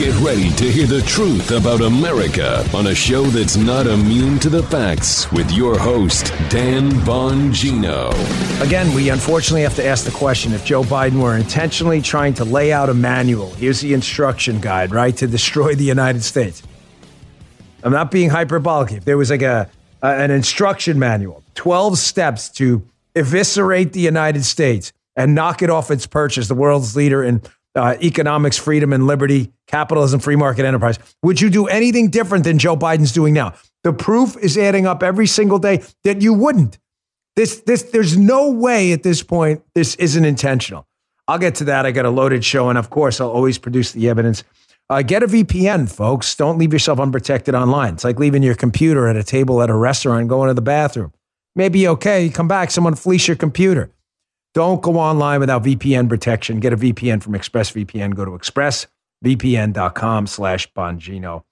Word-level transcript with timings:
Get 0.00 0.18
ready 0.20 0.48
to 0.52 0.64
hear 0.64 0.86
the 0.86 1.02
truth 1.02 1.50
about 1.50 1.82
America 1.82 2.64
on 2.74 2.86
a 2.86 2.94
show 2.94 3.22
that's 3.24 3.58
not 3.58 3.86
immune 3.86 4.38
to 4.38 4.48
the 4.48 4.62
facts 4.62 5.30
with 5.30 5.52
your 5.52 5.78
host, 5.78 6.32
Dan 6.48 6.90
Bongino. 7.04 8.10
Again, 8.62 8.94
we 8.94 9.10
unfortunately 9.10 9.60
have 9.60 9.74
to 9.74 9.84
ask 9.84 10.06
the 10.06 10.10
question 10.10 10.54
if 10.54 10.64
Joe 10.64 10.84
Biden 10.84 11.20
were 11.20 11.36
intentionally 11.36 12.00
trying 12.00 12.32
to 12.32 12.46
lay 12.46 12.72
out 12.72 12.88
a 12.88 12.94
manual, 12.94 13.50
here's 13.56 13.82
the 13.82 13.92
instruction 13.92 14.58
guide, 14.58 14.90
right, 14.90 15.14
to 15.18 15.26
destroy 15.26 15.74
the 15.74 15.84
United 15.84 16.22
States. 16.22 16.62
I'm 17.84 17.92
not 17.92 18.10
being 18.10 18.30
hyperbolic. 18.30 18.92
If 18.92 19.04
there 19.04 19.18
was 19.18 19.28
like 19.28 19.42
a, 19.42 19.68
a 20.02 20.06
an 20.06 20.30
instruction 20.30 20.98
manual, 20.98 21.44
12 21.56 21.98
steps 21.98 22.48
to 22.52 22.88
eviscerate 23.14 23.92
the 23.92 24.00
United 24.00 24.46
States 24.46 24.94
and 25.14 25.34
knock 25.34 25.60
it 25.60 25.68
off 25.68 25.90
its 25.90 26.06
perch 26.06 26.38
as 26.38 26.48
the 26.48 26.54
world's 26.54 26.96
leader 26.96 27.22
in 27.22 27.42
uh, 27.74 27.96
economics, 28.02 28.56
freedom, 28.56 28.92
and 28.92 29.06
liberty, 29.06 29.52
capitalism, 29.66 30.20
free 30.20 30.36
market 30.36 30.64
enterprise. 30.64 30.98
Would 31.22 31.40
you 31.40 31.50
do 31.50 31.66
anything 31.66 32.10
different 32.10 32.44
than 32.44 32.58
Joe 32.58 32.76
Biden's 32.76 33.12
doing 33.12 33.34
now? 33.34 33.54
The 33.84 33.92
proof 33.92 34.36
is 34.36 34.58
adding 34.58 34.86
up 34.86 35.02
every 35.02 35.26
single 35.26 35.58
day 35.58 35.82
that 36.04 36.20
you 36.20 36.34
wouldn't. 36.34 36.78
This, 37.36 37.60
this, 37.60 37.84
there's 37.84 38.16
no 38.16 38.50
way 38.50 38.92
at 38.92 39.02
this 39.02 39.22
point 39.22 39.62
this 39.74 39.94
isn't 39.96 40.24
intentional. 40.24 40.86
I'll 41.28 41.38
get 41.38 41.54
to 41.56 41.64
that. 41.64 41.86
I 41.86 41.92
got 41.92 42.04
a 42.04 42.10
loaded 42.10 42.44
show, 42.44 42.68
and 42.68 42.76
of 42.76 42.90
course, 42.90 43.20
I'll 43.20 43.30
always 43.30 43.56
produce 43.56 43.92
the 43.92 44.08
evidence. 44.08 44.42
Uh, 44.90 45.02
get 45.02 45.22
a 45.22 45.28
VPN, 45.28 45.88
folks. 45.88 46.34
Don't 46.34 46.58
leave 46.58 46.72
yourself 46.72 46.98
unprotected 46.98 47.54
online. 47.54 47.94
It's 47.94 48.02
like 48.02 48.18
leaving 48.18 48.42
your 48.42 48.56
computer 48.56 49.06
at 49.06 49.14
a 49.14 49.22
table 49.22 49.62
at 49.62 49.70
a 49.70 49.74
restaurant, 49.74 50.26
going 50.26 50.48
to 50.48 50.54
the 50.54 50.60
bathroom. 50.60 51.12
Maybe 51.54 51.86
okay, 51.86 52.28
come 52.28 52.48
back, 52.48 52.72
someone 52.72 52.96
fleece 52.96 53.28
your 53.28 53.36
computer. 53.36 53.90
Don't 54.52 54.82
go 54.82 54.98
online 54.98 55.40
without 55.40 55.62
VPN 55.62 56.08
protection. 56.08 56.58
Get 56.58 56.72
a 56.72 56.76
VPN 56.76 57.22
from 57.22 57.34
ExpressVPN. 57.34 58.14
Go 58.14 58.24
to 58.24 58.32
expressvpn.com 58.32 60.26
slash 60.26 60.72
Bongino. 60.72 61.44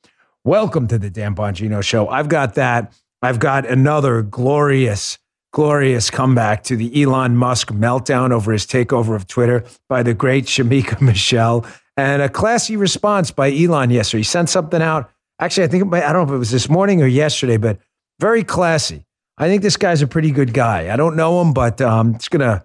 Welcome 0.45 0.89
to 0.89 0.99
the 0.99 1.11
Dan 1.11 1.35
Bongino 1.35 1.83
Show. 1.83 2.09
I've 2.09 2.29
got 2.29 2.55
that. 2.55 2.93
I've 3.23 3.39
got 3.39 3.67
another 3.67 4.23
glorious, 4.23 5.19
glorious 5.53 6.11
comeback 6.11 6.65
to 6.65 6.77
the 6.77 7.03
Elon 7.03 7.37
Musk 7.37 7.69
meltdown 7.69 8.33
over 8.33 8.53
his 8.53 8.67
takeover 8.67 9.15
of 9.15 9.27
Twitter 9.27 9.65
by 9.89 10.03
the 10.03 10.15
great 10.15 10.47
Shemeka 10.47 11.01
Michelle 11.03 11.67
and 11.97 12.23
a 12.23 12.29
classy 12.29 12.77
response 12.77 13.31
by 13.31 13.53
Elon 13.53 13.91
yesterday. 13.91 14.21
He 14.21 14.25
sent 14.25 14.49
something 14.49 14.83
out. 14.83 15.11
Actually, 15.41 15.65
I 15.65 15.69
think, 15.69 15.95
I 15.95 16.13
don't 16.13 16.27
know 16.27 16.33
if 16.33 16.37
it 16.37 16.39
was 16.39 16.51
this 16.51 16.69
morning 16.69 17.03
or 17.03 17.07
yesterday, 17.07 17.59
but 17.59 17.79
very 18.19 18.43
classy. 18.43 19.05
I 19.37 19.49
think 19.49 19.63
this 19.63 19.77
guy's 19.77 20.03
a 20.03 20.07
pretty 20.09 20.33
good 20.33 20.53
guy. 20.53 20.93
I 20.93 20.97
don't 20.97 21.15
know 21.15 21.41
him, 21.41 21.53
but 21.53 21.81
um, 21.81 22.15
it's 22.17 22.29
going 22.29 22.41
to 22.41 22.65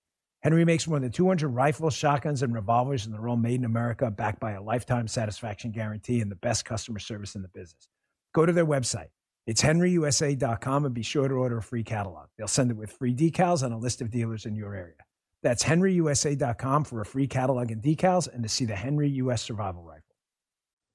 Henry 0.41 0.65
makes 0.65 0.87
more 0.87 0.99
than 0.99 1.11
200 1.11 1.47
rifles, 1.49 1.93
shotguns, 1.93 2.41
and 2.41 2.53
revolvers, 2.53 3.05
in 3.05 3.11
they're 3.11 3.37
made 3.37 3.59
in 3.59 3.65
America, 3.65 4.09
backed 4.09 4.39
by 4.39 4.53
a 4.53 4.61
lifetime 4.61 5.07
satisfaction 5.07 5.71
guarantee 5.71 6.19
and 6.19 6.31
the 6.31 6.35
best 6.35 6.65
customer 6.65 6.97
service 6.97 7.35
in 7.35 7.43
the 7.43 7.47
business. 7.47 7.87
Go 8.33 8.45
to 8.45 8.51
their 8.51 8.65
website. 8.65 9.09
It's 9.45 9.61
henryusa.com 9.61 10.85
and 10.85 10.93
be 10.93 11.03
sure 11.03 11.27
to 11.27 11.33
order 11.35 11.57
a 11.57 11.63
free 11.63 11.83
catalog. 11.83 12.27
They'll 12.37 12.47
send 12.47 12.71
it 12.71 12.77
with 12.77 12.91
free 12.91 13.13
decals 13.13 13.63
and 13.63 13.73
a 13.73 13.77
list 13.77 14.01
of 14.01 14.09
dealers 14.09 14.45
in 14.45 14.55
your 14.55 14.73
area. 14.73 14.95
That's 15.43 15.63
henryusa.com 15.63 16.83
for 16.85 17.01
a 17.01 17.05
free 17.05 17.27
catalog 17.27 17.71
and 17.71 17.81
decals 17.81 18.27
and 18.31 18.43
to 18.43 18.49
see 18.49 18.65
the 18.65 18.75
Henry 18.75 19.09
U.S. 19.09 19.41
Survival 19.41 19.83
Rifle. 19.83 20.03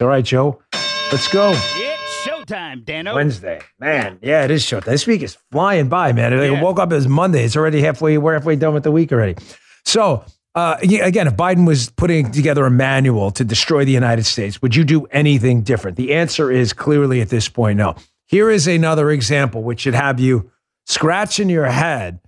All 0.01 0.09
right, 0.09 0.25
Joe, 0.25 0.63
let's 1.11 1.29
go. 1.29 1.53
It's 1.55 1.96
showtime, 2.27 2.85
Dano. 2.85 3.15
Wednesday. 3.15 3.61
Man, 3.79 4.19
yeah, 4.23 4.45
it 4.45 4.51
is 4.51 4.63
showtime. 4.65 4.85
This 4.85 5.07
week 5.07 5.23
is 5.23 5.37
flying 5.53 5.89
by, 5.89 6.13
man. 6.13 6.33
I 6.33 6.47
Yeah. 6.47 6.63
woke 6.63 6.79
up, 6.79 6.93
it 6.93 6.95
was 6.97 7.09
Monday. 7.09 7.45
It's 7.45 7.57
already 7.57 7.81
halfway, 7.83 8.19
we're 8.19 8.35
halfway 8.35 8.57
done 8.57 8.75
with 8.75 8.83
the 8.85 8.93
week 8.93 9.13
already. 9.13 9.37
So, 9.85 10.25
uh, 10.55 10.77
again, 10.83 11.27
if 11.27 11.35
Biden 11.37 11.67
was 11.67 11.91
putting 11.91 12.31
together 12.33 12.65
a 12.67 12.71
manual 12.71 13.31
to 13.33 13.45
destroy 13.45 13.85
the 13.85 13.93
United 13.93 14.25
States, 14.27 14.61
would 14.63 14.75
you 14.75 14.85
do 14.85 15.07
anything 15.11 15.63
different? 15.63 15.97
The 15.97 16.15
answer 16.15 16.51
is 16.51 16.73
clearly 16.73 17.21
at 17.21 17.29
this 17.29 17.49
point, 17.49 17.79
no. 17.79 17.95
Here 18.27 18.51
is 18.51 18.67
another 18.67 19.11
example 19.11 19.63
which 19.63 19.81
should 19.81 19.95
have 19.95 20.19
you 20.19 20.51
scratching 20.87 21.49
your 21.49 21.67
head. 21.67 22.19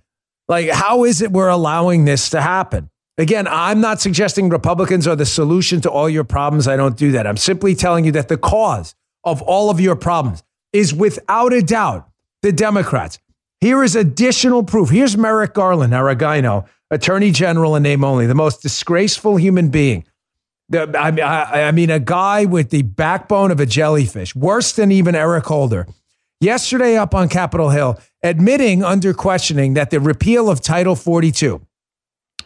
Like, 0.47 0.69
how 0.69 1.03
is 1.03 1.21
it 1.21 1.31
we're 1.31 1.49
allowing 1.49 2.05
this 2.05 2.29
to 2.31 2.41
happen? 2.41 2.89
Again, 3.17 3.47
I'm 3.49 3.81
not 3.81 3.99
suggesting 3.99 4.47
Republicans 4.49 5.05
are 5.05 5.15
the 5.15 5.25
solution 5.25 5.81
to 5.81 5.89
all 5.91 6.09
your 6.09 6.23
problems. 6.23 6.67
I 6.67 6.77
don't 6.77 6.95
do 6.95 7.11
that. 7.11 7.27
I'm 7.27 7.35
simply 7.37 7.75
telling 7.75 8.05
you 8.05 8.13
that 8.13 8.29
the 8.29 8.37
cause 8.37 8.95
of 9.23 9.41
all 9.41 9.69
of 9.69 9.79
your 9.79 9.95
problems 9.95 10.43
is 10.73 10.93
without 10.93 11.53
a 11.53 11.61
doubt 11.61 12.09
the 12.41 12.51
Democrats. 12.51 13.19
Here 13.61 13.83
is 13.83 13.95
additional 13.95 14.63
proof. 14.63 14.89
Here's 14.89 15.17
Merrick 15.17 15.53
Garland, 15.53 15.91
now, 15.91 16.65
Attorney 16.91 17.31
General 17.31 17.75
in 17.75 17.83
name 17.83 18.03
only, 18.03 18.25
the 18.25 18.35
most 18.35 18.61
disgraceful 18.61 19.35
human 19.35 19.69
being. 19.69 20.05
I 20.73 21.71
mean, 21.71 21.89
a 21.89 21.99
guy 21.99 22.45
with 22.45 22.69
the 22.69 22.83
backbone 22.83 23.51
of 23.51 23.59
a 23.59 23.65
jellyfish, 23.65 24.35
worse 24.35 24.71
than 24.71 24.91
even 24.91 25.15
Eric 25.15 25.45
Holder. 25.45 25.87
Yesterday, 26.39 26.95
up 26.95 27.13
on 27.13 27.27
Capitol 27.27 27.69
Hill, 27.71 27.99
admitting 28.23 28.83
under 28.83 29.13
questioning 29.13 29.73
that 29.73 29.89
the 29.89 29.99
repeal 29.99 30.49
of 30.49 30.61
Title 30.61 30.95
42, 30.95 31.61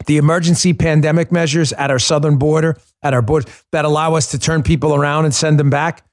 the 0.08 0.18
emergency 0.18 0.74
pandemic 0.74 1.32
measures 1.32 1.74
at 1.74 1.92
our 1.92 2.00
southern 2.00 2.38
border, 2.38 2.76
at 3.04 3.14
our 3.14 3.22
border 3.22 3.48
that 3.72 3.86
allow 3.86 4.16
us 4.16 4.32
to 4.32 4.40
turn 4.40 4.64
people 4.64 4.96
around 4.96 5.26
and 5.26 5.36
send 5.36 5.60
them 5.60 5.70
back. 5.70 6.04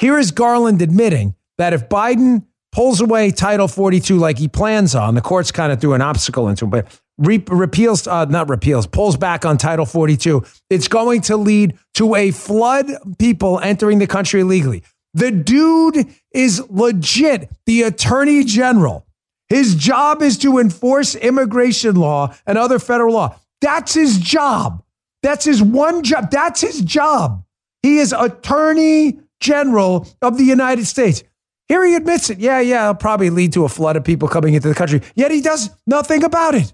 Here 0.00 0.18
is 0.18 0.30
Garland 0.30 0.80
admitting 0.80 1.34
that 1.58 1.74
if 1.74 1.90
Biden 1.90 2.46
pulls 2.72 3.02
away 3.02 3.30
Title 3.30 3.68
42 3.68 4.16
like 4.16 4.38
he 4.38 4.48
plans 4.48 4.94
on, 4.94 5.14
the 5.14 5.20
courts 5.20 5.52
kind 5.52 5.70
of 5.70 5.78
threw 5.78 5.92
an 5.92 6.00
obstacle 6.00 6.48
into 6.48 6.64
him, 6.64 6.70
but 6.70 7.00
re- 7.18 7.44
repeals, 7.48 8.06
uh, 8.06 8.24
not 8.24 8.48
repeals, 8.48 8.86
pulls 8.86 9.18
back 9.18 9.44
on 9.44 9.58
Title 9.58 9.84
42, 9.84 10.42
it's 10.70 10.88
going 10.88 11.20
to 11.20 11.36
lead 11.36 11.78
to 11.94 12.14
a 12.14 12.30
flood 12.30 12.90
people 13.18 13.60
entering 13.60 13.98
the 13.98 14.06
country 14.06 14.40
illegally. 14.40 14.82
The 15.12 15.30
dude 15.30 16.06
is 16.32 16.62
legit 16.70 17.50
the 17.66 17.82
attorney 17.82 18.42
general. 18.44 19.06
His 19.50 19.74
job 19.74 20.22
is 20.22 20.38
to 20.38 20.58
enforce 20.58 21.14
immigration 21.14 21.96
law 21.96 22.34
and 22.46 22.56
other 22.56 22.78
federal 22.78 23.12
law. 23.12 23.36
That's 23.60 23.92
his 23.92 24.16
job. 24.16 24.82
That's 25.22 25.44
his 25.44 25.62
one 25.62 26.04
job. 26.04 26.30
That's 26.30 26.62
his 26.62 26.80
job. 26.80 27.44
He 27.82 27.98
is 27.98 28.14
attorney 28.14 29.18
general 29.40 30.06
of 30.22 30.38
the 30.38 30.44
United 30.44 30.86
States. 30.86 31.22
Here 31.68 31.84
he 31.84 31.94
admits 31.94 32.30
it. 32.30 32.38
Yeah, 32.38 32.60
yeah, 32.60 32.82
it'll 32.84 32.94
probably 32.94 33.30
lead 33.30 33.52
to 33.54 33.64
a 33.64 33.68
flood 33.68 33.96
of 33.96 34.04
people 34.04 34.28
coming 34.28 34.54
into 34.54 34.68
the 34.68 34.74
country. 34.74 35.02
Yet 35.14 35.30
he 35.30 35.40
does 35.40 35.70
nothing 35.86 36.24
about 36.24 36.54
it. 36.54 36.72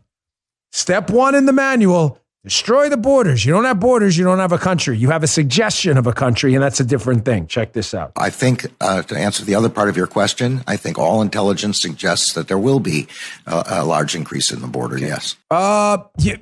Step 0.72 1.10
one 1.10 1.34
in 1.34 1.46
the 1.46 1.52
manual 1.52 2.18
destroy 2.46 2.88
the 2.88 2.96
borders. 2.96 3.44
You 3.44 3.52
don't 3.52 3.64
have 3.64 3.80
borders, 3.80 4.16
you 4.16 4.24
don't 4.24 4.38
have 4.38 4.52
a 4.52 4.58
country. 4.58 4.96
You 4.96 5.10
have 5.10 5.24
a 5.24 5.26
suggestion 5.26 5.98
of 5.98 6.06
a 6.06 6.12
country, 6.12 6.54
and 6.54 6.62
that's 6.62 6.78
a 6.78 6.84
different 6.84 7.24
thing. 7.24 7.48
Check 7.48 7.72
this 7.72 7.92
out. 7.92 8.12
I 8.16 8.30
think 8.30 8.66
uh, 8.80 9.02
to 9.02 9.18
answer 9.18 9.44
the 9.44 9.56
other 9.56 9.68
part 9.68 9.88
of 9.88 9.96
your 9.96 10.06
question, 10.06 10.62
I 10.66 10.76
think 10.76 10.96
all 10.96 11.22
intelligence 11.22 11.82
suggests 11.82 12.34
that 12.34 12.46
there 12.46 12.58
will 12.58 12.78
be 12.78 13.08
a, 13.46 13.64
a 13.66 13.84
large 13.84 14.14
increase 14.14 14.52
in 14.52 14.60
the 14.60 14.68
border. 14.68 14.96
Yes. 14.96 15.34
Uh, 15.50 15.98
you, 16.18 16.38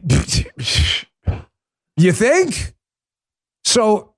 you 1.96 2.12
think? 2.12 2.74
So, 3.64 4.13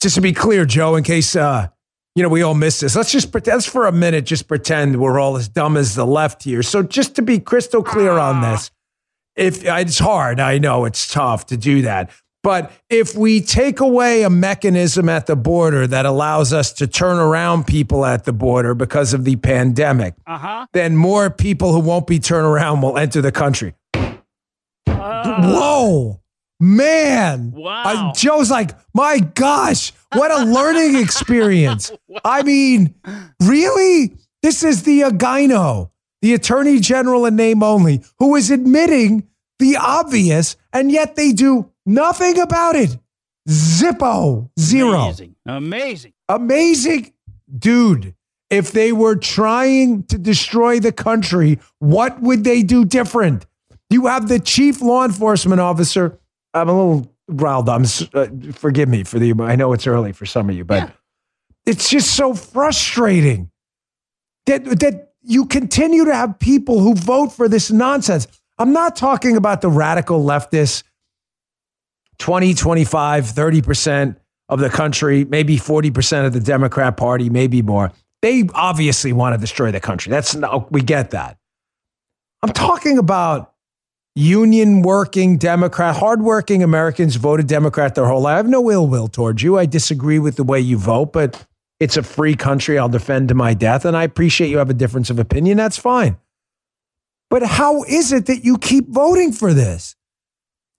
just 0.00 0.14
to 0.16 0.20
be 0.20 0.32
clear, 0.32 0.64
Joe, 0.64 0.96
in 0.96 1.04
case 1.04 1.36
uh, 1.36 1.68
you 2.14 2.22
know 2.22 2.28
we 2.28 2.42
all 2.42 2.54
missed 2.54 2.80
this, 2.80 2.96
let's 2.96 3.12
just 3.12 3.30
pretend, 3.32 3.56
let's 3.56 3.66
for 3.66 3.86
a 3.86 3.92
minute 3.92 4.24
just 4.26 4.48
pretend 4.48 5.00
we're 5.00 5.18
all 5.20 5.36
as 5.36 5.48
dumb 5.48 5.76
as 5.76 5.94
the 5.94 6.06
left 6.06 6.42
here. 6.44 6.62
So, 6.62 6.82
just 6.82 7.14
to 7.16 7.22
be 7.22 7.38
crystal 7.38 7.82
clear 7.82 8.12
on 8.12 8.40
this, 8.42 8.70
if 9.36 9.64
it's 9.64 9.98
hard, 9.98 10.40
I 10.40 10.58
know 10.58 10.84
it's 10.84 11.06
tough 11.12 11.46
to 11.46 11.56
do 11.56 11.82
that, 11.82 12.10
But 12.42 12.72
if 12.88 13.14
we 13.14 13.42
take 13.42 13.80
away 13.80 14.22
a 14.22 14.30
mechanism 14.30 15.08
at 15.10 15.26
the 15.26 15.36
border 15.36 15.86
that 15.86 16.06
allows 16.06 16.52
us 16.54 16.72
to 16.74 16.86
turn 16.86 17.18
around 17.18 17.66
people 17.66 18.04
at 18.06 18.24
the 18.24 18.32
border 18.32 18.74
because 18.74 19.12
of 19.12 19.24
the 19.24 19.36
pandemic, 19.36 20.14
Uh-huh. 20.26 20.66
then 20.72 20.96
more 20.96 21.28
people 21.28 21.72
who 21.74 21.80
won't 21.80 22.06
be 22.06 22.18
turned 22.18 22.46
around 22.46 22.80
will 22.80 22.96
enter 22.96 23.20
the 23.20 23.30
country. 23.32 23.74
Whoa, 24.86 26.20
man. 26.60 27.50
Wow. 27.52 27.82
Uh, 27.84 28.12
Joe's 28.12 28.50
like, 28.50 28.70
my 28.94 29.18
gosh, 29.18 29.92
what 30.12 30.30
a 30.30 30.44
learning 30.44 30.96
experience. 31.02 31.90
I 32.24 32.42
mean, 32.42 32.94
really? 33.42 34.16
This 34.42 34.62
is 34.62 34.84
the 34.84 35.00
Agino, 35.00 35.90
the 36.22 36.34
attorney 36.34 36.78
general 36.80 37.26
in 37.26 37.36
name 37.36 37.62
only, 37.62 38.02
who 38.18 38.36
is 38.36 38.50
admitting 38.50 39.26
the 39.58 39.76
obvious, 39.76 40.56
and 40.72 40.90
yet 40.90 41.16
they 41.16 41.32
do 41.32 41.70
nothing 41.84 42.38
about 42.38 42.76
it. 42.76 42.96
Zippo, 43.48 44.50
zero. 44.58 45.00
Amazing. 45.00 45.34
Amazing. 45.46 46.12
Amazing. 46.28 47.12
Dude, 47.58 48.14
if 48.48 48.70
they 48.72 48.92
were 48.92 49.16
trying 49.16 50.04
to 50.04 50.18
destroy 50.18 50.78
the 50.80 50.92
country, 50.92 51.58
what 51.78 52.20
would 52.20 52.44
they 52.44 52.62
do 52.62 52.84
different? 52.84 53.46
You 53.90 54.06
have 54.06 54.28
the 54.28 54.38
chief 54.38 54.80
law 54.80 55.04
enforcement 55.04 55.60
officer. 55.60 56.19
I'm 56.54 56.68
a 56.68 56.72
little 56.72 57.12
riled 57.28 57.68
up. 57.68 57.82
Uh, 58.12 58.26
forgive 58.52 58.88
me 58.88 59.04
for 59.04 59.18
the, 59.18 59.32
I 59.40 59.56
know 59.56 59.72
it's 59.72 59.86
early 59.86 60.12
for 60.12 60.26
some 60.26 60.50
of 60.50 60.56
you, 60.56 60.64
but 60.64 60.82
Yeah. 60.88 60.90
it's 61.66 61.88
just 61.88 62.14
so 62.16 62.34
frustrating 62.34 63.50
that, 64.46 64.64
that 64.64 65.12
you 65.22 65.46
continue 65.46 66.04
to 66.06 66.14
have 66.14 66.38
people 66.38 66.80
who 66.80 66.94
vote 66.94 67.28
for 67.32 67.48
this 67.48 67.70
nonsense. 67.70 68.26
I'm 68.58 68.72
not 68.72 68.96
talking 68.96 69.36
about 69.36 69.60
the 69.60 69.68
radical 69.68 70.24
leftists, 70.24 70.82
20, 72.18 72.54
25, 72.54 73.24
30% 73.24 74.16
of 74.48 74.58
the 74.60 74.68
country, 74.68 75.24
maybe 75.24 75.56
40% 75.56 76.26
of 76.26 76.32
the 76.32 76.40
Democrat 76.40 76.96
Party, 76.96 77.30
maybe 77.30 77.62
more. 77.62 77.92
They 78.22 78.44
obviously 78.54 79.12
want 79.12 79.34
to 79.34 79.40
destroy 79.40 79.70
the 79.70 79.80
country. 79.80 80.10
That's 80.10 80.36
we 80.70 80.82
get 80.82 81.10
that. 81.12 81.38
I'm 82.42 82.52
talking 82.52 82.98
about 82.98 83.49
union 84.14 84.82
working 84.82 85.38
Democrat, 85.38 85.96
hardworking 85.96 86.62
Americans 86.62 87.16
voted 87.16 87.46
Democrat 87.46 87.94
their 87.94 88.06
whole 88.06 88.22
life. 88.22 88.34
I 88.34 88.36
have 88.38 88.48
no 88.48 88.70
ill 88.70 88.86
will 88.86 89.08
towards 89.08 89.42
you. 89.42 89.58
I 89.58 89.66
disagree 89.66 90.18
with 90.18 90.36
the 90.36 90.44
way 90.44 90.60
you 90.60 90.78
vote, 90.78 91.12
but 91.12 91.46
it's 91.78 91.96
a 91.96 92.02
free 92.02 92.34
country. 92.34 92.78
I'll 92.78 92.88
defend 92.88 93.28
to 93.28 93.34
my 93.34 93.54
death. 93.54 93.84
And 93.84 93.96
I 93.96 94.04
appreciate 94.04 94.50
you 94.50 94.58
have 94.58 94.70
a 94.70 94.74
difference 94.74 95.10
of 95.10 95.18
opinion. 95.18 95.56
That's 95.56 95.78
fine. 95.78 96.18
But 97.30 97.44
how 97.44 97.84
is 97.84 98.12
it 98.12 98.26
that 98.26 98.44
you 98.44 98.58
keep 98.58 98.88
voting 98.88 99.32
for 99.32 99.54
this? 99.54 99.94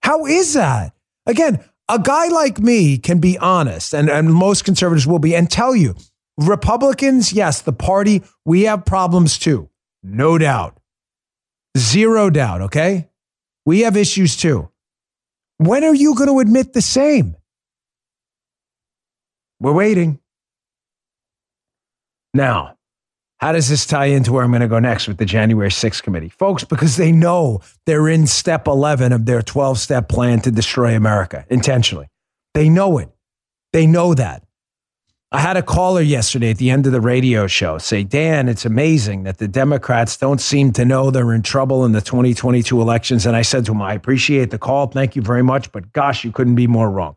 How 0.02 0.26
is 0.26 0.54
that? 0.54 0.92
Again, 1.26 1.64
a 1.88 1.98
guy 1.98 2.28
like 2.28 2.58
me 2.58 2.98
can 2.98 3.18
be 3.18 3.38
honest, 3.38 3.94
and, 3.94 4.08
and 4.08 4.32
most 4.32 4.64
conservatives 4.64 5.06
will 5.06 5.18
be, 5.18 5.34
and 5.34 5.50
tell 5.50 5.74
you 5.74 5.94
Republicans, 6.38 7.32
yes, 7.32 7.62
the 7.62 7.72
party, 7.72 8.22
we 8.44 8.62
have 8.62 8.84
problems 8.84 9.38
too. 9.38 9.68
No 10.02 10.38
doubt. 10.38 10.78
Zero 11.76 12.30
doubt, 12.30 12.62
okay? 12.62 13.08
We 13.64 13.80
have 13.80 13.96
issues 13.96 14.36
too. 14.36 14.68
When 15.58 15.84
are 15.84 15.94
you 15.94 16.14
going 16.14 16.28
to 16.28 16.40
admit 16.40 16.72
the 16.72 16.82
same? 16.82 17.36
We're 19.60 19.72
waiting. 19.72 20.18
Now, 22.34 22.76
how 23.38 23.52
does 23.52 23.68
this 23.68 23.86
tie 23.86 24.06
into 24.06 24.32
where 24.32 24.44
I'm 24.44 24.50
going 24.50 24.62
to 24.62 24.68
go 24.68 24.78
next 24.78 25.06
with 25.06 25.18
the 25.18 25.24
January 25.24 25.68
6th 25.68 26.02
committee? 26.02 26.30
Folks, 26.30 26.64
because 26.64 26.96
they 26.96 27.12
know 27.12 27.60
they're 27.86 28.08
in 28.08 28.26
step 28.26 28.66
11 28.66 29.12
of 29.12 29.26
their 29.26 29.42
12 29.42 29.78
step 29.78 30.08
plan 30.08 30.40
to 30.40 30.50
destroy 30.50 30.96
America 30.96 31.44
intentionally. 31.48 32.08
They 32.54 32.68
know 32.68 32.98
it. 32.98 33.10
They 33.72 33.86
know 33.86 34.14
that. 34.14 34.44
I 35.34 35.40
had 35.40 35.56
a 35.56 35.62
caller 35.62 36.02
yesterday 36.02 36.50
at 36.50 36.58
the 36.58 36.68
end 36.68 36.84
of 36.84 36.92
the 36.92 37.00
radio 37.00 37.46
show 37.46 37.78
say, 37.78 38.04
Dan, 38.04 38.50
it's 38.50 38.66
amazing 38.66 39.22
that 39.22 39.38
the 39.38 39.48
Democrats 39.48 40.18
don't 40.18 40.42
seem 40.42 40.74
to 40.74 40.84
know 40.84 41.10
they're 41.10 41.32
in 41.32 41.40
trouble 41.40 41.86
in 41.86 41.92
the 41.92 42.02
2022 42.02 42.78
elections. 42.78 43.24
And 43.24 43.34
I 43.34 43.40
said 43.40 43.64
to 43.64 43.72
him, 43.72 43.80
I 43.80 43.94
appreciate 43.94 44.50
the 44.50 44.58
call. 44.58 44.88
Thank 44.88 45.16
you 45.16 45.22
very 45.22 45.42
much. 45.42 45.72
But 45.72 45.90
gosh, 45.94 46.22
you 46.22 46.32
couldn't 46.32 46.56
be 46.56 46.66
more 46.66 46.90
wrong. 46.90 47.16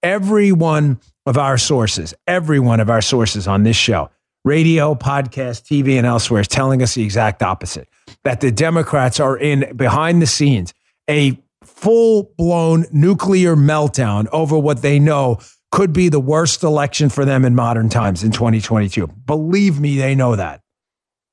Every 0.00 0.52
one 0.52 1.00
of 1.26 1.36
our 1.36 1.58
sources, 1.58 2.14
every 2.28 2.60
one 2.60 2.78
of 2.78 2.88
our 2.88 3.02
sources 3.02 3.48
on 3.48 3.64
this 3.64 3.76
show, 3.76 4.10
radio, 4.44 4.94
podcast, 4.94 5.64
TV, 5.64 5.98
and 5.98 6.06
elsewhere, 6.06 6.42
is 6.42 6.48
telling 6.48 6.84
us 6.84 6.94
the 6.94 7.02
exact 7.02 7.42
opposite 7.42 7.88
that 8.22 8.40
the 8.40 8.52
Democrats 8.52 9.18
are 9.18 9.36
in 9.36 9.76
behind 9.76 10.22
the 10.22 10.26
scenes 10.26 10.72
a 11.10 11.36
full 11.64 12.32
blown 12.38 12.86
nuclear 12.92 13.56
meltdown 13.56 14.28
over 14.30 14.56
what 14.56 14.82
they 14.82 15.00
know 15.00 15.38
could 15.72 15.92
be 15.92 16.08
the 16.08 16.20
worst 16.20 16.62
election 16.62 17.08
for 17.08 17.24
them 17.24 17.44
in 17.44 17.54
modern 17.54 17.88
times 17.88 18.22
in 18.22 18.32
2022. 18.32 19.06
Believe 19.06 19.80
me, 19.80 19.96
they 19.98 20.14
know 20.14 20.36
that. 20.36 20.60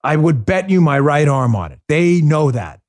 I 0.03 0.15
would 0.15 0.45
bet 0.45 0.69
you 0.69 0.81
my 0.81 0.99
right 0.99 1.27
arm 1.27 1.55
on 1.55 1.71
it. 1.71 1.79
They 1.87 2.21
know 2.21 2.51
that. 2.51 2.81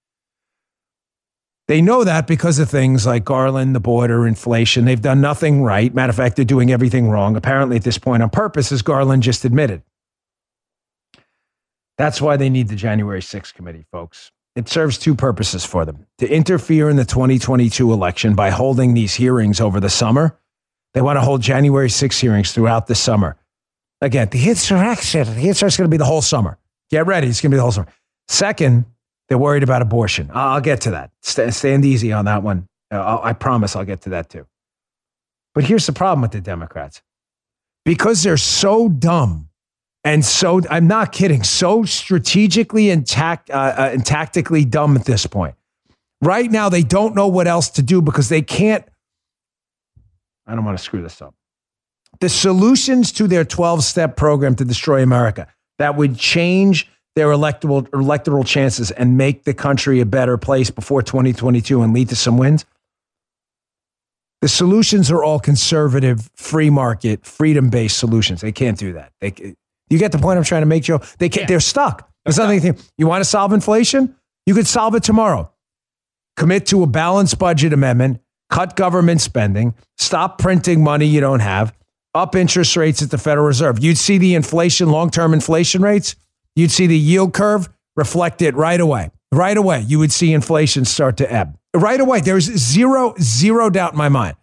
They 1.67 1.81
know 1.81 2.05
that 2.05 2.26
because 2.26 2.58
of 2.58 2.69
things 2.69 3.06
like 3.06 3.25
Garland, 3.25 3.75
the 3.75 3.81
border, 3.81 4.26
inflation. 4.26 4.85
They've 4.85 5.00
done 5.00 5.20
nothing 5.20 5.62
right. 5.62 5.94
Matter 5.94 6.11
of 6.11 6.17
fact, 6.17 6.37
they're 6.37 6.44
doing 6.44 6.70
everything 6.70 7.08
wrong, 7.08 7.37
apparently 7.37 7.76
at 7.76 7.85
this 7.85 7.97
point 7.97 8.23
on 8.23 8.31
purpose, 8.31 8.70
as 8.70 8.82
Garland 8.82 9.23
just 9.23 9.44
admitted. 9.44 9.82
That's 11.97 12.20
why 12.20 12.37
they 12.37 12.50
need 12.50 12.69
the 12.69 12.76
January 12.76 13.20
6th 13.20 13.55
committee, 13.55 13.87
folks. 13.90 14.31
It 14.56 14.69
serves 14.69 14.99
two 14.99 15.14
purposes 15.14 15.64
for 15.64 15.85
them 15.85 16.06
to 16.19 16.29
interfere 16.29 16.90
in 16.90 16.97
the 16.97 17.05
2022 17.05 17.93
election 17.93 18.35
by 18.35 18.50
holding 18.50 18.94
these 18.94 19.14
hearings 19.14 19.61
over 19.61 19.81
the 19.81 19.90
summer. 19.90 20.38
They 20.94 21.02
want 21.02 21.17
to 21.17 21.20
hold 21.20 21.43
January 21.43 21.91
6 21.91 22.19
hearings 22.19 22.52
throughout 22.52 22.87
the 22.87 22.94
summer. 22.94 23.37
Again, 24.00 24.29
the 24.31 24.49
insurrection, 24.49 25.25
the 25.35 25.49
insurrection 25.49 25.67
is 25.67 25.76
going 25.76 25.91
to 25.91 25.94
be 25.94 25.99
the 25.99 26.05
whole 26.05 26.23
summer. 26.23 26.58
Get 26.91 27.06
ready, 27.06 27.26
it's 27.26 27.41
going 27.41 27.50
to 27.50 27.55
be 27.55 27.58
the 27.58 27.62
whole 27.62 27.73
summer. 27.73 27.88
Second, 28.29 28.85
they're 29.29 29.38
worried 29.38 29.62
about 29.62 29.82
abortion. 29.82 30.31
I'll 30.32 30.61
get 30.61 30.82
to 30.82 30.93
that. 30.93 31.11
St- 31.23 31.52
stand 31.52 31.85
easy 31.85 32.12
on 32.12 32.26
that 32.26 32.43
one. 32.43 32.69
Uh, 32.93 32.96
I'll- 33.00 33.20
I 33.25 33.32
promise 33.32 33.75
I'll 33.75 33.85
get 33.85 34.02
to 34.02 34.11
that 34.11 34.29
too. 34.29 34.46
But 35.55 35.64
here's 35.64 35.87
the 35.87 35.93
problem 35.93 36.23
with 36.23 36.32
the 36.32 36.41
Democrats 36.41 37.02
because 37.85 38.23
they're 38.23 38.37
so 38.37 38.88
dumb 38.88 39.49
and 40.06 40.23
so, 40.23 40.61
I'm 40.69 40.87
not 40.87 41.12
kidding, 41.12 41.43
so 41.43 41.85
strategically 41.85 42.90
and, 42.90 43.06
tact, 43.06 43.49
uh, 43.50 43.55
uh, 43.55 43.90
and 43.94 44.05
tactically 44.05 44.67
dumb 44.67 44.97
at 44.97 45.06
this 45.06 45.26
point. 45.26 45.55
Right 46.20 46.50
now, 46.50 46.69
they 46.69 46.82
don't 46.82 47.14
know 47.14 47.26
what 47.29 47.47
else 47.47 47.70
to 47.70 47.82
do 47.82 48.02
because 48.02 48.29
they 48.29 48.43
can't. 48.43 48.85
I 50.46 50.55
don't 50.55 50.64
want 50.64 50.79
to 50.79 50.85
screw 50.85 51.02
this 51.02 51.20
up. 51.23 51.35
The 52.20 52.29
solutions 52.29 53.12
to 53.12 53.26
their 53.26 53.45
12 53.45 53.83
step 53.83 54.16
program 54.16 54.54
to 54.57 54.64
destroy 54.64 55.02
America 55.02 55.49
that 55.78 55.97
would 55.97 56.16
change 56.16 56.88
their 57.16 57.30
electoral, 57.30 57.87
electoral 57.92 58.45
chances 58.45 58.90
and 58.90 59.16
make 59.16 59.45
the 59.45 59.54
country 59.54 60.00
a 60.00 60.07
better 60.07 60.37
place 60.37 60.71
before 60.71 61.02
2022 61.02 61.83
and 61.83 61.92
lead 61.92 62.09
to 62.09 62.16
some 62.16 62.38
wins. 62.38 62.64
The 64.42 64.49
solutions 64.49 65.11
are 65.11 65.25
all 65.25 65.40
conservative, 65.40 66.28
free 66.35 66.71
market, 66.71 67.25
freedom 67.25 67.71
based 67.71 67.99
solutions. 67.99 68.40
They 68.40 68.52
can't 68.52 68.78
do 68.78 68.92
that. 68.92 69.12
They, 69.21 69.33
you 69.88 69.99
get 69.99 70.12
the 70.12 70.19
point 70.19 70.38
I'm 70.38 70.45
trying 70.45 70.62
to 70.62 70.66
make, 70.66 70.83
Joe? 70.83 71.00
They 71.19 71.28
can't, 71.28 71.49
They're 71.49 71.61
stuck. 71.61 72.11
There's 72.25 72.38
nothing. 72.38 72.78
You 72.99 73.07
want 73.07 73.23
to 73.23 73.28
solve 73.28 73.52
inflation? 73.52 74.14
You 74.47 74.54
could 74.54 74.66
solve 74.66 74.95
it 74.95 75.02
tomorrow. 75.02 75.50
Commit 76.37 76.66
to 76.66 76.83
a 76.83 76.87
balanced 76.87 77.38
budget 77.38 77.73
amendment, 77.73 78.21
cut 78.51 78.77
government 78.77 79.21
spending, 79.21 79.75
stop 79.97 80.39
printing 80.39 80.83
money 80.83 81.07
you 81.07 81.21
don't 81.21 81.41
have, 81.41 81.75
up 82.15 82.37
interest 82.37 82.77
rates 82.77 83.03
at 83.03 83.11
the 83.11 83.19
Federal 83.19 83.47
Reserve. 83.47 83.83
You'd 83.83 83.99
see 83.99 84.19
the 84.19 84.35
inflation, 84.35 84.89
long 84.89 85.11
term 85.11 85.35
inflation 85.35 85.83
rates, 85.83 86.17
you'd 86.55 86.71
see 86.71 86.87
the 86.87 86.99
yield 86.99 87.35
curve 87.35 87.69
reflect 87.97 88.43
it 88.43 88.55
right 88.55 88.81
away. 88.81 89.11
Right 89.33 89.57
away, 89.57 89.81
you 89.81 89.99
would 89.99 90.13
see 90.13 90.33
inflation 90.33 90.85
start 90.85 91.17
to 91.17 91.33
ebb. 91.33 91.59
Right 91.75 92.01
away, 92.01 92.21
there's 92.21 92.45
zero, 92.45 93.15
zero 93.21 93.69
doubt 93.69 93.93
in 93.93 93.99
my 93.99 94.09
mind. 94.09 94.37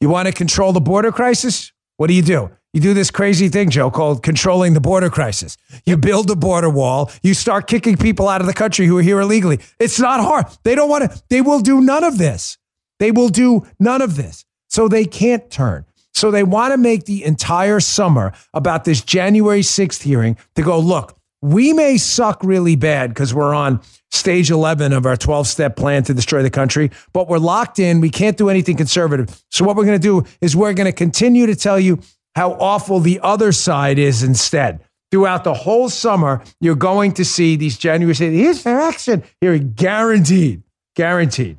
You 0.00 0.08
want 0.08 0.26
to 0.26 0.34
control 0.34 0.72
the 0.72 0.80
border 0.80 1.12
crisis? 1.12 1.72
What 1.96 2.08
do 2.08 2.14
you 2.14 2.22
do? 2.22 2.50
You 2.72 2.80
do 2.80 2.92
this 2.92 3.12
crazy 3.12 3.48
thing, 3.48 3.70
Joe, 3.70 3.88
called 3.88 4.24
controlling 4.24 4.74
the 4.74 4.80
border 4.80 5.08
crisis. 5.08 5.56
You 5.86 5.96
build 5.96 6.28
a 6.28 6.34
border 6.34 6.68
wall. 6.68 7.12
You 7.22 7.32
start 7.32 7.68
kicking 7.68 7.96
people 7.96 8.28
out 8.28 8.40
of 8.40 8.48
the 8.48 8.52
country 8.52 8.86
who 8.86 8.98
are 8.98 9.02
here 9.02 9.20
illegally. 9.20 9.60
It's 9.78 10.00
not 10.00 10.18
hard. 10.18 10.46
They 10.64 10.74
don't 10.74 10.90
want 10.90 11.10
to, 11.10 11.22
they 11.30 11.40
will 11.40 11.60
do 11.60 11.80
none 11.80 12.02
of 12.02 12.18
this. 12.18 12.58
They 12.98 13.10
will 13.10 13.28
do 13.28 13.66
none 13.78 14.02
of 14.02 14.16
this. 14.16 14.44
So 14.68 14.88
they 14.88 15.04
can't 15.04 15.50
turn. 15.50 15.84
So 16.12 16.30
they 16.30 16.44
want 16.44 16.72
to 16.72 16.78
make 16.78 17.04
the 17.04 17.24
entire 17.24 17.80
summer 17.80 18.32
about 18.52 18.84
this 18.84 19.02
January 19.02 19.60
6th 19.60 20.02
hearing 20.02 20.36
to 20.54 20.62
go, 20.62 20.78
look, 20.78 21.18
we 21.42 21.72
may 21.72 21.98
suck 21.98 22.42
really 22.42 22.76
bad 22.76 23.10
because 23.10 23.34
we're 23.34 23.52
on 23.52 23.80
stage 24.10 24.50
11 24.50 24.92
of 24.92 25.04
our 25.04 25.16
12 25.16 25.46
step 25.46 25.76
plan 25.76 26.02
to 26.04 26.14
destroy 26.14 26.42
the 26.42 26.50
country, 26.50 26.90
but 27.12 27.28
we're 27.28 27.38
locked 27.38 27.78
in. 27.78 28.00
We 28.00 28.10
can't 28.10 28.38
do 28.38 28.48
anything 28.48 28.76
conservative. 28.76 29.42
So 29.50 29.64
what 29.64 29.76
we're 29.76 29.84
going 29.84 30.00
to 30.00 30.22
do 30.22 30.24
is 30.40 30.56
we're 30.56 30.72
going 30.72 30.86
to 30.86 30.92
continue 30.92 31.46
to 31.46 31.54
tell 31.54 31.78
you 31.78 32.00
how 32.34 32.52
awful 32.52 33.00
the 33.00 33.20
other 33.22 33.52
side 33.52 33.98
is 33.98 34.22
instead. 34.22 34.80
Throughout 35.10 35.44
the 35.44 35.54
whole 35.54 35.88
summer, 35.88 36.42
you're 36.60 36.74
going 36.74 37.12
to 37.12 37.24
see 37.24 37.56
these 37.56 37.76
January 37.76 38.14
6th 38.14 38.46
insurrection 38.48 39.22
here, 39.40 39.58
guaranteed, 39.58 40.62
guaranteed. 40.96 41.58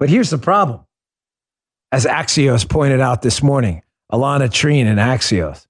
But 0.00 0.08
here's 0.08 0.30
the 0.30 0.38
problem. 0.38 0.80
as 1.92 2.06
Axios 2.06 2.68
pointed 2.68 3.00
out 3.00 3.20
this 3.22 3.42
morning. 3.42 3.82
Alayna 4.10 4.48
Treene 4.48 4.86
in 4.86 4.96
Axios. 4.96 5.66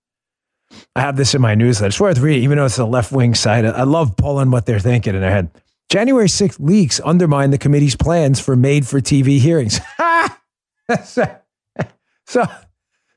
I 0.95 1.01
have 1.01 1.17
this 1.17 1.35
in 1.35 1.43
my 1.43 1.55
newsletter. 1.55 1.89
It's 1.89 2.01
worth 2.01 2.19
reading, 2.19 2.45
even 2.45 2.57
though 2.57 2.67
it's 2.67 2.79
a 2.79 2.85
left 2.85 3.11
wing 3.11 3.35
site. 3.35 3.65
I 3.65 3.83
love 3.83 4.17
pulling 4.17 4.51
what 4.51 4.67
they're 4.67 4.79
thinking 4.79 5.15
in 5.15 5.21
their 5.21 5.31
head. 5.31 5.51
January 5.91 6.29
6th 6.29 6.61
leaks 6.61 7.01
undermine 7.05 7.51
the 7.51 7.59
committee's 7.59 7.97
plans 7.97 8.39
for 8.39 8.55
made 8.55 8.87
for 8.87 9.01
TV 9.01 9.41
hearings. 9.41 9.81
so, 11.05 11.39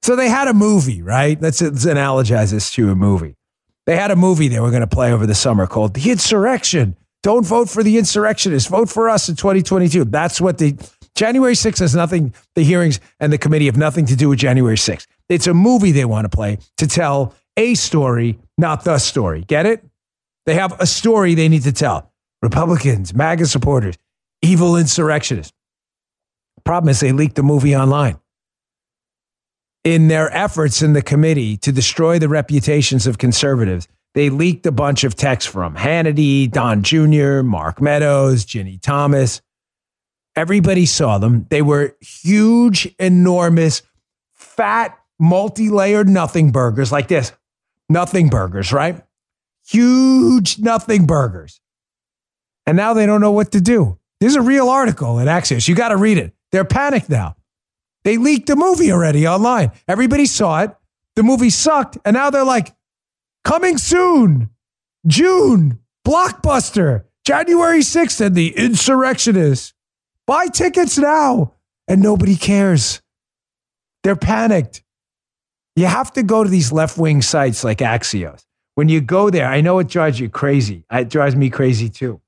so, 0.01 0.15
they 0.15 0.29
had 0.29 0.47
a 0.47 0.53
movie, 0.53 1.03
right? 1.03 1.39
Let's, 1.39 1.61
let's 1.61 1.85
analogize 1.85 2.51
this 2.51 2.71
to 2.71 2.89
a 2.89 2.95
movie. 2.95 3.35
They 3.85 3.95
had 3.95 4.09
a 4.09 4.15
movie 4.15 4.47
they 4.47 4.59
were 4.59 4.71
going 4.71 4.81
to 4.81 4.87
play 4.87 5.13
over 5.13 5.27
the 5.27 5.35
summer 5.35 5.67
called 5.67 5.93
The 5.93 6.09
Insurrection. 6.09 6.97
Don't 7.21 7.45
vote 7.45 7.69
for 7.69 7.83
the 7.83 7.97
insurrectionists. 7.97 8.67
Vote 8.69 8.89
for 8.89 9.09
us 9.09 9.29
in 9.29 9.35
2022. 9.35 10.05
That's 10.05 10.41
what 10.41 10.57
the 10.57 10.75
January 11.23 11.53
6th 11.53 11.79
has 11.79 11.95
nothing, 11.95 12.33
the 12.53 12.65
hearings 12.65 12.99
and 13.17 13.31
the 13.31 13.37
committee 13.37 13.67
have 13.67 13.77
nothing 13.77 14.05
to 14.07 14.15
do 14.17 14.27
with 14.27 14.39
January 14.39 14.75
6th. 14.75 15.07
It's 15.29 15.47
a 15.47 15.53
movie 15.53 15.93
they 15.93 16.03
want 16.03 16.25
to 16.25 16.29
play 16.29 16.57
to 16.75 16.85
tell 16.85 17.33
a 17.55 17.75
story, 17.75 18.39
not 18.57 18.83
the 18.83 18.97
story. 18.97 19.45
Get 19.47 19.65
it? 19.65 19.85
They 20.45 20.55
have 20.55 20.77
a 20.81 20.85
story 20.85 21.33
they 21.33 21.47
need 21.47 21.63
to 21.63 21.71
tell. 21.71 22.11
Republicans, 22.41 23.13
MAGA 23.13 23.45
supporters, 23.45 23.95
evil 24.41 24.75
insurrectionists. 24.75 25.53
Problem 26.65 26.89
is, 26.89 26.99
they 26.99 27.13
leaked 27.13 27.35
the 27.35 27.43
movie 27.43 27.73
online. 27.73 28.19
In 29.85 30.09
their 30.09 30.29
efforts 30.35 30.81
in 30.81 30.91
the 30.91 31.01
committee 31.01 31.55
to 31.55 31.71
destroy 31.71 32.19
the 32.19 32.27
reputations 32.27 33.07
of 33.07 33.17
conservatives, 33.17 33.87
they 34.13 34.29
leaked 34.29 34.65
a 34.65 34.73
bunch 34.73 35.05
of 35.05 35.15
texts 35.15 35.49
from 35.49 35.75
Hannity, 35.77 36.51
Don 36.51 36.83
Jr., 36.83 37.43
Mark 37.43 37.79
Meadows, 37.79 38.45
Ginni 38.45 38.81
Thomas. 38.81 39.41
Everybody 40.35 40.85
saw 40.85 41.17
them. 41.19 41.45
They 41.49 41.61
were 41.61 41.95
huge, 42.01 42.93
enormous, 42.99 43.81
fat, 44.33 44.97
multi 45.19 45.69
layered 45.69 46.09
nothing 46.09 46.51
burgers 46.51 46.91
like 46.91 47.07
this. 47.07 47.31
Nothing 47.89 48.29
burgers, 48.29 48.73
right? 48.73 49.01
Huge 49.67 50.59
nothing 50.59 51.05
burgers. 51.05 51.61
And 52.65 52.77
now 52.77 52.93
they 52.93 53.05
don't 53.05 53.21
know 53.21 53.31
what 53.31 53.51
to 53.51 53.61
do. 53.61 53.99
There's 54.19 54.35
a 54.35 54.41
real 54.41 54.69
article 54.69 55.19
in 55.19 55.27
Axios. 55.27 55.67
You 55.67 55.75
got 55.75 55.89
to 55.89 55.97
read 55.97 56.17
it. 56.17 56.33
They're 56.51 56.65
panicked 56.65 57.09
now. 57.09 57.35
They 58.03 58.17
leaked 58.17 58.47
the 58.47 58.55
movie 58.55 58.91
already 58.91 59.27
online. 59.27 59.71
Everybody 59.87 60.25
saw 60.25 60.61
it. 60.61 60.75
The 61.15 61.23
movie 61.23 61.49
sucked. 61.49 61.97
And 62.05 62.15
now 62.15 62.29
they're 62.29 62.43
like, 62.43 62.73
coming 63.43 63.77
soon, 63.77 64.49
June, 65.05 65.79
blockbuster, 66.05 67.05
January 67.25 67.79
6th, 67.79 68.25
and 68.25 68.35
the 68.35 68.57
insurrectionists. 68.57 69.72
Buy 70.25 70.47
tickets 70.47 70.97
now. 70.97 71.53
And 71.87 72.01
nobody 72.01 72.35
cares. 72.35 73.01
They're 74.03 74.15
panicked. 74.15 74.83
You 75.75 75.85
have 75.85 76.13
to 76.13 76.23
go 76.23 76.43
to 76.43 76.49
these 76.49 76.71
left 76.71 76.97
wing 76.97 77.21
sites 77.21 77.63
like 77.63 77.79
Axios. 77.79 78.45
When 78.75 78.89
you 78.89 79.01
go 79.01 79.29
there, 79.29 79.47
I 79.47 79.61
know 79.61 79.79
it 79.79 79.87
drives 79.87 80.19
you 80.19 80.29
crazy. 80.29 80.85
It 80.91 81.09
drives 81.09 81.35
me 81.35 81.49
crazy 81.49 81.89
too. 81.89 82.21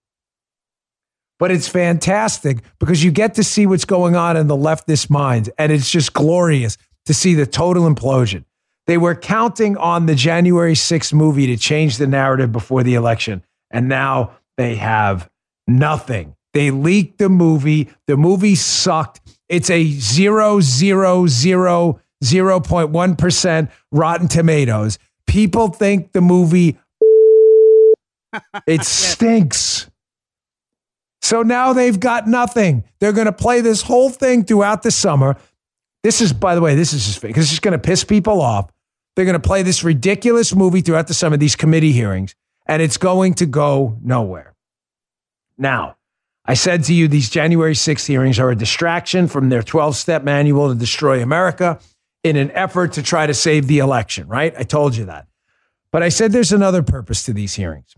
But 1.37 1.51
it's 1.51 1.67
fantastic 1.67 2.59
because 2.79 3.03
you 3.03 3.11
get 3.11 3.35
to 3.35 3.43
see 3.43 3.65
what's 3.65 3.85
going 3.85 4.15
on 4.15 4.37
in 4.37 4.47
the 4.47 4.55
leftist 4.55 5.09
minds. 5.09 5.49
And 5.57 5.71
it's 5.71 5.89
just 5.89 6.13
glorious 6.13 6.77
to 7.05 7.13
see 7.13 7.33
the 7.33 7.45
total 7.45 7.89
implosion. 7.89 8.45
They 8.87 8.97
were 8.97 9.15
counting 9.15 9.77
on 9.77 10.05
the 10.05 10.15
January 10.15 10.73
6th 10.73 11.13
movie 11.13 11.47
to 11.47 11.57
change 11.57 11.97
the 11.97 12.07
narrative 12.07 12.51
before 12.51 12.83
the 12.83 12.93
election. 12.93 13.43
And 13.71 13.89
now 13.89 14.37
they 14.57 14.75
have 14.75 15.29
nothing. 15.67 16.35
They 16.55 16.71
leaked 16.71 17.17
the 17.17 17.27
movie. 17.27 17.89
The 18.07 18.15
movie 18.15 18.55
sucked. 18.55 19.19
It's 19.50 19.69
a 19.69 19.85
zero, 19.85 20.62
zero, 20.62 21.27
zero, 21.27 22.00
0.1% 22.24 23.71
Rotten 23.91 24.27
Tomatoes. 24.29 24.97
People 25.27 25.67
think 25.67 26.13
the 26.13 26.21
movie 26.21 26.77
it 28.67 28.83
stinks. 28.85 29.91
So 31.21 31.41
now 31.41 31.74
they've 31.74 32.00
got 32.00 32.25
nothing. 32.25 32.85
They're 33.00 33.12
going 33.12 33.25
to 33.25 33.33
play 33.33 33.59
this 33.59 33.81
whole 33.81 34.09
thing 34.09 34.45
throughout 34.45 34.81
the 34.81 34.91
summer. 34.91 35.35
This 36.03 36.21
is, 36.21 36.31
by 36.31 36.55
the 36.55 36.62
way, 36.62 36.75
this 36.75 36.93
is 36.93 37.05
just 37.05 37.19
fake. 37.19 37.35
This 37.35 37.51
is 37.51 37.59
going 37.59 37.74
to 37.74 37.79
piss 37.79 38.05
people 38.05 38.41
off. 38.41 38.71
They're 39.15 39.25
going 39.25 39.33
to 39.33 39.45
play 39.45 39.62
this 39.62 39.83
ridiculous 39.83 40.55
movie 40.55 40.79
throughout 40.79 41.07
the 41.07 41.13
summer, 41.13 41.35
these 41.35 41.57
committee 41.57 41.91
hearings, 41.91 42.33
and 42.65 42.81
it's 42.81 42.97
going 42.97 43.33
to 43.35 43.45
go 43.45 43.97
nowhere. 44.01 44.53
Now, 45.57 45.97
I 46.47 46.53
said 46.53 46.83
to 46.85 46.93
you, 46.93 47.07
these 47.07 47.29
January 47.29 47.73
6th 47.73 48.05
hearings 48.05 48.39
are 48.39 48.51
a 48.51 48.55
distraction 48.55 49.27
from 49.27 49.49
their 49.49 49.63
12 49.63 49.95
step 49.95 50.23
manual 50.23 50.69
to 50.69 50.75
destroy 50.75 51.21
America 51.21 51.79
in 52.23 52.35
an 52.35 52.51
effort 52.51 52.93
to 52.93 53.03
try 53.03 53.25
to 53.25 53.33
save 53.33 53.67
the 53.67 53.79
election, 53.79 54.27
right? 54.27 54.53
I 54.57 54.63
told 54.63 54.95
you 54.95 55.05
that. 55.05 55.27
But 55.91 56.03
I 56.03 56.09
said 56.09 56.31
there's 56.31 56.51
another 56.51 56.83
purpose 56.83 57.23
to 57.23 57.33
these 57.33 57.55
hearings. 57.55 57.95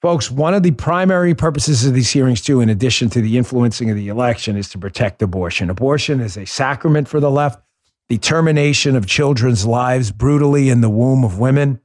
Folks, 0.00 0.30
one 0.30 0.54
of 0.54 0.62
the 0.62 0.70
primary 0.70 1.34
purposes 1.34 1.84
of 1.84 1.92
these 1.92 2.10
hearings, 2.10 2.40
too, 2.40 2.60
in 2.60 2.68
addition 2.68 3.10
to 3.10 3.20
the 3.20 3.36
influencing 3.36 3.90
of 3.90 3.96
the 3.96 4.08
election, 4.08 4.56
is 4.56 4.68
to 4.70 4.78
protect 4.78 5.22
abortion. 5.22 5.70
Abortion 5.70 6.20
is 6.20 6.36
a 6.36 6.44
sacrament 6.44 7.08
for 7.08 7.20
the 7.20 7.30
left, 7.30 7.60
the 8.08 8.18
termination 8.18 8.96
of 8.96 9.06
children's 9.06 9.66
lives 9.66 10.12
brutally 10.12 10.68
in 10.68 10.82
the 10.82 10.90
womb 10.90 11.24
of 11.24 11.38
women. 11.38 11.80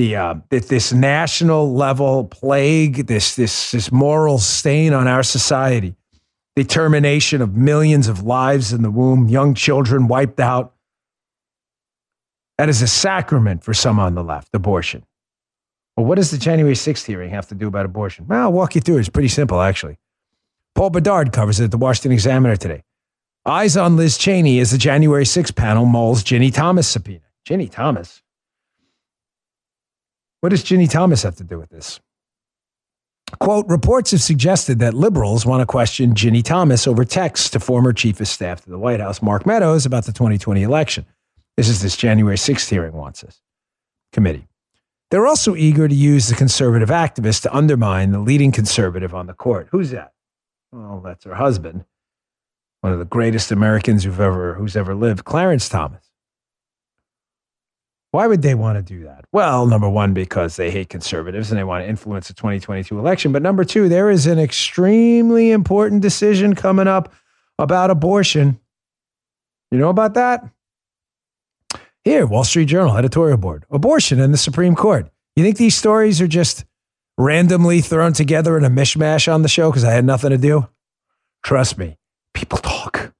The, 0.00 0.16
uh, 0.16 0.34
this 0.48 0.94
national 0.94 1.74
level 1.74 2.24
plague, 2.24 3.06
this, 3.06 3.36
this, 3.36 3.70
this 3.70 3.92
moral 3.92 4.38
stain 4.38 4.94
on 4.94 5.06
our 5.06 5.22
society, 5.22 5.94
the 6.56 6.64
termination 6.64 7.42
of 7.42 7.54
millions 7.54 8.08
of 8.08 8.22
lives 8.22 8.72
in 8.72 8.80
the 8.80 8.90
womb, 8.90 9.28
young 9.28 9.52
children 9.52 10.08
wiped 10.08 10.40
out. 10.40 10.72
That 12.56 12.70
is 12.70 12.80
a 12.80 12.86
sacrament 12.88 13.62
for 13.62 13.74
some 13.74 13.98
on 13.98 14.14
the 14.14 14.24
left, 14.24 14.48
abortion. 14.54 15.04
Well, 15.98 16.06
what 16.06 16.14
does 16.14 16.30
the 16.30 16.38
January 16.38 16.76
6th 16.76 17.04
hearing 17.04 17.28
have 17.28 17.48
to 17.48 17.54
do 17.54 17.68
about 17.68 17.84
abortion? 17.84 18.26
Well, 18.26 18.44
I'll 18.44 18.52
walk 18.54 18.76
you 18.76 18.80
through 18.80 18.96
it. 18.96 19.00
It's 19.00 19.10
pretty 19.10 19.28
simple, 19.28 19.60
actually. 19.60 19.98
Paul 20.74 20.88
Bedard 20.88 21.30
covers 21.30 21.60
it 21.60 21.64
at 21.64 21.72
the 21.72 21.76
Washington 21.76 22.12
Examiner 22.12 22.56
today. 22.56 22.84
Eyes 23.44 23.76
on 23.76 23.98
Liz 23.98 24.16
Cheney 24.16 24.60
as 24.60 24.70
the 24.70 24.78
January 24.78 25.24
6th 25.24 25.54
panel 25.56 25.84
mulls 25.84 26.24
Ginni 26.24 26.50
Thomas 26.50 26.88
subpoena. 26.88 27.20
Ginni 27.46 27.70
Thomas? 27.70 28.22
What 30.40 30.50
does 30.50 30.64
Ginni 30.64 30.90
Thomas 30.90 31.22
have 31.22 31.36
to 31.36 31.44
do 31.44 31.58
with 31.58 31.70
this? 31.70 32.00
Quote, 33.38 33.66
reports 33.68 34.10
have 34.10 34.22
suggested 34.22 34.80
that 34.80 34.94
liberals 34.94 35.46
want 35.46 35.60
to 35.60 35.66
question 35.66 36.14
Ginni 36.14 36.42
Thomas 36.42 36.86
over 36.86 37.04
texts 37.04 37.50
to 37.50 37.60
former 37.60 37.92
chief 37.92 38.20
of 38.20 38.28
staff 38.28 38.64
to 38.64 38.70
the 38.70 38.78
White 38.78 39.00
House, 39.00 39.22
Mark 39.22 39.46
Meadows, 39.46 39.86
about 39.86 40.04
the 40.04 40.12
2020 40.12 40.62
election. 40.62 41.06
This 41.56 41.68
is 41.68 41.82
this 41.82 41.96
January 41.96 42.36
6th 42.36 42.68
hearing 42.68 42.92
wants 42.92 43.20
this 43.20 43.40
committee. 44.12 44.48
They're 45.10 45.26
also 45.26 45.56
eager 45.56 45.88
to 45.88 45.94
use 45.94 46.28
the 46.28 46.34
conservative 46.34 46.88
activist 46.88 47.42
to 47.42 47.54
undermine 47.54 48.12
the 48.12 48.20
leading 48.20 48.52
conservative 48.52 49.14
on 49.14 49.26
the 49.26 49.34
court. 49.34 49.68
Who's 49.70 49.90
that? 49.90 50.12
Well, 50.72 51.00
that's 51.04 51.24
her 51.24 51.34
husband, 51.34 51.84
one 52.80 52.92
of 52.92 52.98
the 52.98 53.04
greatest 53.04 53.50
Americans 53.50 54.04
who've 54.04 54.20
ever 54.20 54.54
who's 54.54 54.76
ever 54.76 54.94
lived, 54.94 55.24
Clarence 55.24 55.68
Thomas. 55.68 56.09
Why 58.12 58.26
would 58.26 58.42
they 58.42 58.54
want 58.54 58.76
to 58.76 58.82
do 58.82 59.04
that? 59.04 59.24
Well, 59.32 59.66
number 59.66 59.88
one, 59.88 60.14
because 60.14 60.56
they 60.56 60.70
hate 60.70 60.88
conservatives 60.88 61.50
and 61.50 61.58
they 61.58 61.64
want 61.64 61.84
to 61.84 61.88
influence 61.88 62.26
the 62.26 62.34
2022 62.34 62.98
election. 62.98 63.30
But 63.30 63.42
number 63.42 63.64
two, 63.64 63.88
there 63.88 64.10
is 64.10 64.26
an 64.26 64.38
extremely 64.38 65.52
important 65.52 66.02
decision 66.02 66.54
coming 66.54 66.88
up 66.88 67.12
about 67.58 67.90
abortion. 67.90 68.58
You 69.70 69.78
know 69.78 69.90
about 69.90 70.14
that? 70.14 70.44
Here, 72.02 72.26
Wall 72.26 72.44
Street 72.44 72.64
Journal 72.64 72.96
editorial 72.96 73.36
board 73.36 73.64
abortion 73.70 74.20
and 74.20 74.34
the 74.34 74.38
Supreme 74.38 74.74
Court. 74.74 75.08
You 75.36 75.44
think 75.44 75.58
these 75.58 75.76
stories 75.76 76.20
are 76.20 76.26
just 76.26 76.64
randomly 77.16 77.80
thrown 77.80 78.12
together 78.12 78.56
in 78.56 78.64
a 78.64 78.70
mishmash 78.70 79.32
on 79.32 79.42
the 79.42 79.48
show 79.48 79.70
because 79.70 79.84
I 79.84 79.92
had 79.92 80.04
nothing 80.04 80.30
to 80.30 80.38
do? 80.38 80.66
Trust 81.44 81.78
me, 81.78 81.98
people 82.34 82.58
talk. 82.58 83.12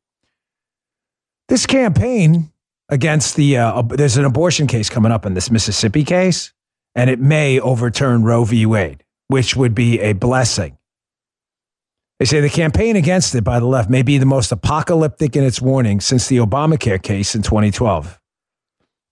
This 1.48 1.66
campaign 1.66 2.50
against 2.90 3.36
the, 3.36 3.56
uh, 3.56 3.82
there's 3.82 4.16
an 4.16 4.24
abortion 4.24 4.66
case 4.66 4.90
coming 4.90 5.12
up 5.12 5.24
in 5.24 5.34
this 5.34 5.50
Mississippi 5.50 6.04
case, 6.04 6.52
and 6.94 7.08
it 7.08 7.20
may 7.20 7.58
overturn 7.60 8.24
Roe 8.24 8.44
v. 8.44 8.66
Wade, 8.66 9.04
which 9.28 9.56
would 9.56 9.74
be 9.74 10.00
a 10.00 10.12
blessing. 10.12 10.76
They 12.18 12.26
say 12.26 12.40
the 12.40 12.50
campaign 12.50 12.96
against 12.96 13.34
it 13.34 13.44
by 13.44 13.60
the 13.60 13.66
left 13.66 13.88
may 13.88 14.02
be 14.02 14.18
the 14.18 14.26
most 14.26 14.52
apocalyptic 14.52 15.36
in 15.36 15.44
its 15.44 15.62
warning 15.62 16.00
since 16.00 16.28
the 16.28 16.36
Obamacare 16.36 17.02
case 17.02 17.34
in 17.34 17.42
2012. 17.42 18.20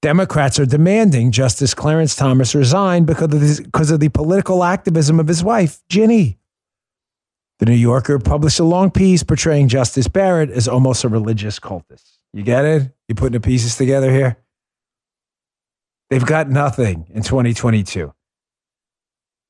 Democrats 0.02 0.60
are 0.60 0.66
demanding 0.66 1.32
Justice 1.32 1.72
Clarence 1.72 2.14
Thomas 2.14 2.54
resign 2.54 3.04
because 3.04 3.32
of, 3.32 3.40
this, 3.40 3.60
because 3.60 3.90
of 3.90 4.00
the 4.00 4.10
political 4.10 4.62
activism 4.62 5.18
of 5.18 5.26
his 5.26 5.42
wife, 5.42 5.80
Ginni. 5.88 6.36
The 7.60 7.66
New 7.66 7.74
Yorker 7.74 8.18
published 8.18 8.60
a 8.60 8.64
long 8.64 8.90
piece 8.90 9.24
portraying 9.24 9.68
Justice 9.68 10.06
Barrett 10.06 10.50
as 10.50 10.68
almost 10.68 11.02
a 11.02 11.08
religious 11.08 11.58
cultist. 11.58 12.17
You 12.32 12.42
get 12.42 12.64
it? 12.64 12.92
You 13.08 13.14
putting 13.14 13.32
the 13.32 13.40
pieces 13.40 13.76
together 13.76 14.10
here? 14.10 14.38
They've 16.10 16.24
got 16.24 16.48
nothing 16.48 17.06
in 17.10 17.22
2022. 17.22 18.12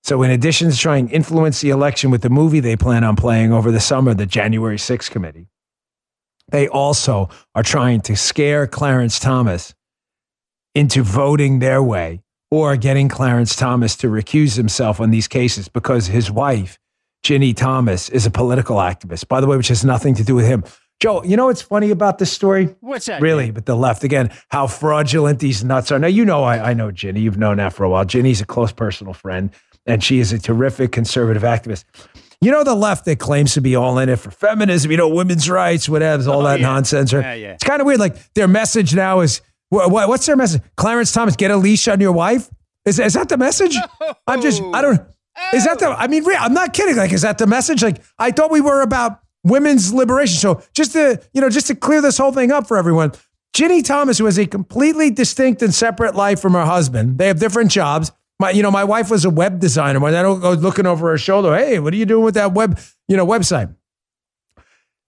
So, 0.05 0.23
in 0.23 0.31
addition 0.31 0.71
to 0.71 0.77
trying 0.77 1.09
to 1.09 1.15
influence 1.15 1.61
the 1.61 1.71
election 1.71 2.11
with 2.11 2.23
the 2.23 2.31
movie 2.31 2.61
they 2.61 2.77
plan 2.77 3.05
on 3.05 3.17
playing 3.17 3.53
over 3.53 3.71
the 3.71 3.81
summer, 3.81 4.15
the 4.15 4.27
January 4.27 4.77
6th 4.77 5.11
committee, 5.11 5.49
they 6.51 6.69
also 6.69 7.29
are 7.55 7.63
trying 7.63 8.01
to 8.03 8.17
scare 8.17 8.67
Clarence 8.67 9.19
Thomas 9.19 9.75
into 10.75 11.03
voting 11.03 11.59
their 11.59 11.83
way 11.83 12.23
or 12.51 12.77
getting 12.77 13.09
Clarence 13.09 13.55
Thomas 13.55 13.97
to 13.97 14.09
recuse 14.09 14.57
himself 14.57 15.01
on 15.01 15.11
these 15.11 15.29
cases 15.29 15.69
because 15.69 16.07
his 16.07 16.31
wife, 16.31 16.79
Ginni 17.25 17.55
Thomas, 17.55 18.09
is 18.09 18.25
a 18.25 18.31
political 18.31 18.77
activist, 18.77 19.29
by 19.29 19.41
the 19.41 19.47
way, 19.47 19.57
which 19.57 19.69
has 19.69 19.85
nothing 19.85 20.15
to 20.15 20.25
do 20.25 20.35
with 20.35 20.47
him. 20.47 20.65
Joe, 21.01 21.23
you 21.23 21.37
know 21.37 21.47
what's 21.47 21.63
funny 21.63 21.91
about 21.91 22.19
this 22.19 22.33
story? 22.33 22.75
What's 22.81 23.07
that? 23.07 23.21
Really, 23.21 23.47
man? 23.47 23.55
but 23.55 23.67
the 23.67 23.77
left 23.77 24.03
again, 24.03 24.31
how 24.49 24.67
fraudulent 24.67 25.39
these 25.39 25.63
nuts 25.63 25.93
are. 25.93 25.99
Now 25.99 26.09
you 26.09 26.25
know 26.25 26.43
I, 26.43 26.71
I 26.71 26.75
know 26.75 26.89
Ginni. 26.91 27.21
You've 27.23 27.39
known 27.39 27.59
that 27.59 27.73
for 27.73 27.85
a 27.85 27.91
while. 27.91 28.05
Ginni's 28.05 28.41
a 28.41 28.47
close 28.47 28.73
personal 28.73 29.13
friend, 29.13 29.51
and 29.87 30.03
she 30.03 30.19
is 30.19 30.33
a 30.33 30.39
terrific 30.41 30.91
conservative 30.91 31.45
activist. 31.45 31.85
You 32.41 32.51
know 32.51 32.65
the 32.65 32.75
left 32.75 33.05
that 33.05 33.19
claims 33.21 33.55
to 33.55 33.61
be 33.61 33.77
all 33.77 33.99
in 33.99 34.09
it 34.09 34.17
for 34.17 34.31
feminism, 34.31 34.91
you 34.91 34.97
know, 34.97 35.09
women's 35.09 35.49
rights, 35.49 35.89
whatever, 35.89 36.29
all 36.31 36.41
Oh, 36.41 36.45
that 36.45 36.61
yeah. 36.61 36.67
nonsense. 36.67 37.13
Or, 37.13 37.21
Yeah, 37.21 37.35
yeah. 37.35 37.53
It's 37.55 37.65
kind 37.65 37.81
of 37.81 37.87
weird. 37.87 38.01
Like 38.01 38.17
their 38.35 38.49
message 38.49 38.95
now 38.95 39.21
is, 39.21 39.41
wha- 39.71 39.89
wha- 39.89 40.07
what's 40.09 40.27
their 40.27 40.37
message? 40.37 40.63
Clarence 40.77 41.13
Thomas, 41.13 41.37
get 41.37 41.51
a 41.51 41.57
leash 41.57 41.87
on 41.89 42.01
your 42.01 42.13
wife. 42.13 42.49
Is 42.85 42.99
is 42.99 43.15
that 43.15 43.29
the 43.29 43.37
message? 43.37 43.77
I'm 44.27 44.41
just, 44.43 44.63
I 44.73 44.83
don't. 44.83 45.01
Is 45.53 45.65
that 45.65 45.81
oh. 45.83 45.91
the? 45.91 45.99
I 45.99 46.09
mean, 46.09 46.25
I'm 46.37 46.55
not 46.55 46.73
kidding. 46.73 46.97
Like, 46.97 47.13
is 47.13 47.23
that 47.23 47.39
the 47.39 47.47
message? 47.47 47.83
Like, 47.83 48.03
I 48.19 48.31
thought 48.33 48.51
we 48.51 48.61
were 48.61 48.83
about 48.83 49.21
women's 49.49 49.93
liberation. 49.93 50.37
So 50.37 50.63
just 50.73 50.93
to, 50.93 51.21
you 51.33 51.41
know, 51.41 51.51
just 51.51 51.67
to 51.69 51.75
clear 51.75 52.01
this 52.01 52.19
whole 52.19 52.33
thing 52.33 52.53
up 52.53 52.67
for 52.67 52.77
everyone, 52.77 53.13
Ginni 53.55 53.85
Thomas, 53.85 54.19
who 54.19 54.27
has 54.27 54.39
a 54.39 54.47
completely 54.47 55.11
distinct 55.11 55.63
and 55.63 55.75
separate 55.75 56.15
life 56.15 56.41
from 56.41 56.53
her 56.53 56.65
husband, 56.65 57.19
they 57.19 57.27
have 57.27 57.41
different 57.41 57.71
jobs. 57.71 58.13
My, 58.39 58.51
you 58.51 58.63
know, 58.63 58.71
my 58.71 58.85
wife 58.85 59.11
was 59.11 59.25
a 59.25 59.31
web 59.31 59.59
designer. 59.59 59.99
When 59.99 60.15
I 60.15 60.23
don't 60.23 60.41
go 60.41 60.53
looking 60.53 60.87
over 60.87 61.11
her 61.11 61.19
shoulder, 61.19 61.57
hey, 61.57 61.79
what 61.81 61.93
are 61.93 61.97
you 61.97 62.07
doing 62.07 62.25
with 62.25 62.35
that 62.35 62.53
web, 62.53 62.79
you 63.09 63.17
know, 63.17 63.27
website? 63.27 63.75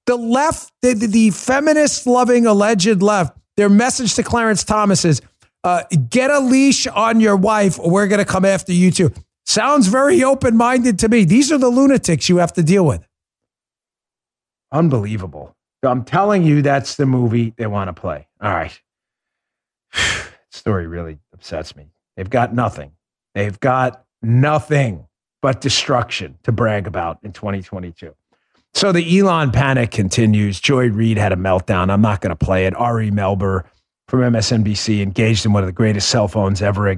The 0.06 0.16
left, 0.16 0.72
the, 0.82 0.94
the, 0.94 1.30
feminist 1.30 2.06
loving 2.06 2.46
alleged 2.46 3.02
left, 3.02 3.38
their 3.56 3.68
message 3.68 4.14
to 4.14 4.24
Clarence 4.24 4.64
Thomas 4.64 5.04
is 5.04 5.22
uh, 5.62 5.84
get 6.08 6.30
a 6.30 6.40
leash 6.40 6.86
on 6.88 7.20
your 7.20 7.36
wife 7.36 7.78
or 7.78 7.90
we're 7.90 8.08
going 8.08 8.18
to 8.18 8.24
come 8.24 8.44
after 8.44 8.72
you 8.72 8.90
too. 8.90 9.12
Sounds 9.46 9.86
very 9.86 10.24
open 10.24 10.56
minded 10.56 10.98
to 11.00 11.08
me. 11.08 11.24
These 11.24 11.52
are 11.52 11.58
the 11.58 11.68
lunatics 11.68 12.28
you 12.28 12.38
have 12.38 12.52
to 12.54 12.62
deal 12.62 12.84
with. 12.84 13.06
Unbelievable. 14.72 15.56
I'm 15.82 16.04
telling 16.04 16.44
you, 16.44 16.62
that's 16.62 16.96
the 16.96 17.06
movie 17.06 17.54
they 17.56 17.66
want 17.66 17.88
to 17.88 17.98
play. 17.98 18.28
All 18.40 18.52
right. 18.52 18.78
Story 20.50 20.86
really 20.86 21.18
upsets 21.32 21.74
me. 21.74 21.90
They've 22.16 22.28
got 22.28 22.54
nothing. 22.54 22.92
They've 23.34 23.58
got 23.58 24.04
nothing 24.22 25.06
but 25.40 25.60
destruction 25.60 26.38
to 26.42 26.52
brag 26.52 26.86
about 26.86 27.18
in 27.22 27.32
2022. 27.32 28.14
So 28.74 28.92
the 28.92 29.18
Elon 29.18 29.50
panic 29.50 29.90
continues. 29.90 30.60
Joy 30.60 30.90
Reid 30.90 31.18
had 31.18 31.32
a 31.32 31.36
meltdown. 31.36 31.90
I'm 31.90 32.02
not 32.02 32.20
going 32.20 32.30
to 32.30 32.36
play 32.36 32.66
it. 32.66 32.74
Ari 32.76 33.10
Melber 33.10 33.64
from 34.08 34.20
MSNBC 34.20 35.02
engaged 35.02 35.44
in 35.44 35.52
one 35.52 35.62
of 35.62 35.66
the 35.66 35.72
greatest 35.72 36.08
cell 36.08 36.28
phones 36.28 36.62
ever. 36.62 36.96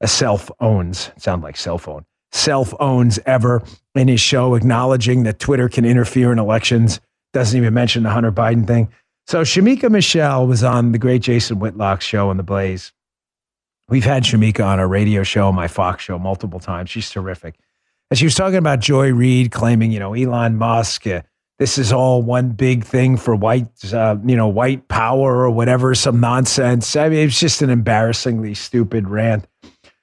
A 0.00 0.08
self 0.08 0.50
owns, 0.60 1.10
sound 1.16 1.42
like 1.42 1.56
cell 1.56 1.78
phone, 1.78 2.04
self 2.32 2.74
owns 2.80 3.18
ever 3.26 3.62
in 3.94 4.08
his 4.08 4.20
show, 4.20 4.54
acknowledging 4.54 5.22
that 5.22 5.38
Twitter 5.38 5.68
can 5.68 5.84
interfere 5.84 6.32
in 6.32 6.38
elections. 6.38 7.00
Doesn't 7.34 7.56
even 7.56 7.74
mention 7.74 8.04
the 8.04 8.10
Hunter 8.10 8.32
Biden 8.32 8.66
thing. 8.66 8.88
So 9.26 9.42
Shemeka 9.42 9.90
Michelle 9.90 10.46
was 10.46 10.62
on 10.62 10.92
the 10.92 10.98
great 10.98 11.20
Jason 11.20 11.58
Whitlock 11.58 12.00
show 12.00 12.30
on 12.30 12.36
The 12.36 12.42
Blaze. 12.42 12.92
We've 13.88 14.04
had 14.04 14.22
Shemeka 14.22 14.64
on 14.64 14.78
our 14.78 14.88
radio 14.88 15.22
show, 15.24 15.52
my 15.52 15.68
Fox 15.68 16.04
show, 16.04 16.18
multiple 16.18 16.60
times. 16.60 16.90
She's 16.90 17.10
terrific. 17.10 17.56
And 18.10 18.18
she 18.18 18.24
was 18.24 18.34
talking 18.34 18.56
about 18.56 18.80
Joy 18.80 19.12
Reid 19.12 19.50
claiming, 19.50 19.90
you 19.90 19.98
know, 19.98 20.14
Elon 20.14 20.56
Musk, 20.56 21.06
uh, 21.06 21.22
this 21.58 21.78
is 21.78 21.92
all 21.92 22.22
one 22.22 22.50
big 22.50 22.84
thing 22.84 23.16
for 23.16 23.34
white, 23.34 23.92
uh, 23.92 24.16
you 24.24 24.36
know, 24.36 24.48
white 24.48 24.88
power 24.88 25.42
or 25.42 25.50
whatever, 25.50 25.94
some 25.94 26.20
nonsense. 26.20 26.96
I 26.96 27.08
mean, 27.08 27.26
it's 27.26 27.38
just 27.38 27.62
an 27.62 27.70
embarrassingly 27.70 28.54
stupid 28.54 29.08
rant. 29.08 29.46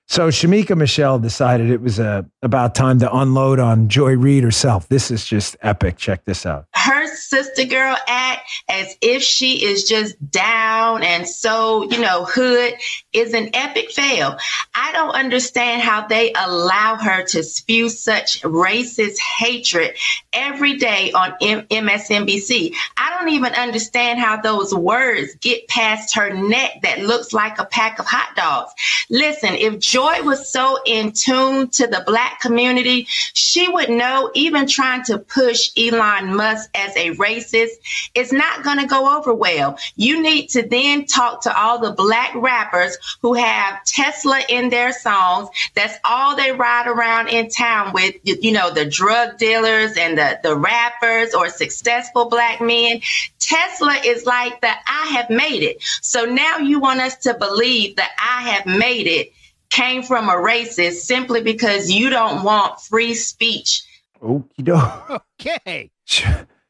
So 0.08 0.28
Shemeka 0.28 0.76
Michelle 0.76 1.20
decided 1.20 1.70
it 1.70 1.82
was 1.82 1.98
uh, 1.98 2.24
about 2.42 2.76
time 2.76 3.00
to 3.00 3.16
unload 3.16 3.60
on 3.60 3.88
Joy 3.88 4.18
Reid 4.18 4.44
herself. 4.44 4.90
This 4.90 5.10
is 5.10 5.26
just 5.26 5.56
epic. 5.62 5.96
Check 5.98 6.26
this 6.26 6.46
out. 6.46 6.66
her 6.74 7.08
sister 7.16 7.64
girl 7.64 7.96
act 8.08 8.42
as 8.68 8.94
if 9.02 9.24
she 9.24 9.64
is 9.64 9.86
just 9.86 10.16
down 10.30 11.02
and 11.04 11.26
so, 11.26 11.84
you 11.84 12.00
know, 12.00 12.26
hood 12.26 12.74
is 13.14 13.34
an 13.34 13.52
epic 13.54 13.90
fail. 13.92 14.38
I 14.76 14.92
don't 14.92 15.12
understand 15.16 15.82
how 15.82 16.08
they 16.08 16.34
allow 16.34 16.98
her 16.98 17.24
to 17.28 17.42
spew 17.44 17.88
such 17.88 18.42
racist 18.42 19.18
hatred 19.18 19.96
every 20.34 20.76
day 20.76 21.14
on 21.14 21.36
M- 21.42 21.68
MSNBC. 21.68 22.74
I 22.98 23.18
don't 23.18 23.30
even 23.30 23.54
understand 23.54 24.20
how 24.20 24.42
those 24.42 24.74
words 24.76 25.36
get 25.36 25.70
past 25.70 26.16
her 26.18 26.34
neck 26.34 26.82
that 26.84 27.00
looks 27.00 27.32
like 27.32 27.60
a 27.60 27.66
pack 27.66 28.00
of 28.00 28.08
hot 28.08 28.36
dogs. 28.36 28.74
Listen, 29.10 29.54
if 29.56 29.80
Joy 29.80 30.01
was 30.24 30.52
so 30.52 30.80
in 30.86 31.12
tune 31.12 31.70
to 31.70 31.88
the 31.88 32.04
black 32.06 32.40
community, 32.40 33.08
she 33.34 33.68
would 33.68 33.90
know 33.90 34.32
even 34.34 34.68
trying 34.68 35.04
to 35.06 35.18
push 35.18 35.72
Elon 35.78 36.36
Musk 36.36 36.70
as 36.76 36.96
a 36.96 37.12
racist 37.16 37.72
is 38.14 38.32
not 38.32 38.64
going 38.64 38.80
to 38.80 38.86
go 38.86 39.18
over 39.18 39.34
well. 39.34 39.78
You 39.96 40.22
need 40.22 40.48
to 40.50 40.68
then 40.68 41.06
talk 41.06 41.44
to 41.44 41.58
all 41.58 41.80
the 41.80 41.92
black 41.92 42.34
rappers 42.36 42.98
who 43.22 43.34
have 43.34 43.84
Tesla 43.86 44.42
in 44.50 44.70
their 44.70 44.94
songs. 44.94 45.50
That's 45.74 45.98
all 46.04 46.36
they 46.36 46.52
ride 46.52 46.88
around 46.88 47.30
in 47.30 47.50
town 47.50 47.94
with, 47.94 48.16
you 48.24 48.38
you 48.42 48.52
know, 48.52 48.72
the 48.72 48.86
drug 48.86 49.38
dealers 49.38 49.96
and 49.98 50.18
the, 50.18 50.40
the 50.44 50.56
rappers 50.56 51.34
or 51.34 51.50
successful 51.50 52.26
black 52.26 52.60
men. 52.60 53.02
Tesla 53.40 53.96
is 54.06 54.26
like 54.26 54.60
the 54.62 54.68
I 54.68 55.08
have 55.14 55.30
made 55.30 55.64
it. 55.64 55.82
So 56.02 56.26
now 56.26 56.58
you 56.58 56.80
want 56.80 57.00
us 57.00 57.16
to 57.18 57.34
believe 57.34 57.96
that 57.96 58.12
I 58.20 58.42
have 58.52 58.66
made 58.66 59.08
it 59.08 59.34
came 59.72 60.04
from 60.04 60.30
a 60.30 60.34
racist 60.34 61.02
simply 61.02 61.42
because 61.42 61.90
you 61.90 62.10
don't 62.10 62.44
want 62.44 62.80
free 62.82 63.16
speech. 63.16 63.82
Okie 64.22 64.64
doke. 64.64 65.24
Okay. 65.42 65.90
Sh- 66.06 66.24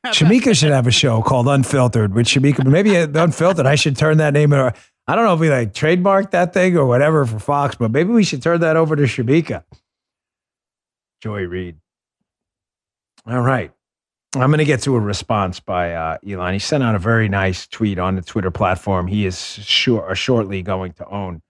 Shemeka 0.05 0.57
should 0.57 0.71
have 0.71 0.87
a 0.87 0.91
show 0.91 1.21
called 1.21 1.47
Unfiltered 1.49 2.13
with 2.13 2.25
Shemeka, 2.25 2.57
but 2.57 2.67
maybe 2.67 2.95
uh, 2.95 3.07
Unfiltered. 3.13 3.65
I 3.65 3.75
should 3.75 3.97
turn 3.97 4.17
that 4.17 4.33
name. 4.33 4.53
Or 4.53 4.73
I 5.07 5.15
don't 5.15 5.25
know 5.25 5.33
if 5.33 5.41
we 5.41 5.49
like 5.49 5.73
trademark 5.73 6.31
that 6.31 6.53
thing 6.53 6.77
or 6.77 6.85
whatever 6.85 7.25
for 7.25 7.37
Fox, 7.37 7.75
but 7.75 7.91
maybe 7.91 8.11
we 8.11 8.23
should 8.23 8.41
turn 8.41 8.61
that 8.61 8.77
over 8.77 8.95
to 8.95 9.03
Shemeka. 9.03 9.65
Joy 11.21 11.43
Reid. 11.43 11.75
All 13.27 13.41
right. 13.41 13.71
I'm 14.33 14.49
going 14.49 14.59
to 14.59 14.65
get 14.65 14.81
to 14.83 14.95
a 14.95 14.99
response 14.99 15.59
by 15.59 15.93
uh, 15.93 16.17
Elon. 16.25 16.53
He 16.53 16.59
sent 16.59 16.81
out 16.83 16.95
a 16.95 16.99
very 16.99 17.27
nice 17.27 17.67
tweet 17.67 17.99
on 17.99 18.15
the 18.15 18.21
Twitter 18.21 18.51
platform. 18.51 19.07
He 19.07 19.25
is 19.25 19.37
sure, 19.37 20.15
shortly 20.15 20.61
going 20.61 20.93
to 20.93 21.07
own 21.09 21.41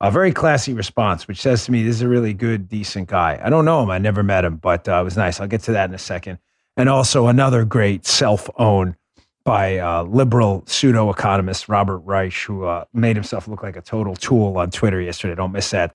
a 0.00 0.10
very 0.10 0.32
classy 0.32 0.74
response, 0.74 1.26
which 1.26 1.40
says 1.40 1.64
to 1.64 1.72
me, 1.72 1.82
this 1.82 1.96
is 1.96 2.02
a 2.02 2.08
really 2.08 2.34
good, 2.34 2.68
decent 2.68 3.08
guy. 3.08 3.40
I 3.42 3.48
don't 3.48 3.64
know 3.64 3.82
him. 3.82 3.90
I 3.90 3.98
never 3.98 4.22
met 4.22 4.44
him, 4.44 4.56
but 4.56 4.88
uh, 4.88 5.00
it 5.00 5.04
was 5.04 5.16
nice. 5.16 5.40
I'll 5.40 5.46
get 5.46 5.62
to 5.62 5.72
that 5.72 5.88
in 5.88 5.94
a 5.94 5.98
second. 5.98 6.38
And 6.76 6.88
also 6.88 7.28
another 7.28 7.64
great 7.64 8.04
self 8.04 8.50
own 8.58 8.96
by 9.44 9.78
uh, 9.78 10.02
liberal 10.02 10.64
pseudo 10.66 11.08
economist 11.08 11.68
Robert 11.68 11.98
Reich, 11.98 12.34
who 12.34 12.64
uh, 12.64 12.84
made 12.92 13.16
himself 13.16 13.48
look 13.48 13.62
like 13.62 13.76
a 13.76 13.80
total 13.80 14.14
tool 14.16 14.58
on 14.58 14.70
Twitter 14.70 15.00
yesterday. 15.00 15.34
Don't 15.34 15.52
miss 15.52 15.70
that. 15.70 15.94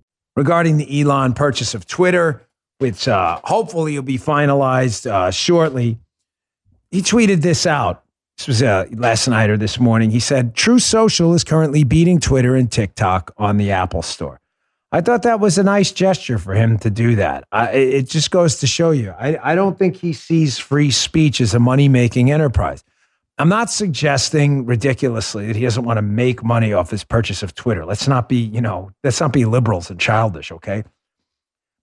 Regarding 0.35 0.77
the 0.77 1.01
Elon 1.01 1.33
purchase 1.33 1.73
of 1.73 1.85
Twitter, 1.87 2.41
which 2.77 3.07
uh, 3.07 3.39
hopefully 3.43 3.95
will 3.95 4.03
be 4.03 4.17
finalized 4.17 5.09
uh, 5.09 5.29
shortly. 5.29 5.99
He 6.89 7.01
tweeted 7.01 7.41
this 7.41 7.65
out. 7.65 8.03
This 8.37 8.47
was 8.47 8.63
uh, 8.63 8.85
last 8.93 9.27
night 9.27 9.49
or 9.49 9.57
this 9.57 9.79
morning. 9.79 10.09
He 10.09 10.19
said, 10.19 10.55
Truth 10.55 10.83
Social 10.83 11.33
is 11.33 11.43
currently 11.43 11.83
beating 11.83 12.19
Twitter 12.19 12.55
and 12.55 12.71
TikTok 12.71 13.33
on 13.37 13.57
the 13.57 13.71
Apple 13.71 14.01
Store. 14.01 14.39
I 14.91 15.01
thought 15.01 15.23
that 15.23 15.39
was 15.39 15.57
a 15.57 15.63
nice 15.63 15.91
gesture 15.91 16.37
for 16.37 16.53
him 16.53 16.77
to 16.79 16.89
do 16.89 17.15
that. 17.15 17.45
I, 17.51 17.69
it 17.69 18.09
just 18.09 18.31
goes 18.31 18.59
to 18.59 18.67
show 18.67 18.91
you. 18.91 19.11
I, 19.11 19.51
I 19.51 19.55
don't 19.55 19.77
think 19.77 19.95
he 19.95 20.11
sees 20.11 20.57
free 20.57 20.91
speech 20.91 21.39
as 21.39 21.53
a 21.53 21.59
money 21.59 21.87
making 21.87 22.31
enterprise. 22.31 22.83
I'm 23.41 23.49
not 23.49 23.71
suggesting 23.71 24.67
ridiculously 24.67 25.47
that 25.47 25.55
he 25.55 25.63
doesn't 25.63 25.83
want 25.83 25.97
to 25.97 26.03
make 26.03 26.43
money 26.43 26.73
off 26.73 26.91
his 26.91 27.03
purchase 27.03 27.41
of 27.41 27.55
Twitter. 27.55 27.85
Let's 27.85 28.07
not 28.07 28.29
be, 28.29 28.35
you 28.35 28.61
know, 28.61 28.91
let's 29.03 29.19
not 29.19 29.33
be 29.33 29.45
liberals 29.45 29.89
and 29.89 29.99
childish, 29.99 30.51
okay? 30.51 30.83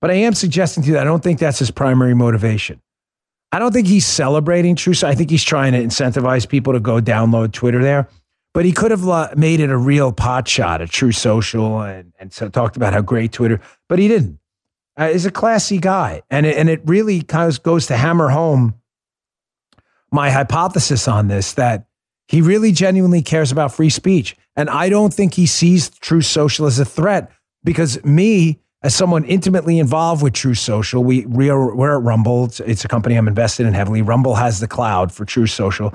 But 0.01 0.13
I 0.13 0.15
am 0.15 0.35
suggesting 0.35 0.85
to 0.85 0.87
you 0.87 0.93
that 0.93 1.01
I 1.01 1.05
don't 1.05 1.21
think 1.21 1.41
that's 1.41 1.59
his 1.59 1.73
primary 1.73 2.15
motivation. 2.15 2.81
I 3.51 3.59
don't 3.59 3.73
think 3.73 3.89
he's 3.89 4.07
celebrating 4.07 4.77
Truth. 4.77 5.03
I 5.03 5.17
think 5.17 5.31
he's 5.31 5.43
trying 5.43 5.73
to 5.73 5.83
incentivize 5.83 6.49
people 6.49 6.75
to 6.75 6.81
go 6.81 7.01
download 7.01 7.51
Twitter 7.51 7.83
there. 7.83 8.09
But 8.55 8.65
he 8.65 8.71
could 8.71 8.93
have 8.93 9.37
made 9.37 9.59
it 9.59 9.69
a 9.69 9.77
real 9.77 10.13
pot 10.13 10.47
shot 10.47 10.81
at 10.81 10.91
Truth 10.91 11.17
Social 11.17 11.81
and, 11.83 12.13
and 12.21 12.33
so 12.33 12.49
talked 12.49 12.77
about 12.77 12.93
how 12.93 13.01
great 13.01 13.33
Twitter, 13.33 13.61
but 13.89 13.99
he 13.99 14.07
didn't. 14.07 14.39
Uh, 14.97 15.09
he's 15.09 15.27
a 15.27 15.33
classy 15.33 15.79
guy. 15.79 16.23
And 16.31 16.47
it, 16.47 16.57
and 16.57 16.69
it 16.69 16.83
really 16.85 17.23
kind 17.23 17.51
of 17.51 17.61
goes 17.65 17.89
to 17.89 17.97
hammer 17.97 18.29
home 18.29 18.75
my 20.11 20.31
hypothesis 20.31 21.09
on 21.09 21.29
this 21.29 21.55
that 21.55 21.87
he 22.29 22.41
really 22.43 22.73
genuinely 22.73 23.23
cares 23.23 23.53
about 23.53 23.73
free 23.73 23.91
speech. 23.91 24.37
And 24.57 24.69
I 24.69 24.89
don't 24.89 25.13
think 25.13 25.35
he 25.35 25.47
sees 25.47 25.91
Truth 25.91 26.27
Social 26.27 26.67
as 26.67 26.79
a 26.79 26.85
threat 26.85 27.31
because 27.65 28.03
me, 28.05 28.61
as 28.83 28.95
someone 28.95 29.25
intimately 29.25 29.79
involved 29.79 30.23
with 30.23 30.35
Truth 30.35 30.59
Social, 30.59 31.03
we, 31.03 31.25
we 31.27 31.49
are, 31.51 31.75
we're 31.75 31.97
at 31.97 32.03
Rumble. 32.03 32.47
It's, 32.47 32.61
it's 32.61 32.85
a 32.85 32.89
company 32.89 33.17
I'm 33.17 33.29
invested 33.29 33.67
in 33.67 33.73
heavily. 33.73 34.03
Rumble 34.03 34.35
has 34.35 34.61
the 34.61 34.69
cloud 34.69 35.13
for 35.13 35.25
Truth 35.25 35.51
Social. 35.51 35.95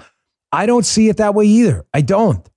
I 0.52 0.66
don't 0.66 0.86
see 0.86 1.10
it 1.10 1.18
that 1.18 1.34
way 1.34 1.46
either. 1.46 1.86
I 1.94 2.02
don't. 2.02 2.48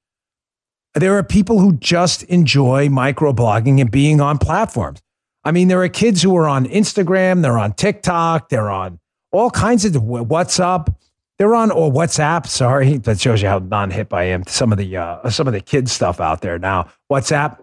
There 0.95 1.16
are 1.19 1.23
people 1.23 1.59
who 1.59 1.75
just 1.77 2.23
enjoy 2.25 2.88
microblogging 2.88 3.81
and 3.81 3.90
being 3.90 4.21
on 4.21 4.38
platforms. 4.38 5.03
I 5.45 5.53
mean, 5.53 5.69
there 5.69 5.83
are 5.83 5.88
kids 5.88 6.23
who 6.23 6.37
are 6.37 6.49
on 6.49 6.66
Instagram, 6.66 7.42
they're 7.42 7.59
on 7.59 7.75
TikTok, 7.75 8.49
they're 8.49 8.71
on 8.71 8.99
all 9.31 9.51
kinds 9.51 9.85
of 9.85 9.92
WhatsApp. 9.92 10.95
They're 11.38 11.55
on 11.55 11.70
or 11.70 11.92
WhatsApp. 11.92 12.46
Sorry, 12.46 12.96
that 12.99 13.20
shows 13.20 13.42
you 13.42 13.49
how 13.49 13.59
non-hip 13.59 14.12
I 14.12 14.25
am 14.25 14.44
to 14.44 14.53
some 14.53 14.72
of 14.72 14.79
the 14.79 14.96
uh, 14.96 15.31
some 15.31 15.46
of 15.46 15.53
the 15.53 15.61
kids 15.61 15.92
stuff 15.92 16.20
out 16.20 16.40
there 16.40 16.59
now. 16.59 16.88
WhatsApp. 17.11 17.59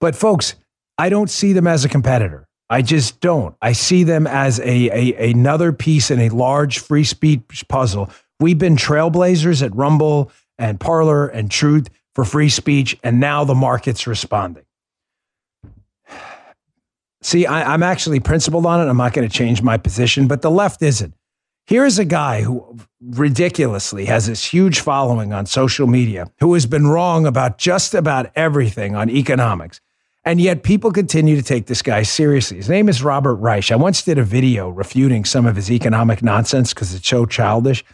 But 0.00 0.16
folks, 0.16 0.54
I 0.98 1.08
don't 1.08 1.30
see 1.30 1.52
them 1.52 1.66
as 1.66 1.84
a 1.84 1.88
competitor. 1.88 2.48
I 2.68 2.82
just 2.82 3.20
don't. 3.20 3.54
I 3.60 3.72
see 3.72 4.02
them 4.02 4.26
as 4.26 4.58
a, 4.60 4.64
a 4.64 5.30
another 5.30 5.72
piece 5.72 6.10
in 6.10 6.20
a 6.20 6.30
large 6.30 6.78
free 6.78 7.04
speech 7.04 7.64
puzzle. 7.68 8.10
We've 8.40 8.58
been 8.58 8.76
trailblazers 8.76 9.62
at 9.62 9.74
Rumble 9.76 10.32
and 10.58 10.80
Parler 10.80 11.28
and 11.28 11.50
Truth 11.50 11.88
for 12.14 12.24
free 12.24 12.48
speech, 12.48 12.98
and 13.04 13.20
now 13.20 13.44
the 13.44 13.54
market's 13.54 14.06
responding. 14.06 14.64
See, 17.22 17.46
I, 17.46 17.74
am 17.74 17.82
actually 17.82 18.20
principled 18.20 18.66
on 18.66 18.80
it. 18.80 18.90
I'm 18.90 18.96
not 18.96 19.12
going 19.12 19.28
to 19.28 19.34
change 19.34 19.62
my 19.62 19.76
position, 19.76 20.26
but 20.26 20.42
the 20.42 20.50
left 20.50 20.82
isn't. 20.82 21.14
Here's 21.66 21.98
a 21.98 22.04
guy 22.04 22.42
who 22.42 22.76
ridiculously 23.00 24.06
has 24.06 24.26
this 24.26 24.44
huge 24.44 24.80
following 24.80 25.32
on 25.32 25.46
social 25.46 25.86
media 25.86 26.30
who 26.40 26.54
has 26.54 26.66
been 26.66 26.88
wrong 26.88 27.24
about 27.24 27.58
just 27.58 27.94
about 27.94 28.30
everything 28.34 28.96
on 28.96 29.08
economics. 29.08 29.80
And 30.24 30.40
yet 30.40 30.62
people 30.62 30.92
continue 30.92 31.36
to 31.36 31.42
take 31.42 31.66
this 31.66 31.82
guy 31.82 32.02
seriously. 32.02 32.56
His 32.56 32.68
name 32.68 32.88
is 32.88 33.02
Robert 33.02 33.36
Reich. 33.36 33.72
I 33.72 33.76
once 33.76 34.02
did 34.02 34.18
a 34.18 34.24
video 34.24 34.68
refuting 34.68 35.24
some 35.24 35.46
of 35.46 35.56
his 35.56 35.70
economic 35.70 36.22
nonsense 36.22 36.72
because 36.72 36.94
it's 36.94 37.08
so 37.08 37.26
childish. 37.26 37.84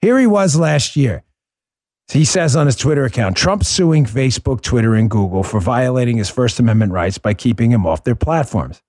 Here 0.00 0.18
he 0.18 0.26
was 0.26 0.56
last 0.56 0.96
year. 0.96 1.22
He 2.10 2.24
says 2.24 2.56
on 2.56 2.66
his 2.66 2.76
Twitter 2.76 3.04
account 3.04 3.36
Trump 3.36 3.64
suing 3.64 4.04
Facebook, 4.04 4.62
Twitter, 4.62 4.94
and 4.94 5.08
Google 5.08 5.42
for 5.42 5.60
violating 5.60 6.16
his 6.16 6.28
First 6.28 6.58
Amendment 6.58 6.92
rights 6.92 7.18
by 7.18 7.34
keeping 7.34 7.70
him 7.70 7.86
off 7.86 8.04
their 8.04 8.16
platforms. 8.16 8.82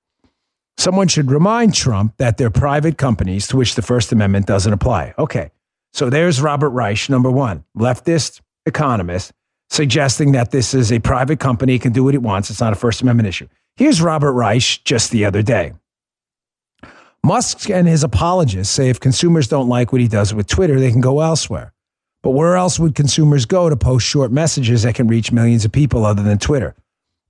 Someone 0.78 1.08
should 1.08 1.30
remind 1.30 1.76
Trump 1.76 2.16
that 2.18 2.38
they're 2.38 2.50
private 2.50 2.98
companies 2.98 3.48
to 3.48 3.58
which 3.58 3.76
the 3.76 3.82
First 3.82 4.12
Amendment 4.12 4.48
doesn't 4.48 4.74
apply. 4.74 5.14
Okay. 5.18 5.52
So 5.94 6.10
there's 6.10 6.42
Robert 6.42 6.70
Reich, 6.70 7.10
number 7.10 7.30
one, 7.30 7.64
leftist 7.78 8.42
economist, 8.66 9.32
suggesting 9.70 10.32
that 10.32 10.52
this 10.52 10.74
is 10.74 10.92
a 10.92 11.00
private 11.00 11.40
company, 11.40 11.78
can 11.80 11.92
do 11.92 12.04
what 12.04 12.16
it 12.16 12.22
wants. 12.22 12.50
It's 12.50 12.62
not 12.62 12.74
a 12.74 12.78
First 12.78 13.02
Amendment 13.02 13.28
issue. 13.28 13.48
Here's 13.76 14.02
Robert 14.02 14.34
Reich 14.34 14.84
just 14.84 15.12
the 15.12 15.26
other 15.26 15.42
day. 15.42 15.74
Musk 17.24 17.70
and 17.70 17.88
his 17.88 18.04
apologists 18.04 18.74
say 18.74 18.90
if 18.90 19.00
consumers 19.00 19.48
don't 19.48 19.70
like 19.70 19.92
what 19.92 20.02
he 20.02 20.08
does 20.08 20.34
with 20.34 20.48
Twitter, 20.48 20.80
they 20.80 20.92
can 20.92 21.02
go 21.02 21.20
elsewhere. 21.20 21.74
But 22.24 22.32
where 22.32 22.56
else 22.56 22.80
would 22.80 22.96
consumers 22.96 23.46
go 23.46 23.70
to 23.70 23.76
post 23.76 24.08
short 24.08 24.32
messages 24.32 24.84
that 24.84 24.96
can 24.96 25.08
reach 25.08 25.32
millions 25.32 25.66
of 25.66 25.72
people 25.72 26.06
other 26.06 26.24
than 26.24 26.40
Twitter? 26.40 26.76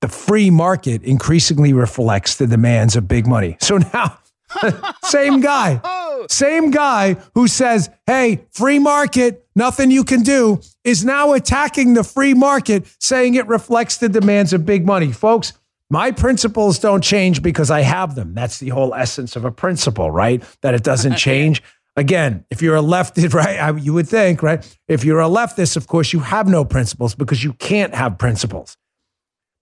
The 0.02 0.08
free 0.08 0.50
market 0.50 1.04
increasingly 1.04 1.74
reflects 1.74 2.36
the 2.36 2.48
demands 2.48 2.96
of 2.96 3.08
big 3.08 3.28
money. 3.28 3.56
So 3.62 3.78
now, 3.78 4.18
same 5.04 5.40
guy, 5.40 5.80
same 6.28 6.72
guy 6.72 7.16
who 7.36 7.48
says, 7.48 7.90
hey, 8.08 8.44
free 8.52 8.80
market, 8.80 9.48
nothing 9.56 9.92
you 9.92 10.04
can 10.04 10.24
do, 10.24 10.60
is 10.84 11.06
now 11.06 11.34
attacking 11.34 11.94
the 11.94 12.04
free 12.04 12.34
market, 12.34 12.86
saying 13.00 13.36
it 13.36 13.48
reflects 13.48 13.98
the 13.98 14.10
demands 14.10 14.54
of 14.54 14.66
big 14.66 14.86
money. 14.86 15.12
Folks, 15.12 15.54
my 15.90 16.12
principles 16.12 16.80
don't 16.80 17.04
change 17.04 17.44
because 17.44 17.70
I 17.70 17.82
have 17.82 18.16
them. 18.16 18.34
That's 18.34 18.60
the 18.60 18.70
whole 18.70 18.96
essence 18.96 19.36
of 19.36 19.46
a 19.46 19.52
principle, 19.52 20.10
right? 20.10 20.44
That 20.62 20.74
it 20.74 20.84
doesn't 20.84 21.16
change. 21.18 21.62
Again, 21.96 22.46
if 22.50 22.62
you're 22.62 22.78
a 22.78 22.82
leftist, 22.82 23.34
right, 23.36 23.78
you 23.82 23.94
would 23.94 24.08
think, 24.08 24.42
right? 24.42 24.78
If 24.88 25.04
you're 25.04 25.22
a 25.22 25.26
leftist, 25.26 25.78
of 25.78 25.88
course, 25.88 26.12
you 26.12 26.22
have 26.22 26.48
no 26.48 26.66
principles 26.66 27.14
because 27.14 27.44
you 27.44 27.54
can't 27.54 27.94
have 27.94 28.18
principles 28.18 28.78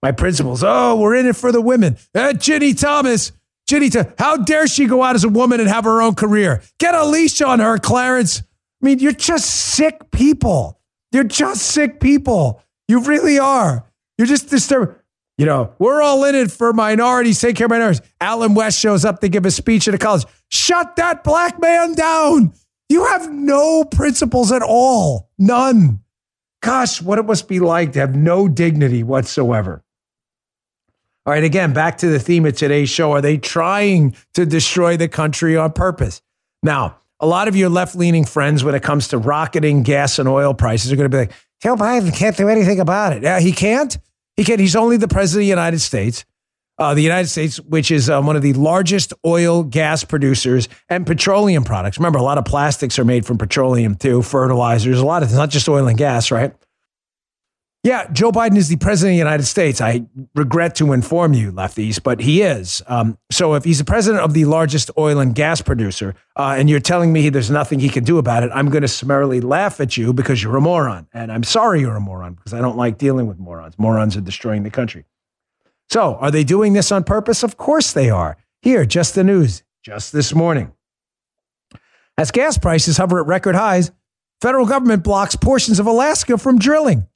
my 0.02 0.12
principles. 0.12 0.62
Oh, 0.64 0.96
we're 0.96 1.14
in 1.14 1.26
it 1.26 1.36
for 1.36 1.52
the 1.52 1.60
women. 1.60 1.96
Uh, 2.14 2.32
Ginni 2.34 2.78
Thomas, 2.78 3.32
Ginni, 3.68 4.14
how 4.18 4.36
dare 4.36 4.66
she 4.66 4.86
go 4.86 5.02
out 5.02 5.14
as 5.14 5.24
a 5.24 5.28
woman 5.28 5.60
and 5.60 5.68
have 5.68 5.84
her 5.84 6.02
own 6.02 6.14
career? 6.14 6.62
Get 6.78 6.94
a 6.94 7.04
leash 7.04 7.40
on 7.40 7.60
her, 7.60 7.78
Clarence. 7.78 8.42
I 8.82 8.86
mean, 8.86 8.98
you're 8.98 9.12
just 9.12 9.46
sick 9.46 10.10
people. 10.10 10.80
You're 11.12 11.24
just 11.24 11.62
sick 11.62 12.00
people. 12.00 12.62
You 12.88 13.00
really 13.00 13.38
are. 13.38 13.84
You're 14.16 14.26
just 14.26 14.48
disturbed. 14.48 14.96
You 15.38 15.46
know, 15.46 15.72
we're 15.78 16.02
all 16.02 16.24
in 16.24 16.34
it 16.34 16.50
for 16.50 16.72
minorities, 16.74 17.40
take 17.40 17.56
care 17.56 17.64
of 17.64 17.70
minorities. 17.70 18.02
Allen 18.20 18.54
West 18.54 18.78
shows 18.78 19.06
up 19.06 19.20
to 19.20 19.28
give 19.28 19.46
a 19.46 19.50
speech 19.50 19.88
at 19.88 19.94
a 19.94 19.98
college. 19.98 20.24
Shut 20.48 20.96
that 20.96 21.24
black 21.24 21.58
man 21.60 21.94
down. 21.94 22.52
You 22.90 23.06
have 23.06 23.30
no 23.30 23.84
principles 23.84 24.52
at 24.52 24.62
all. 24.62 25.30
None. 25.38 26.00
Gosh, 26.60 27.00
what 27.00 27.18
it 27.18 27.24
must 27.24 27.48
be 27.48 27.58
like 27.60 27.92
to 27.92 28.00
have 28.00 28.14
no 28.14 28.48
dignity 28.48 29.02
whatsoever. 29.02 29.82
All 31.26 31.34
right, 31.34 31.44
again, 31.44 31.72
back 31.72 31.98
to 31.98 32.08
the 32.08 32.18
theme 32.18 32.46
of 32.46 32.56
today's 32.56 32.88
show. 32.88 33.12
Are 33.12 33.20
they 33.20 33.36
trying 33.36 34.16
to 34.34 34.46
destroy 34.46 34.96
the 34.96 35.08
country 35.08 35.56
on 35.56 35.72
purpose? 35.72 36.22
Now, 36.62 36.96
a 37.20 37.26
lot 37.26 37.46
of 37.46 37.54
your 37.54 37.68
left 37.68 37.94
leaning 37.94 38.24
friends, 38.24 38.64
when 38.64 38.74
it 38.74 38.82
comes 38.82 39.08
to 39.08 39.18
rocketing 39.18 39.82
gas 39.82 40.18
and 40.18 40.28
oil 40.28 40.54
prices, 40.54 40.90
are 40.90 40.96
going 40.96 41.10
to 41.10 41.14
be 41.14 41.20
like, 41.20 41.32
Joe 41.62 41.76
Biden 41.76 42.14
can't 42.16 42.36
do 42.36 42.48
anything 42.48 42.80
about 42.80 43.12
it. 43.12 43.22
Yeah, 43.22 43.38
he 43.38 43.52
can't. 43.52 43.98
He 44.36 44.44
can't. 44.44 44.58
He's 44.58 44.74
only 44.74 44.96
the 44.96 45.08
president 45.08 45.42
of 45.42 45.44
the 45.44 45.50
United 45.50 45.80
States. 45.80 46.24
Uh, 46.78 46.94
the 46.94 47.02
United 47.02 47.28
States, 47.28 47.60
which 47.60 47.90
is 47.90 48.08
um, 48.08 48.26
one 48.26 48.36
of 48.36 48.42
the 48.42 48.54
largest 48.54 49.12
oil, 49.26 49.62
gas 49.62 50.02
producers 50.02 50.66
and 50.88 51.06
petroleum 51.06 51.62
products. 51.62 51.98
Remember, 51.98 52.18
a 52.18 52.22
lot 52.22 52.38
of 52.38 52.46
plastics 52.46 52.98
are 52.98 53.04
made 53.04 53.26
from 53.26 53.36
petroleum 53.36 53.94
too, 53.96 54.22
fertilizers, 54.22 54.98
a 54.98 55.04
lot 55.04 55.22
of, 55.22 55.28
it's 55.28 55.36
not 55.36 55.50
just 55.50 55.68
oil 55.68 55.86
and 55.86 55.98
gas, 55.98 56.30
right? 56.30 56.54
Yeah, 57.82 58.08
Joe 58.12 58.30
Biden 58.30 58.58
is 58.58 58.68
the 58.68 58.76
president 58.76 59.12
of 59.12 59.14
the 59.14 59.18
United 59.30 59.44
States. 59.44 59.80
I 59.80 60.04
regret 60.34 60.74
to 60.76 60.92
inform 60.92 61.32
you, 61.32 61.50
lefties, 61.50 62.02
but 62.02 62.20
he 62.20 62.42
is. 62.42 62.82
Um, 62.86 63.16
so 63.30 63.54
if 63.54 63.64
he's 63.64 63.78
the 63.78 63.86
president 63.86 64.22
of 64.22 64.34
the 64.34 64.44
largest 64.44 64.90
oil 64.98 65.18
and 65.18 65.34
gas 65.34 65.62
producer, 65.62 66.14
uh, 66.36 66.56
and 66.58 66.68
you're 66.68 66.78
telling 66.78 67.10
me 67.10 67.30
there's 67.30 67.50
nothing 67.50 67.80
he 67.80 67.88
can 67.88 68.04
do 68.04 68.18
about 68.18 68.42
it, 68.42 68.50
I'm 68.52 68.68
going 68.68 68.82
to 68.82 68.88
summarily 68.88 69.40
laugh 69.40 69.80
at 69.80 69.96
you 69.96 70.12
because 70.12 70.42
you're 70.42 70.56
a 70.56 70.60
moron. 70.60 71.08
And 71.14 71.32
I'm 71.32 71.42
sorry 71.42 71.80
you're 71.80 71.96
a 71.96 72.00
moron 72.00 72.34
because 72.34 72.52
I 72.52 72.60
don't 72.60 72.76
like 72.76 72.98
dealing 72.98 73.26
with 73.26 73.38
morons. 73.38 73.78
Morons 73.78 74.14
are 74.14 74.20
destroying 74.20 74.62
the 74.62 74.70
country. 74.70 75.06
So 75.88 76.16
are 76.16 76.30
they 76.30 76.44
doing 76.44 76.74
this 76.74 76.92
on 76.92 77.02
purpose? 77.02 77.42
Of 77.42 77.56
course 77.56 77.94
they 77.94 78.10
are. 78.10 78.36
Here, 78.60 78.84
just 78.84 79.14
the 79.14 79.24
news, 79.24 79.62
just 79.82 80.12
this 80.12 80.34
morning. 80.34 80.72
As 82.18 82.30
gas 82.30 82.58
prices 82.58 82.98
hover 82.98 83.20
at 83.20 83.26
record 83.26 83.54
highs, 83.54 83.90
federal 84.42 84.66
government 84.66 85.02
blocks 85.02 85.34
portions 85.34 85.80
of 85.80 85.86
Alaska 85.86 86.36
from 86.36 86.58
drilling. 86.58 87.06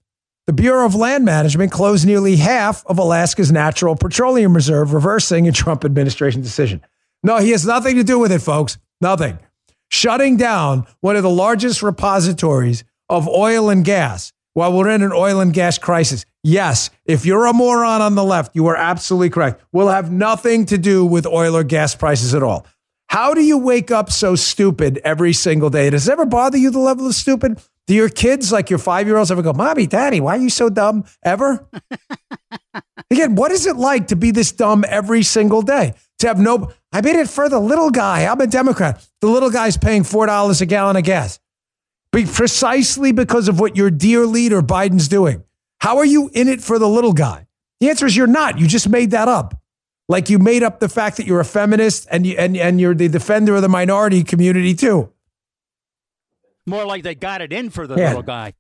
The 0.47 0.53
Bureau 0.53 0.85
of 0.85 0.95
Land 0.95 1.25
Management 1.25 1.73
closed 1.73 2.07
nearly 2.07 2.37
half 2.37 2.85
of 2.85 2.99
Alaska's 2.99 3.51
natural 3.51 3.97
petroleum 3.97 4.55
reserve, 4.55 4.93
reversing 4.93 5.49
a 5.49 5.53
Trump 5.53 5.87
administration 5.87 6.43
decision. 6.43 6.83
No, 7.23 7.39
he 7.39 7.53
has 7.53 7.65
nothing 7.65 7.97
to 7.97 8.05
do 8.05 8.19
with 8.19 8.31
it, 8.31 8.43
folks. 8.43 8.77
Nothing. 9.01 9.39
Shutting 9.89 10.37
down 10.37 10.87
one 11.01 11.17
of 11.17 11.23
the 11.23 11.31
largest 11.31 11.83
repositories 11.83 12.85
of 13.09 13.27
oil 13.27 13.71
and 13.71 13.87
gas 13.87 14.35
while 14.53 14.71
we're 14.71 14.91
in 14.91 15.03
an 15.03 15.13
oil 15.13 15.41
and 15.41 15.55
gas 15.55 15.79
crisis. 15.79 16.27
Yes, 16.43 16.91
if 17.07 17.25
you're 17.25 17.47
a 17.47 17.55
moron 17.55 18.03
on 18.03 18.15
the 18.15 18.23
left, 18.23 18.55
you 18.55 18.67
are 18.67 18.77
absolutely 18.77 19.31
correct. 19.31 19.63
We'll 19.73 19.89
have 19.89 20.13
nothing 20.13 20.67
to 20.67 20.77
do 20.77 21.07
with 21.07 21.25
oil 21.27 21.57
or 21.57 21.65
gas 21.65 21.95
prices 21.95 22.35
at 22.35 22.43
all. 22.43 22.67
How 23.09 23.33
do 23.33 23.41
you 23.41 23.57
wake 23.57 23.91
up 23.91 24.13
so 24.13 24.35
stupid 24.35 25.01
every 25.05 25.33
single 25.33 25.71
day? 25.71 25.89
Does 25.89 26.07
it 26.07 26.13
ever 26.13 26.27
bother 26.27 26.59
you 26.59 26.71
the 26.71 26.81
level 26.81 27.07
of 27.07 27.15
stupid? 27.15 27.59
Do 27.87 27.95
your 27.95 28.09
kids, 28.09 28.51
like 28.51 28.71
your 28.71 28.79
five 28.79 29.07
year 29.07 29.17
olds, 29.17 29.31
ever 29.31 29.43
go, 29.43 29.53
Mommy, 29.53 29.87
Daddy, 29.87 30.21
why 30.21 30.37
are 30.37 30.41
you 30.41 30.51
so 30.51 30.71
dumb 30.71 31.05
ever? 31.23 31.69
Again, 33.11 33.35
what 33.35 33.53
is 33.53 33.67
it 33.67 33.77
like 33.77 34.09
to 34.09 34.17
be 34.17 34.31
this 34.31 34.53
dumb 34.53 34.85
every 34.89 35.23
single 35.23 35.63
day? 35.63 35.95
To 36.21 36.27
have 36.27 36.39
no, 36.39 36.73
I 36.93 37.01
made 37.03 37.17
it 37.17 37.29
for 37.29 37.49
the 37.49 37.61
little 37.61 37.91
guy. 37.91 38.25
I'm 38.25 38.41
a 38.41 38.47
Democrat. 38.47 39.07
The 39.21 39.27
little 39.27 39.51
guy's 39.51 39.77
paying 39.77 40.03
$4 40.03 40.61
a 40.61 40.67
gallon 40.67 40.97
of 40.97 41.05
gas. 41.05 41.39
Be 42.13 42.25
precisely 42.25 43.13
because 43.13 43.49
of 43.49 43.61
what 43.61 43.77
your 43.77 43.91
dear 43.91 44.25
leader 44.25 44.63
Biden's 44.63 45.09
doing. 45.09 45.45
How 45.81 45.99
are 45.99 46.05
you 46.05 46.31
in 46.33 46.49
it 46.49 46.63
for 46.63 46.79
the 46.79 46.89
little 46.89 47.13
guy? 47.13 47.47
The 47.81 47.91
answer 47.91 48.07
is 48.07 48.17
you're 48.17 48.27
not. 48.27 48.59
You 48.59 48.67
just 48.67 48.89
made 48.89 49.11
that 49.11 49.29
up. 49.29 49.61
Like 50.09 50.31
you 50.31 50.39
made 50.39 50.63
up 50.63 50.81
the 50.81 50.89
fact 50.89 51.17
that 51.17 51.27
you're 51.27 51.41
a 51.41 51.45
feminist 51.45 52.07
and 52.11 52.27
you 52.27 52.37
and, 52.39 52.57
and 52.57 52.81
you're 52.81 52.95
the 52.95 53.09
defender 53.09 53.57
of 53.57 53.63
the 53.63 53.69
minority 53.69 54.23
community 54.23 54.75
too. 54.75 55.13
More 56.67 56.85
like 56.87 57.03
they 57.03 57.15
got 57.15 57.43
it 57.43 57.53
in 57.53 57.71
for 57.71 57.87
the 57.87 57.97
Yeah. 57.97 58.09
little 58.09 58.23
guy. 58.23 58.55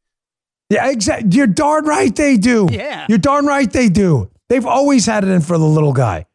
Yeah, 0.70 0.90
exactly. 0.90 1.30
You're 1.32 1.46
darn 1.46 1.84
right 1.84 2.14
they 2.14 2.36
do. 2.36 2.68
Yeah. 2.70 3.06
You're 3.08 3.18
darn 3.18 3.46
right 3.46 3.70
they 3.70 3.88
do. 3.88 4.30
They've 4.48 4.66
always 4.66 5.06
had 5.06 5.24
it 5.24 5.30
in 5.30 5.40
for 5.40 5.56
the 5.58 5.64
little 5.64 5.92
guy. 5.92 6.26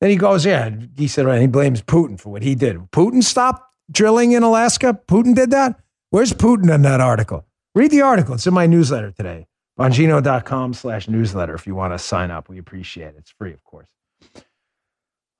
Then 0.00 0.10
he 0.10 0.16
goes, 0.16 0.44
yeah, 0.44 0.70
he 0.96 1.06
said, 1.06 1.26
right, 1.26 1.40
he 1.40 1.46
blames 1.46 1.80
Putin 1.82 2.18
for 2.18 2.30
what 2.30 2.42
he 2.42 2.54
did. 2.54 2.76
Putin 2.90 3.22
stopped 3.22 3.74
drilling 3.90 4.32
in 4.32 4.42
Alaska? 4.42 4.98
Putin 5.06 5.34
did 5.34 5.50
that? 5.50 5.78
Where's 6.10 6.32
Putin 6.32 6.74
in 6.74 6.82
that 6.82 7.00
article? 7.00 7.46
Read 7.74 7.90
the 7.90 8.00
article. 8.02 8.34
It's 8.34 8.46
in 8.46 8.52
my 8.54 8.66
newsletter 8.66 9.12
today. 9.12 9.46
Bongino.com 9.78 10.74
slash 10.74 11.08
newsletter 11.08 11.54
if 11.54 11.66
you 11.66 11.74
want 11.74 11.94
to 11.94 11.98
sign 11.98 12.30
up. 12.30 12.48
We 12.48 12.58
appreciate 12.58 13.08
it. 13.08 13.14
It's 13.18 13.30
free, 13.30 13.52
of 13.52 13.62
course. 13.64 13.86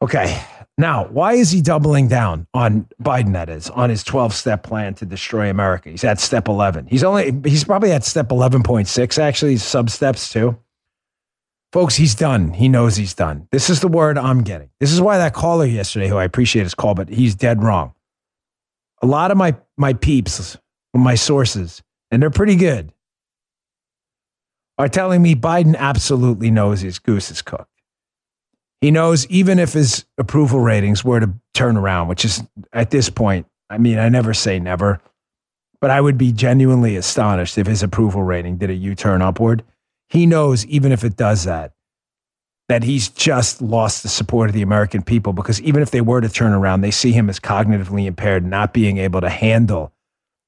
Okay. 0.02 0.42
Now, 0.76 1.06
why 1.06 1.34
is 1.34 1.52
he 1.52 1.62
doubling 1.62 2.08
down 2.08 2.48
on 2.52 2.88
Biden, 3.00 3.34
that 3.34 3.48
is, 3.48 3.70
on 3.70 3.88
his 3.88 4.02
12 4.02 4.34
step 4.34 4.64
plan 4.64 4.94
to 4.94 5.06
destroy 5.06 5.48
America? 5.48 5.90
He's 5.90 6.02
at 6.02 6.18
step 6.18 6.48
11. 6.48 6.86
He's 6.86 7.04
only, 7.04 7.32
he's 7.48 7.62
probably 7.62 7.92
at 7.92 8.02
step 8.02 8.30
11.6, 8.30 9.18
actually, 9.18 9.58
sub 9.58 9.90
steps 9.90 10.32
too. 10.32 10.58
Folks, 11.72 11.94
he's 11.94 12.16
done. 12.16 12.52
He 12.52 12.68
knows 12.68 12.96
he's 12.96 13.14
done. 13.14 13.46
This 13.52 13.70
is 13.70 13.80
the 13.80 13.88
word 13.88 14.18
I'm 14.18 14.42
getting. 14.42 14.70
This 14.80 14.92
is 14.92 15.00
why 15.00 15.18
that 15.18 15.34
caller 15.34 15.66
yesterday, 15.66 16.08
who 16.08 16.16
I 16.16 16.24
appreciate 16.24 16.64
his 16.64 16.74
call, 16.74 16.94
but 16.94 17.08
he's 17.08 17.34
dead 17.34 17.62
wrong. 17.62 17.94
A 19.02 19.06
lot 19.06 19.30
of 19.30 19.36
my, 19.36 19.54
my 19.76 19.92
peeps, 19.92 20.58
my 20.92 21.14
sources, 21.14 21.80
and 22.10 22.20
they're 22.20 22.30
pretty 22.30 22.56
good, 22.56 22.92
are 24.78 24.88
telling 24.88 25.22
me 25.22 25.34
Biden 25.34 25.76
absolutely 25.76 26.50
knows 26.50 26.80
his 26.80 26.98
goose 26.98 27.30
is 27.30 27.40
cooked. 27.40 27.71
He 28.82 28.90
knows 28.90 29.26
even 29.28 29.60
if 29.60 29.74
his 29.74 30.04
approval 30.18 30.58
ratings 30.58 31.04
were 31.04 31.20
to 31.20 31.32
turn 31.54 31.76
around, 31.76 32.08
which 32.08 32.24
is 32.24 32.42
at 32.72 32.90
this 32.90 33.08
point, 33.08 33.46
I 33.70 33.78
mean, 33.78 33.96
I 33.96 34.08
never 34.08 34.34
say 34.34 34.58
never, 34.58 35.00
but 35.80 35.90
I 35.90 36.00
would 36.00 36.18
be 36.18 36.32
genuinely 36.32 36.96
astonished 36.96 37.56
if 37.56 37.68
his 37.68 37.84
approval 37.84 38.24
rating 38.24 38.56
did 38.56 38.70
a 38.70 38.74
U 38.74 38.96
turn 38.96 39.22
upward. 39.22 39.62
He 40.08 40.26
knows 40.26 40.66
even 40.66 40.90
if 40.90 41.04
it 41.04 41.16
does 41.16 41.44
that, 41.44 41.74
that 42.68 42.82
he's 42.82 43.08
just 43.08 43.62
lost 43.62 44.02
the 44.02 44.08
support 44.08 44.50
of 44.50 44.54
the 44.54 44.62
American 44.62 45.02
people 45.02 45.32
because 45.32 45.60
even 45.60 45.80
if 45.80 45.92
they 45.92 46.00
were 46.00 46.20
to 46.20 46.28
turn 46.28 46.52
around, 46.52 46.80
they 46.80 46.90
see 46.90 47.12
him 47.12 47.30
as 47.30 47.38
cognitively 47.38 48.06
impaired, 48.06 48.44
not 48.44 48.72
being 48.72 48.98
able 48.98 49.20
to 49.20 49.30
handle 49.30 49.92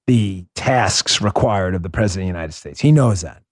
the 0.09 0.45
tasks 0.57 1.21
required 1.21 1.77
of 1.77 1.85
the 1.85 1.89
president 1.89 2.25
of 2.25 2.35
the 2.35 2.37
United 2.37 2.53
States. 2.53 2.81
He 2.81 2.91
knows 2.91 3.21
that. 3.21 3.43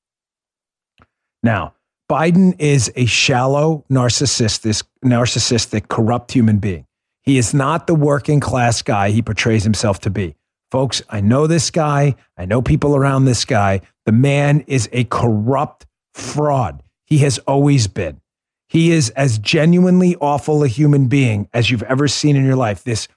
Now, 1.45 1.75
Biden 2.13 2.55
is 2.59 2.93
a 2.95 3.07
shallow, 3.07 3.87
narcissistic, 3.91 4.85
narcissistic, 5.03 5.89
corrupt 5.89 6.31
human 6.31 6.59
being. 6.59 6.85
He 7.23 7.39
is 7.39 7.55
not 7.55 7.87
the 7.87 7.95
working 7.95 8.39
class 8.39 8.83
guy 8.83 9.09
he 9.09 9.23
portrays 9.23 9.65
himself 9.65 9.99
to 10.01 10.11
be. 10.11 10.35
Folks, 10.71 11.01
I 11.09 11.23
know 11.23 11.47
this 11.47 11.71
guy. 11.71 12.17
I 12.37 12.45
know 12.45 12.61
people 12.61 12.95
around 12.95 13.25
this 13.25 13.47
guy. 13.47 13.81
The 14.05 14.13
man 14.13 14.63
is 14.67 14.91
a 14.93 15.05
corrupt 15.05 15.87
fraud. 16.13 16.83
He 17.07 17.17
has 17.21 17.39
always 17.39 17.87
been. 17.87 18.21
He 18.69 18.91
is 18.91 19.09
as 19.11 19.39
genuinely 19.39 20.15
awful 20.17 20.63
a 20.63 20.69
human 20.69 21.07
being 21.07 21.49
as 21.55 21.71
you've 21.71 21.83
ever 21.85 22.09
seen 22.09 22.37
in 22.37 22.45
your 22.45 22.57
life. 22.57 22.85
This, 22.85 23.09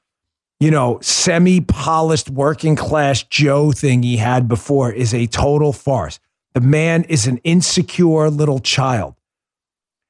you 0.62 0.72
know, 0.72 1.00
semi 1.02 1.60
polished 1.60 2.30
working 2.30 2.78
class 2.78 3.24
Joe 3.24 3.74
thing 3.74 4.04
he 4.04 4.16
had 4.16 4.48
before 4.48 4.90
is 4.94 5.14
a 5.14 5.28
total 5.28 5.74
farce. 5.74 6.18
The 6.56 6.62
man 6.62 7.04
is 7.04 7.28
an 7.28 7.38
insecure 7.44 8.30
little 8.30 8.60
child. 8.60 9.15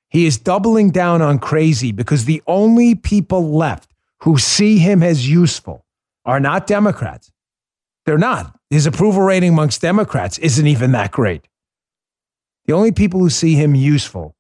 He 0.09 0.27
is 0.27 0.37
doubling 0.37 0.91
down 0.91 1.23
on 1.23 1.39
crazy 1.39 1.91
because 1.91 2.25
the 2.25 2.43
only 2.45 2.93
people 2.93 3.51
left 3.51 3.91
who 4.19 4.37
see 4.37 4.77
him 4.77 5.01
as 5.01 5.27
useful 5.27 5.85
are 6.23 6.39
not 6.39 6.67
Democrats. 6.67 7.31
They're 8.05 8.19
not. 8.19 8.55
His 8.69 8.85
approval 8.85 9.23
rating 9.23 9.49
amongst 9.49 9.81
Democrats 9.81 10.37
isn't 10.37 10.67
even 10.67 10.91
that 10.91 11.11
great. 11.11 11.47
The 12.65 12.73
only 12.73 12.91
people 12.91 13.19
who 13.19 13.31
see 13.31 13.55
him 13.55 13.73
useful 13.73 14.35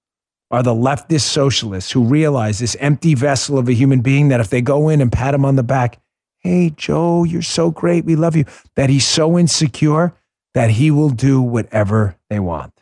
are 0.51 0.61
the 0.61 0.75
leftist 0.75 1.21
socialists 1.21 1.91
who 1.91 2.03
realize 2.03 2.59
this 2.59 2.77
empty 2.79 3.15
vessel 3.15 3.57
of 3.57 3.67
a 3.67 3.73
human 3.73 4.01
being 4.01 4.27
that 4.27 4.39
if 4.39 4.51
they 4.51 4.61
go 4.61 4.89
in 4.89 5.01
and 5.01 5.11
pat 5.11 5.33
him 5.33 5.43
on 5.43 5.55
the 5.55 5.63
back, 5.63 5.99
hey, 6.37 6.69
Joe, 6.69 7.23
you're 7.23 7.41
so 7.41 7.71
great. 7.71 8.05
We 8.05 8.15
love 8.15 8.35
you, 8.35 8.45
that 8.75 8.91
he's 8.91 9.07
so 9.07 9.39
insecure 9.39 10.15
that 10.55 10.71
he 10.71 10.89
will 10.89 11.09
do 11.09 11.41
whatever 11.41 12.17
they 12.29 12.39
want. 12.39 12.73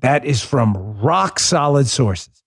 That 0.00 0.24
is 0.24 0.42
from 0.42 1.00
rock 1.00 1.38
solid 1.38 1.86
sources. 1.86 2.42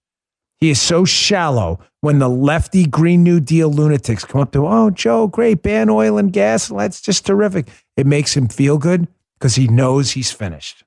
He 0.60 0.70
is 0.70 0.80
so 0.80 1.06
shallow 1.06 1.80
when 2.02 2.20
the 2.20 2.30
lefty 2.30 2.86
Green 2.86 3.24
New 3.24 3.39
Deal 3.39 3.72
lunatics 3.72 4.26
come 4.26 4.41
up 4.41 4.52
to, 4.52 4.68
oh, 4.68 4.89
Joe, 4.89 5.28
great, 5.28 5.63
ban 5.63 5.89
oil 5.89 6.18
and 6.18 6.34
gas. 6.34 6.68
That's 6.68 7.02
just 7.02 7.26
terrific. 7.26 7.68
It 7.96 8.06
makes 8.06 8.36
him 8.36 8.50
feel 8.50 8.78
good 8.78 9.08
because 9.39 9.56
he 9.56 9.68
knows 9.68 10.12
he's 10.12 10.32
finished. 10.32 10.84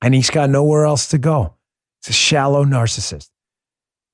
And 0.00 0.14
he's 0.14 0.30
got 0.30 0.48
nowhere 0.48 0.84
else 0.84 1.08
to 1.08 1.18
go. 1.18 1.54
It's 2.00 2.10
a 2.10 2.12
shallow 2.12 2.64
narcissist. 2.64 3.30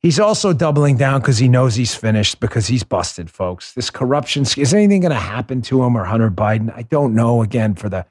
He's 0.03 0.19
also 0.19 0.53
doubling 0.53 0.97
down 0.97 1.21
because 1.21 1.38
he 1.38 1.47
knows 1.47 1.77
he's 1.77 1.95
finished 1.95 2.41
because 2.41 2.67
he's 2.67 2.83
busted, 2.83 3.31
folks. 3.31 3.73
This 3.73 3.88
corruption, 3.88 4.43
is 4.43 4.75
anything 4.75 5.03
going 5.03 5.12
to 5.12 5.17
happen 5.17 5.62
to 5.62 5.85
him 5.85 5.97
or 5.97 6.05
Hunter 6.05 6.31
Biden? 6.31 6.77
I 6.77 6.83
don't 6.83 7.15
know. 7.15 7.41
Again, 7.41 7.77
for 7.77 7.88
the 7.88 8.05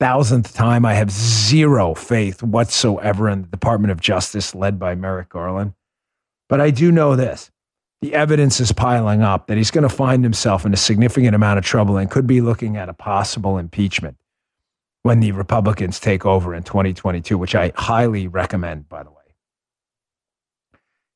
thousandth 0.00 0.52
time, 0.52 0.84
I 0.84 0.94
have 0.94 1.12
zero 1.12 1.94
faith 1.94 2.42
whatsoever 2.42 3.28
in 3.28 3.42
the 3.42 3.48
Department 3.48 3.92
of 3.92 4.00
Justice 4.00 4.52
led 4.52 4.80
by 4.80 4.96
Merrick 4.96 5.28
Garland. 5.28 5.74
But 6.48 6.60
I 6.60 6.70
do 6.70 6.90
know 6.90 7.14
this 7.14 7.52
the 8.00 8.14
evidence 8.14 8.60
is 8.60 8.72
piling 8.72 9.22
up 9.22 9.46
that 9.46 9.56
he's 9.56 9.70
going 9.70 9.82
to 9.82 9.88
find 9.88 10.24
himself 10.24 10.64
in 10.64 10.72
a 10.72 10.76
significant 10.76 11.34
amount 11.34 11.58
of 11.58 11.64
trouble 11.64 11.96
and 11.96 12.10
could 12.10 12.26
be 12.26 12.40
looking 12.40 12.76
at 12.76 12.88
a 12.88 12.94
possible 12.94 13.58
impeachment 13.58 14.16
when 15.02 15.20
the 15.20 15.32
Republicans 15.32 15.98
take 15.98 16.24
over 16.26 16.54
in 16.54 16.62
2022, 16.62 17.38
which 17.38 17.54
I 17.54 17.72
highly 17.74 18.28
recommend, 18.28 18.88
by 18.88 19.02
the 19.02 19.10
way. 19.10 19.17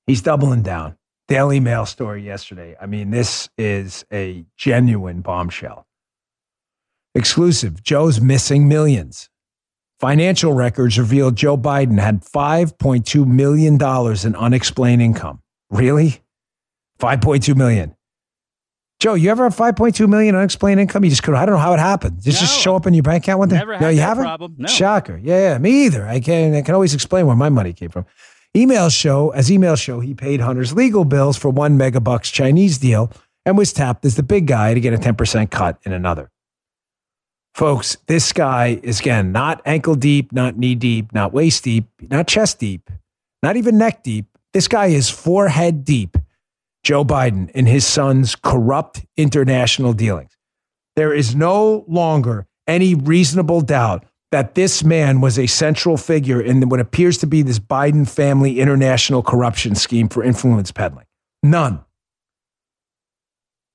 He's 0.07 0.23
doubling 0.23 0.63
down. 0.63 0.97
Daily 1.29 1.61
Mail 1.61 1.87
story 1.87 2.25
yesterday. 2.25 2.77
I 2.81 2.87
mean, 2.87 3.11
this 3.11 3.49
is 3.57 4.05
a 4.13 4.45
genuine 4.57 5.21
bombshell. 5.21 5.87
Exclusive 7.15 7.83
Joe's 7.83 8.21
missing 8.21 8.69
millions. 8.69 9.29
Financial 10.01 10.53
records 10.53 10.99
reveal 10.99 11.31
Joe 11.31 11.57
Biden 11.57 12.01
had 12.01 12.23
$5.2 12.25 13.27
million 13.27 13.75
in 14.27 14.37
unexplained 14.37 15.01
income. 15.03 15.41
Really? 15.71 16.23
5.2 16.99 17.55
million. 17.55 17.95
Joe, 18.99 19.15
you 19.15 19.31
ever 19.31 19.45
have 19.45 19.57
5.2 19.57 20.09
million 20.09 20.35
unexplained 20.35 20.81
income? 20.81 21.05
You 21.05 21.11
just 21.11 21.23
could, 21.23 21.35
I 21.35 21.45
don't 21.47 21.55
know 21.55 21.61
how 21.61 21.73
it 21.73 21.79
happened. 21.81 22.19
Did 22.23 22.35
it 22.35 22.39
just 22.39 22.57
No. 22.57 22.61
show 22.63 22.77
up 22.77 22.87
in 22.87 22.95
your 22.95 23.03
bank 23.03 23.25
account 23.25 23.39
one 23.41 23.49
day? 23.49 23.57
Never 23.57 23.79
no, 23.79 23.89
you 23.89 24.01
haven't? 24.01 24.25
problem. 24.25 24.55
No. 24.59 24.67
Shocker. 24.69 25.19
Yeah, 25.23 25.53
yeah, 25.53 25.59
me 25.59 25.87
either. 25.87 26.07
I 26.07 26.21
can, 26.21 26.55
I 26.55 26.63
can 26.63 26.75
always 26.75 26.95
explain 26.95 27.27
where 27.27 27.37
my 27.37 27.49
money 27.49 27.73
came 27.73 27.91
from. 27.91 28.07
Emails 28.57 28.95
show, 28.95 29.31
as 29.31 29.49
emails 29.49 29.83
show, 29.83 30.01
he 30.01 30.13
paid 30.13 30.41
Hunter's 30.41 30.75
legal 30.75 31.07
bills 31.07 31.39
for 31.39 31.49
one 31.49 31.79
megabucks 31.79 32.31
Chinese 32.31 32.77
deal 32.77 33.11
and 33.47 33.57
was 33.57 33.73
tapped 33.73 34.05
as 34.05 34.17
the 34.17 34.23
big 34.23 34.47
guy 34.47 34.75
to 34.75 34.81
get 34.81 34.93
a 34.93 34.99
10% 34.99 35.51
cut 35.51 35.79
in 35.85 35.93
another. 35.93 36.31
Folks, 37.55 37.97
this 38.07 38.33
guy 38.33 38.81
is 38.83 39.01
again 39.01 39.33
not 39.33 39.61
ankle 39.65 39.95
deep, 39.95 40.33
not 40.33 40.57
knee 40.57 40.75
deep, 40.75 41.13
not 41.13 41.33
waist 41.33 41.65
deep, 41.65 41.87
not 42.11 42.27
chest 42.27 42.59
deep, 42.59 42.91
not 43.43 43.57
even 43.57 43.79
neck 43.79 44.03
deep. 44.03 44.27
This 44.53 44.69
guy 44.69 44.87
is 44.87 45.09
forehead 45.09 45.85
deep. 45.85 46.17
Joe 46.83 47.05
Biden 47.05 47.51
in 47.51 47.67
his 47.67 47.87
son's 47.87 48.35
corrupt 48.35 49.05
international 49.17 49.93
dealings. 49.93 50.37
There 50.97 51.15
is 51.15 51.35
no 51.35 51.85
longer 51.89 52.47
any 52.67 52.95
reasonable 52.95 53.61
doubt 53.61 54.05
that 54.33 54.55
this 54.55 54.83
man 54.83 55.21
was 55.21 55.39
a 55.39 55.47
central 55.47 55.97
figure 55.97 56.41
in 56.41 56.69
what 56.69 56.81
appears 56.81 57.19
to 57.19 57.27
be 57.27 57.43
this 57.43 57.59
Biden 57.59 58.09
family 58.09 58.59
international 58.59 59.23
corruption 59.23 59.75
scheme 59.75 60.09
for 60.09 60.25
influence 60.25 60.73
peddling. 60.73 61.05
None. 61.43 61.85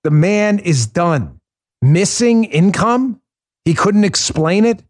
The 0.04 0.12
man 0.12 0.60
is 0.60 0.88
done. 0.88 1.40
Missing 1.82 2.46
income? 2.46 3.22
He 3.66 3.76
couldn't 3.76 4.04
explain 4.04 4.66
it? 4.66 4.84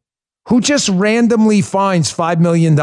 Who 0.47 0.61
just 0.61 0.87
randomly 0.87 1.61
finds 1.61 2.13
$5 2.13 2.39
million? 2.39 2.75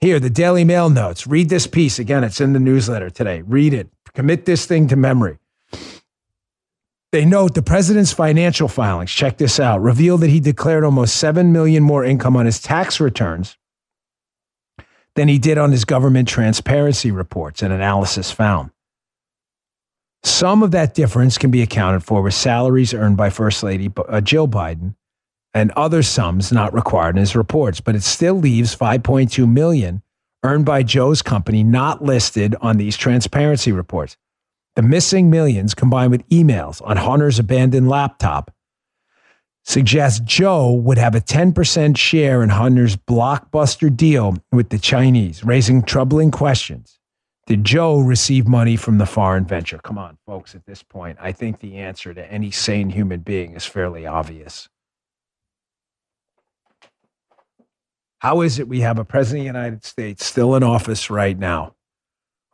Here, 0.00 0.18
the 0.18 0.30
Daily 0.30 0.64
Mail 0.64 0.90
notes. 0.90 1.26
Read 1.26 1.50
this 1.50 1.68
piece. 1.68 2.00
Again, 2.00 2.24
it's 2.24 2.40
in 2.40 2.52
the 2.52 2.58
newsletter 2.58 3.10
today. 3.10 3.42
Read 3.42 3.72
it. 3.72 3.88
Commit 4.12 4.44
this 4.44 4.66
thing 4.66 4.88
to 4.88 4.96
memory. 4.96 5.38
They 7.14 7.24
note 7.24 7.54
the 7.54 7.62
president's 7.62 8.12
financial 8.12 8.66
filings, 8.66 9.08
check 9.08 9.38
this 9.38 9.60
out, 9.60 9.80
revealed 9.80 10.22
that 10.22 10.30
he 10.30 10.40
declared 10.40 10.82
almost 10.82 11.14
7 11.14 11.52
million 11.52 11.84
more 11.84 12.04
income 12.04 12.36
on 12.36 12.44
his 12.44 12.60
tax 12.60 12.98
returns 12.98 13.56
than 15.14 15.28
he 15.28 15.38
did 15.38 15.56
on 15.56 15.70
his 15.70 15.84
government 15.84 16.26
transparency 16.26 17.12
reports, 17.12 17.62
an 17.62 17.70
analysis 17.70 18.32
found. 18.32 18.72
Some 20.24 20.64
of 20.64 20.72
that 20.72 20.94
difference 20.94 21.38
can 21.38 21.52
be 21.52 21.62
accounted 21.62 22.02
for 22.02 22.20
with 22.20 22.34
salaries 22.34 22.92
earned 22.92 23.16
by 23.16 23.30
First 23.30 23.62
Lady 23.62 23.92
uh, 23.96 24.20
Jill 24.20 24.48
Biden 24.48 24.96
and 25.54 25.70
other 25.76 26.02
sums 26.02 26.50
not 26.50 26.74
required 26.74 27.14
in 27.14 27.20
his 27.20 27.36
reports, 27.36 27.80
but 27.80 27.94
it 27.94 28.02
still 28.02 28.34
leaves 28.34 28.74
5.2 28.74 29.48
million 29.48 30.02
earned 30.42 30.66
by 30.66 30.82
Joe's 30.82 31.22
company 31.22 31.62
not 31.62 32.02
listed 32.02 32.56
on 32.60 32.76
these 32.76 32.96
transparency 32.96 33.70
reports. 33.70 34.16
The 34.76 34.82
missing 34.82 35.30
millions 35.30 35.72
combined 35.72 36.10
with 36.10 36.28
emails 36.30 36.82
on 36.84 36.96
Hunter's 36.96 37.38
abandoned 37.38 37.88
laptop 37.88 38.50
suggests 39.64 40.20
Joe 40.20 40.72
would 40.72 40.98
have 40.98 41.14
a 41.14 41.20
10% 41.20 41.96
share 41.96 42.42
in 42.42 42.50
Hunter's 42.50 42.96
blockbuster 42.96 43.94
deal 43.94 44.36
with 44.50 44.70
the 44.70 44.78
Chinese, 44.78 45.44
raising 45.44 45.82
troubling 45.82 46.32
questions. 46.32 46.98
Did 47.46 47.62
Joe 47.62 48.00
receive 48.00 48.48
money 48.48 48.76
from 48.76 48.98
the 48.98 49.06
foreign 49.06 49.44
venture? 49.44 49.78
Come 49.78 49.98
on, 49.98 50.18
folks, 50.26 50.54
at 50.54 50.66
this 50.66 50.82
point, 50.82 51.18
I 51.20 51.30
think 51.30 51.60
the 51.60 51.76
answer 51.76 52.12
to 52.12 52.32
any 52.32 52.50
sane 52.50 52.90
human 52.90 53.20
being 53.20 53.54
is 53.54 53.64
fairly 53.64 54.06
obvious. 54.06 54.68
How 58.18 58.40
is 58.40 58.58
it 58.58 58.66
we 58.66 58.80
have 58.80 58.98
a 58.98 59.04
president 59.04 59.40
of 59.40 59.54
the 59.54 59.58
United 59.58 59.84
States 59.84 60.24
still 60.24 60.56
in 60.56 60.62
office 60.62 61.10
right 61.10 61.38
now 61.38 61.73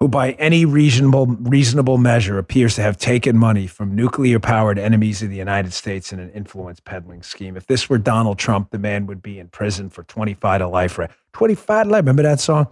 who, 0.01 0.09
by 0.09 0.33
any 0.33 0.65
reasonable, 0.65 1.27
reasonable 1.27 1.99
measure, 1.99 2.39
appears 2.39 2.75
to 2.77 2.83
have 2.83 2.97
taken 2.97 3.37
money 3.37 3.67
from 3.67 3.95
nuclear 3.95 4.41
powered 4.41 4.79
enemies 4.79 5.23
of 5.23 5.29
the 5.29 5.37
United 5.37 5.73
States 5.73 6.13
in 6.13 6.19
an 6.19 6.31
influence 6.31 6.81
peddling 6.81 7.23
scheme? 7.23 7.57
If 7.57 7.67
this 7.67 7.89
were 7.89 7.99
Donald 7.99 8.39
Trump, 8.39 8.71
the 8.71 8.79
man 8.79 9.07
would 9.07 9.23
be 9.23 9.39
in 9.39 9.49
prison 9.49 9.91
for 9.91 10.03
25 10.05 10.61
to 10.61 10.69
life. 10.69 10.99
Right? 10.99 11.11
25 11.35 11.85
to 11.87 11.91
life. 11.91 12.01
Remember 12.01 12.23
that 12.23 12.41
song? 12.41 12.69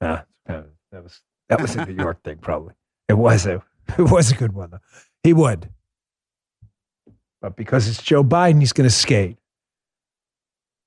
Uh, 0.00 0.20
that 0.46 1.02
was 1.02 1.20
that 1.48 1.60
was 1.60 1.76
a 1.76 1.84
New 1.84 1.94
York 1.94 2.22
thing, 2.22 2.38
probably. 2.38 2.74
It 3.08 3.14
was 3.14 3.46
a 3.46 3.62
it 3.98 4.10
was 4.10 4.30
a 4.30 4.34
good 4.34 4.52
one 4.52 4.70
though. 4.70 4.80
He 5.22 5.32
would. 5.32 5.70
But 7.40 7.56
because 7.56 7.88
it's 7.88 8.02
Joe 8.02 8.24
Biden, 8.24 8.60
he's 8.60 8.72
going 8.72 8.88
to 8.88 8.94
skate. 8.94 9.36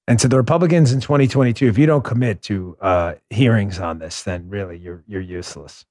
And 0.08 0.20
to 0.20 0.28
the 0.28 0.38
Republicans 0.38 0.92
in 0.92 1.00
2022, 1.00 1.68
if 1.68 1.78
you 1.78 1.86
don't 1.86 2.04
commit 2.04 2.42
to 2.44 2.76
uh, 2.82 3.14
hearings 3.30 3.80
on 3.80 4.00
this, 4.00 4.24
then 4.24 4.50
really 4.50 4.78
you're 4.78 5.04
you're 5.08 5.22
useless. 5.22 5.86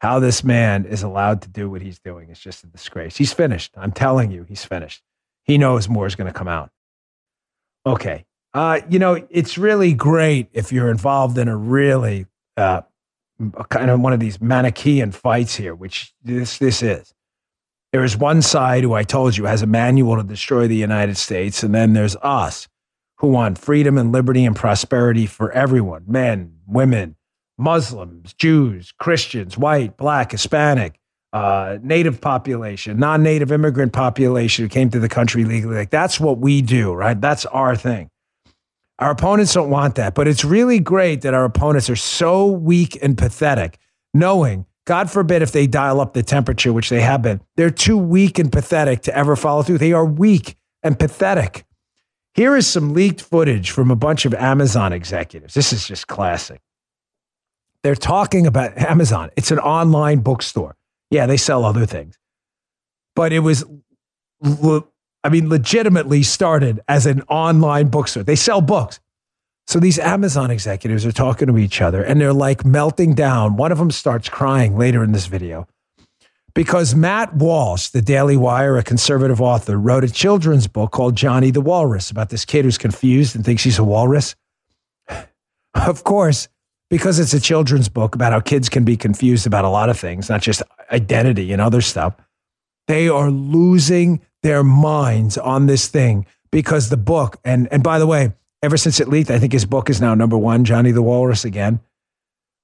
How 0.00 0.18
this 0.18 0.42
man 0.42 0.84
is 0.84 1.02
allowed 1.02 1.42
to 1.42 1.48
do 1.48 1.70
what 1.70 1.82
he's 1.82 1.98
doing 1.98 2.30
is 2.30 2.38
just 2.38 2.64
a 2.64 2.66
disgrace. 2.66 3.16
He's 3.16 3.32
finished. 3.32 3.72
I'm 3.76 3.92
telling 3.92 4.30
you, 4.30 4.44
he's 4.44 4.64
finished. 4.64 5.02
He 5.44 5.58
knows 5.58 5.88
more 5.88 6.06
is 6.06 6.14
going 6.14 6.32
to 6.32 6.36
come 6.36 6.48
out. 6.48 6.70
Okay. 7.86 8.24
Uh, 8.54 8.80
you 8.88 8.98
know, 8.98 9.26
it's 9.30 9.56
really 9.56 9.92
great 9.92 10.48
if 10.52 10.72
you're 10.72 10.90
involved 10.90 11.38
in 11.38 11.48
a 11.48 11.56
really 11.56 12.26
uh, 12.56 12.82
kind 13.68 13.90
of 13.90 14.00
one 14.00 14.12
of 14.12 14.20
these 14.20 14.40
Manichaean 14.40 15.10
fights 15.10 15.54
here, 15.54 15.74
which 15.74 16.12
this 16.22 16.58
this 16.58 16.82
is. 16.82 17.14
There 17.92 18.04
is 18.04 18.16
one 18.16 18.40
side 18.40 18.84
who 18.84 18.94
I 18.94 19.02
told 19.02 19.36
you 19.36 19.44
has 19.44 19.62
a 19.62 19.66
manual 19.66 20.16
to 20.16 20.22
destroy 20.22 20.66
the 20.66 20.76
United 20.76 21.16
States, 21.16 21.62
and 21.62 21.74
then 21.74 21.92
there's 21.92 22.16
us 22.16 22.68
who 23.22 23.28
want 23.28 23.56
freedom 23.56 23.96
and 23.96 24.12
liberty 24.12 24.44
and 24.44 24.54
prosperity 24.54 25.26
for 25.26 25.50
everyone 25.52 26.04
men, 26.06 26.52
women, 26.66 27.16
Muslims, 27.56 28.34
Jews, 28.34 28.92
Christians, 28.98 29.56
white, 29.56 29.96
black, 29.96 30.32
Hispanic, 30.32 30.98
uh, 31.32 31.78
native 31.82 32.20
population, 32.20 32.98
non 32.98 33.22
native 33.22 33.52
immigrant 33.52 33.92
population 33.92 34.64
who 34.64 34.68
came 34.68 34.90
to 34.90 34.98
the 34.98 35.08
country 35.08 35.44
legally. 35.44 35.76
Like 35.76 35.90
that's 35.90 36.18
what 36.20 36.38
we 36.38 36.60
do, 36.60 36.92
right? 36.92 37.18
That's 37.18 37.46
our 37.46 37.76
thing. 37.76 38.10
Our 38.98 39.12
opponents 39.12 39.54
don't 39.54 39.70
want 39.70 39.94
that, 39.94 40.14
but 40.14 40.28
it's 40.28 40.44
really 40.44 40.80
great 40.80 41.22
that 41.22 41.32
our 41.32 41.44
opponents 41.44 41.88
are 41.88 41.96
so 41.96 42.46
weak 42.46 42.98
and 43.02 43.16
pathetic, 43.16 43.78
knowing, 44.12 44.66
God 44.84 45.10
forbid, 45.10 45.42
if 45.42 45.52
they 45.52 45.66
dial 45.66 46.00
up 46.00 46.12
the 46.12 46.22
temperature, 46.22 46.72
which 46.72 46.90
they 46.90 47.00
have 47.00 47.22
been, 47.22 47.40
they're 47.56 47.70
too 47.70 47.96
weak 47.96 48.38
and 48.38 48.52
pathetic 48.52 49.02
to 49.02 49.16
ever 49.16 49.36
follow 49.36 49.62
through. 49.62 49.78
They 49.78 49.92
are 49.92 50.04
weak 50.04 50.56
and 50.82 50.98
pathetic. 50.98 51.64
Here 52.34 52.56
is 52.56 52.66
some 52.66 52.94
leaked 52.94 53.20
footage 53.20 53.70
from 53.70 53.90
a 53.90 53.96
bunch 53.96 54.24
of 54.24 54.32
Amazon 54.34 54.92
executives. 54.92 55.54
This 55.54 55.72
is 55.72 55.86
just 55.86 56.06
classic. 56.06 56.60
They're 57.82 57.94
talking 57.94 58.46
about 58.46 58.78
Amazon. 58.78 59.30
It's 59.36 59.50
an 59.50 59.58
online 59.58 60.20
bookstore. 60.20 60.76
Yeah, 61.10 61.26
they 61.26 61.36
sell 61.36 61.64
other 61.64 61.84
things. 61.84 62.18
But 63.14 63.32
it 63.32 63.40
was, 63.40 63.64
I 64.42 65.28
mean, 65.28 65.50
legitimately 65.50 66.22
started 66.22 66.80
as 66.88 67.04
an 67.06 67.22
online 67.22 67.88
bookstore. 67.88 68.22
They 68.22 68.36
sell 68.36 68.62
books. 68.62 68.98
So 69.66 69.78
these 69.78 69.98
Amazon 69.98 70.50
executives 70.50 71.04
are 71.04 71.12
talking 71.12 71.48
to 71.48 71.58
each 71.58 71.80
other 71.80 72.02
and 72.02 72.20
they're 72.20 72.32
like 72.32 72.64
melting 72.64 73.14
down. 73.14 73.56
One 73.56 73.72
of 73.72 73.78
them 73.78 73.90
starts 73.90 74.28
crying 74.28 74.76
later 74.76 75.04
in 75.04 75.12
this 75.12 75.26
video 75.26 75.66
because 76.54 76.94
Matt 76.94 77.34
Walsh, 77.34 77.88
the 77.88 78.02
Daily 78.02 78.36
Wire, 78.36 78.76
a 78.76 78.82
conservative 78.82 79.40
author, 79.40 79.78
wrote 79.78 80.04
a 80.04 80.10
children's 80.10 80.66
book 80.66 80.90
called 80.90 81.16
Johnny 81.16 81.50
the 81.50 81.60
Walrus 81.60 82.10
about 82.10 82.28
this 82.28 82.44
kid 82.44 82.64
who's 82.64 82.78
confused 82.78 83.34
and 83.34 83.44
thinks 83.44 83.64
he's 83.64 83.78
a 83.78 83.84
walrus. 83.84 84.34
of 85.74 86.04
course, 86.04 86.48
because 86.90 87.18
it's 87.18 87.32
a 87.32 87.40
children's 87.40 87.88
book 87.88 88.14
about 88.14 88.32
how 88.32 88.40
kids 88.40 88.68
can 88.68 88.84
be 88.84 88.96
confused 88.96 89.46
about 89.46 89.64
a 89.64 89.68
lot 89.68 89.88
of 89.88 89.98
things, 89.98 90.28
not 90.28 90.42
just 90.42 90.62
identity 90.90 91.52
and 91.52 91.62
other 91.62 91.80
stuff, 91.80 92.14
they 92.86 93.08
are 93.08 93.30
losing 93.30 94.20
their 94.42 94.62
minds 94.62 95.38
on 95.38 95.66
this 95.66 95.88
thing 95.88 96.26
because 96.50 96.90
the 96.90 96.96
book, 96.96 97.38
and, 97.44 97.66
and 97.72 97.82
by 97.82 97.98
the 97.98 98.06
way, 98.06 98.32
ever 98.62 98.76
since 98.76 99.00
it 99.00 99.08
leaked, 99.08 99.30
I 99.30 99.38
think 99.38 99.52
his 99.52 99.64
book 99.64 99.88
is 99.88 100.00
now 100.00 100.14
number 100.14 100.36
one, 100.36 100.64
Johnny 100.64 100.90
the 100.90 101.02
Walrus 101.02 101.44
again. 101.44 101.80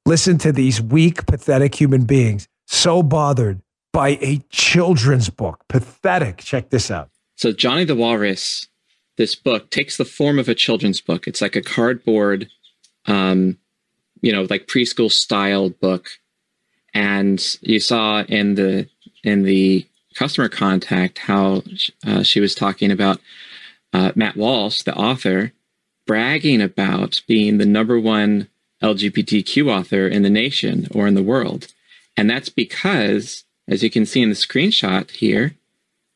Listen 0.04 0.36
to 0.38 0.52
these 0.52 0.80
weak, 0.80 1.26
pathetic 1.26 1.74
human 1.74 2.04
beings 2.04 2.48
so 2.66 3.02
bothered 3.02 3.62
by 3.98 4.10
a 4.20 4.38
children's 4.50 5.28
book. 5.28 5.64
Pathetic. 5.66 6.36
Check 6.36 6.70
this 6.70 6.88
out. 6.88 7.10
So, 7.34 7.50
Johnny 7.50 7.82
the 7.82 7.96
Walrus, 7.96 8.68
this 9.16 9.34
book 9.34 9.70
takes 9.70 9.96
the 9.96 10.04
form 10.04 10.38
of 10.38 10.48
a 10.48 10.54
children's 10.54 11.00
book. 11.00 11.26
It's 11.26 11.42
like 11.42 11.56
a 11.56 11.60
cardboard, 11.60 12.48
um, 13.06 13.58
you 14.20 14.30
know, 14.30 14.46
like 14.48 14.68
preschool 14.68 15.10
style 15.10 15.70
book. 15.70 16.10
And 16.94 17.44
you 17.60 17.80
saw 17.80 18.22
in 18.22 18.54
the 18.54 18.88
in 19.24 19.42
the 19.42 19.84
customer 20.14 20.48
contact 20.48 21.18
how 21.18 21.64
uh, 22.06 22.22
she 22.22 22.38
was 22.38 22.54
talking 22.54 22.92
about 22.92 23.18
uh, 23.92 24.12
Matt 24.14 24.36
Walsh, 24.36 24.82
the 24.82 24.94
author, 24.94 25.52
bragging 26.06 26.62
about 26.62 27.20
being 27.26 27.58
the 27.58 27.66
number 27.66 27.98
one 27.98 28.46
LGBTQ 28.80 29.68
author 29.68 30.06
in 30.06 30.22
the 30.22 30.30
nation 30.30 30.86
or 30.94 31.08
in 31.08 31.14
the 31.14 31.22
world. 31.24 31.74
And 32.16 32.30
that's 32.30 32.48
because 32.48 33.42
as 33.68 33.82
you 33.82 33.90
can 33.90 34.06
see 34.06 34.22
in 34.22 34.30
the 34.30 34.34
screenshot 34.34 35.10
here, 35.10 35.54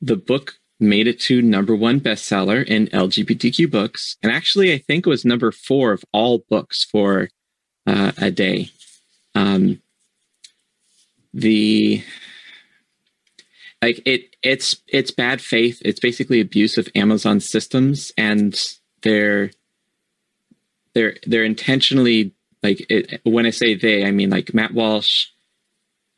the 0.00 0.16
book 0.16 0.58
made 0.80 1.06
it 1.06 1.20
to 1.20 1.42
number 1.42 1.76
one 1.76 2.00
bestseller 2.00 2.66
in 2.66 2.88
LGBTQ 2.88 3.70
books. 3.70 4.16
And 4.22 4.32
actually, 4.32 4.72
I 4.72 4.78
think 4.78 5.06
it 5.06 5.10
was 5.10 5.24
number 5.24 5.52
four 5.52 5.92
of 5.92 6.04
all 6.12 6.44
books 6.50 6.82
for 6.82 7.28
uh, 7.86 8.12
a 8.18 8.30
day. 8.30 8.70
Um, 9.34 9.80
the 11.32 12.02
like 13.80 14.00
it 14.04 14.36
it's 14.42 14.76
it's 14.86 15.10
bad 15.10 15.40
faith 15.40 15.80
it's 15.84 16.00
basically 16.00 16.40
abuse 16.40 16.76
of 16.76 16.88
amazon 16.94 17.40
systems 17.40 18.12
and 18.18 18.74
they're 19.02 19.50
they're 20.94 21.16
they're 21.26 21.44
intentionally 21.44 22.32
like 22.62 22.84
it, 22.90 23.20
when 23.24 23.46
i 23.46 23.50
say 23.50 23.74
they 23.74 24.04
i 24.04 24.10
mean 24.10 24.28
like 24.30 24.52
matt 24.52 24.74
walsh 24.74 25.28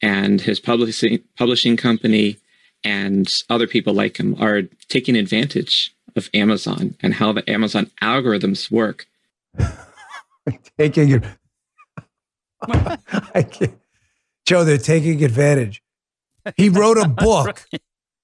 and 0.05 0.43
his 0.43 0.61
publishing 0.61 1.19
publishing 1.37 1.79
company 1.79 2.37
and 2.85 3.43
other 3.49 3.67
people 3.67 3.95
like 3.95 4.19
him 4.19 4.37
are 4.39 4.63
taking 4.89 5.17
advantage 5.17 5.97
of 6.15 6.29
Amazon 6.35 6.95
and 7.01 7.15
how 7.15 7.33
the 7.33 7.49
Amazon 7.51 7.91
algorithms 8.03 8.71
work. 8.71 9.07
taking 10.79 11.11
it. 11.11 11.25
I 13.35 13.43
can't. 13.43 13.79
Joe, 14.45 14.65
they're 14.65 14.77
taking 14.77 15.25
advantage. 15.25 15.83
He 16.57 16.69
wrote 16.69 16.99
a 16.99 17.09
book. 17.29 17.67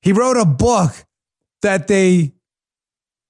He 0.03 0.13
wrote 0.13 0.37
a 0.37 0.45
book 0.45 0.93
that 1.63 1.89
they 1.89 2.33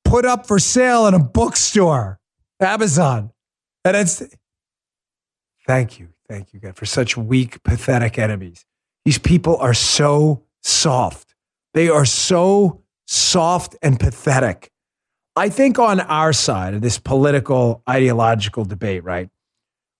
put 0.05 0.25
up 0.25 0.47
for 0.47 0.59
sale 0.59 1.07
in 1.07 1.15
a 1.15 1.21
bookstore, 1.21 2.19
Amazon. 2.59 3.31
And 3.85 3.97
it's, 3.97 4.25
thank 5.69 6.01
you. 6.01 6.09
Thank 6.31 6.53
you, 6.53 6.61
God, 6.61 6.77
for 6.77 6.87
such 6.87 7.17
weak, 7.17 7.61
pathetic 7.65 8.17
enemies. 8.17 8.65
These 9.05 9.19
people 9.19 9.57
are 9.57 9.75
so 9.75 10.45
soft. 10.63 11.35
They 11.75 11.89
are 11.89 12.05
so 12.05 12.83
soft 13.09 13.75
and 13.83 13.99
pathetic. 13.99 14.71
I 15.35 15.49
think 15.49 15.81
on 15.81 15.99
our 15.99 16.33
side 16.33 16.75
of 16.75 16.83
this 16.83 16.99
political, 16.99 17.83
ideological 17.89 18.65
debate, 18.65 19.03
right? 19.03 19.29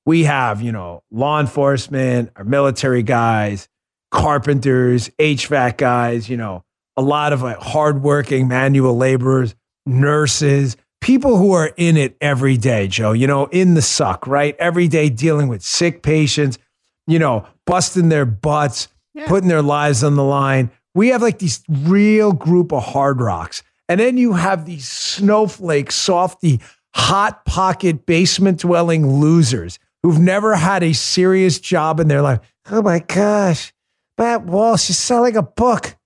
We 0.07 0.23
have, 0.23 0.63
you 0.63 0.71
know, 0.71 1.03
law 1.11 1.41
enforcement, 1.41 2.31
our 2.37 2.45
military 2.45 3.03
guys, 3.03 3.69
carpenters, 4.13 5.11
HVAC 5.19 5.79
guys, 5.79 6.29
you 6.29 6.37
know, 6.37 6.63
a 6.97 7.03
lot 7.03 7.33
of 7.33 7.41
hardworking 7.41 8.47
manual 8.47 8.97
laborers, 8.97 9.57
nurses, 9.85 10.77
people 11.01 11.37
who 11.37 11.53
are 11.53 11.73
in 11.77 11.97
it 11.97 12.17
every 12.21 12.57
day, 12.57 12.87
Joe, 12.89 13.13
you 13.13 13.27
know, 13.27 13.47
in 13.47 13.75
the 13.75 13.83
suck, 13.83 14.27
right? 14.27 14.57
Every 14.59 14.89
day 14.89 15.09
dealing 15.09 15.49
with 15.49 15.63
sick 15.63 16.03
patients, 16.03 16.59
you 17.07 17.19
know, 17.19 17.47
busting 17.67 18.09
their 18.09 18.27
butts, 18.27 18.89
yeah. 19.15 19.27
putting 19.27 19.49
their 19.49 19.63
lives 19.63 20.05
on 20.05 20.17
the 20.17 20.25
line. 20.25 20.71
We 20.95 21.09
have 21.09 21.23
like 21.23 21.39
these 21.39 21.63
real 21.69 22.33
group 22.33 22.73
of 22.73 22.85
hard 22.85 23.21
rocks. 23.21 23.63
And 23.89 23.99
then 23.99 24.17
you 24.17 24.35
have 24.35 24.67
these 24.67 24.89
snowflake, 24.89 25.91
softy, 25.91 26.61
hot 26.95 27.45
pocket 27.45 28.07
basement 28.07 28.61
dwelling 28.61 29.21
losers 29.21 29.79
who've 30.03 30.19
never 30.19 30.55
had 30.55 30.83
a 30.83 30.93
serious 30.93 31.59
job 31.59 32.01
in 32.01 32.09
their 32.09 32.23
life. 32.23 32.41
Oh 32.71 32.83
my 32.83 33.01
gosh, 33.01 33.73
Matt 34.19 34.45
Walsh 34.45 34.91
is 34.91 34.99
selling 34.99 35.37
a 35.37 35.43
book 35.43 35.97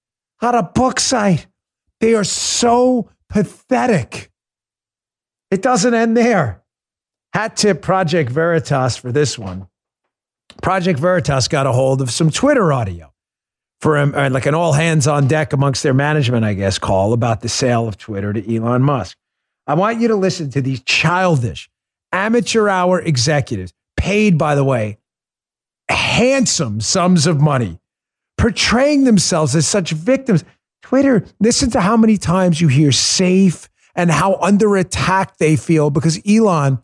on 0.41 0.55
a 0.55 0.63
book 0.63 1.01
site. 1.01 1.47
They 2.01 2.15
are 2.15 2.25
so 2.25 3.11
pathetic. 3.29 4.31
It 5.55 5.63
doesn't 5.63 5.95
end 5.95 6.17
there. 6.17 6.65
Hat 7.33 7.57
tip 7.57 7.81
Project 7.81 8.29
Veritas 8.29 8.97
for 8.97 9.13
this 9.13 9.39
one. 9.39 9.69
Project 10.63 10.99
Veritas 10.99 11.47
got 11.47 11.69
a 11.69 11.71
hold 11.71 12.03
of 12.03 12.11
some 12.11 12.29
Twitter 12.29 12.73
audio 12.73 13.13
for 13.81 13.97
uh, 13.97 14.31
like 14.31 14.47
an 14.47 14.57
all 14.57 14.73
hands 14.73 15.07
on 15.07 15.29
deck 15.29 15.53
amongst 15.53 15.85
their 15.85 15.95
management, 15.95 16.45
I 16.45 16.55
guess, 16.55 16.77
call 16.77 17.13
about 17.13 17.41
the 17.41 17.49
sale 17.49 17.87
of 17.87 17.97
Twitter 17.97 18.33
to 18.33 18.57
Elon 18.57 18.83
Musk. 18.83 19.17
I 19.69 19.75
want 19.75 20.01
you 20.01 20.09
to 20.09 20.17
listen 20.17 20.51
to 20.51 20.61
these 20.61 20.83
childish, 20.83 21.71
amateur 22.11 22.69
hour 22.69 23.01
executives, 23.01 23.73
paid, 23.97 24.37
by 24.37 24.57
the 24.57 24.65
way, 24.65 24.99
handsome 25.89 26.81
sums 26.81 27.29
of 27.29 27.41
money, 27.41 27.79
portraying 28.39 29.05
themselves 29.05 29.55
as 29.55 29.69
such 29.69 29.93
victims. 29.93 30.43
Twitter, 30.83 31.25
listen 31.39 31.71
to 31.71 31.81
how 31.81 31.97
many 31.97 32.19
times 32.19 32.61
you 32.61 32.67
hear 32.67 32.91
safe 32.91 33.69
and 33.95 34.11
how 34.11 34.35
under 34.37 34.77
attack 34.77 35.39
they 35.39 35.57
feel 35.57 35.91
because 35.91 36.21
Elon 36.29 36.83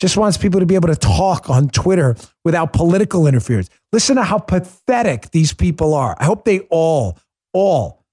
just 0.00 0.16
wants 0.16 0.36
people 0.36 0.60
to 0.60 0.66
be 0.66 0.74
able 0.74 0.88
to 0.88 0.96
talk 0.96 1.48
on 1.48 1.68
Twitter 1.68 2.16
without 2.44 2.72
political 2.72 3.26
interference. 3.26 3.70
Listen 3.92 4.16
to 4.16 4.24
how 4.24 4.38
pathetic 4.38 5.30
these 5.30 5.52
people 5.52 5.94
are. 5.94 6.16
I 6.18 6.24
hope 6.24 6.44
they 6.44 6.60
all, 6.70 7.18
all 7.52 8.04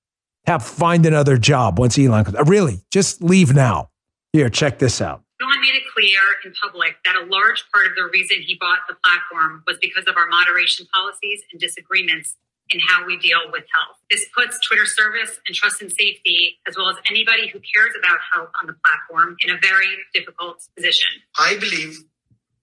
have 0.46 0.64
find 0.64 1.06
another 1.06 1.38
job 1.38 1.80
once 1.80 1.98
Elon 1.98 2.26
comes. 2.26 2.38
Really, 2.48 2.82
just 2.92 3.24
leave 3.24 3.54
now. 3.54 3.90
Here, 4.34 4.50
check 4.50 4.78
this 4.78 5.02
out. 5.02 5.24
Elon 5.42 5.62
made 5.62 5.76
it 5.76 5.84
clear 5.94 6.20
in 6.46 6.54
public 6.62 6.98
that 7.06 7.16
a 7.16 7.26
large 7.26 7.64
part 7.74 7.88
of 7.88 7.96
the 7.96 8.08
reason 8.14 8.38
he 8.42 8.56
bought 8.60 8.80
the 8.88 8.96
platform 9.04 9.64
was 9.66 9.78
because 9.82 10.06
of 10.08 10.16
our 10.18 10.28
moderation 10.28 10.86
policies 10.94 11.42
and 11.52 11.60
disagreements 11.60 12.36
in 12.72 12.80
how 12.80 13.06
we 13.06 13.18
deal 13.18 13.40
with 13.52 13.64
health. 13.74 13.98
This 14.12 14.26
puts 14.36 14.60
Twitter 14.68 14.86
service 14.86 15.40
and 15.48 15.56
trust 15.56 15.82
and 15.82 15.92
safety, 15.92 16.60
as 16.68 16.76
well 16.78 16.90
as 16.90 16.98
anybody 17.10 17.48
who 17.48 17.60
cares 17.60 17.94
about 17.98 18.20
health 18.34 18.50
on 18.62 18.68
the 18.68 18.76
platform, 18.86 19.36
in 19.44 19.50
a 19.52 19.60
very 19.62 19.88
difficult 20.14 20.62
position. 20.76 21.10
I 21.40 21.58
believe 21.60 21.98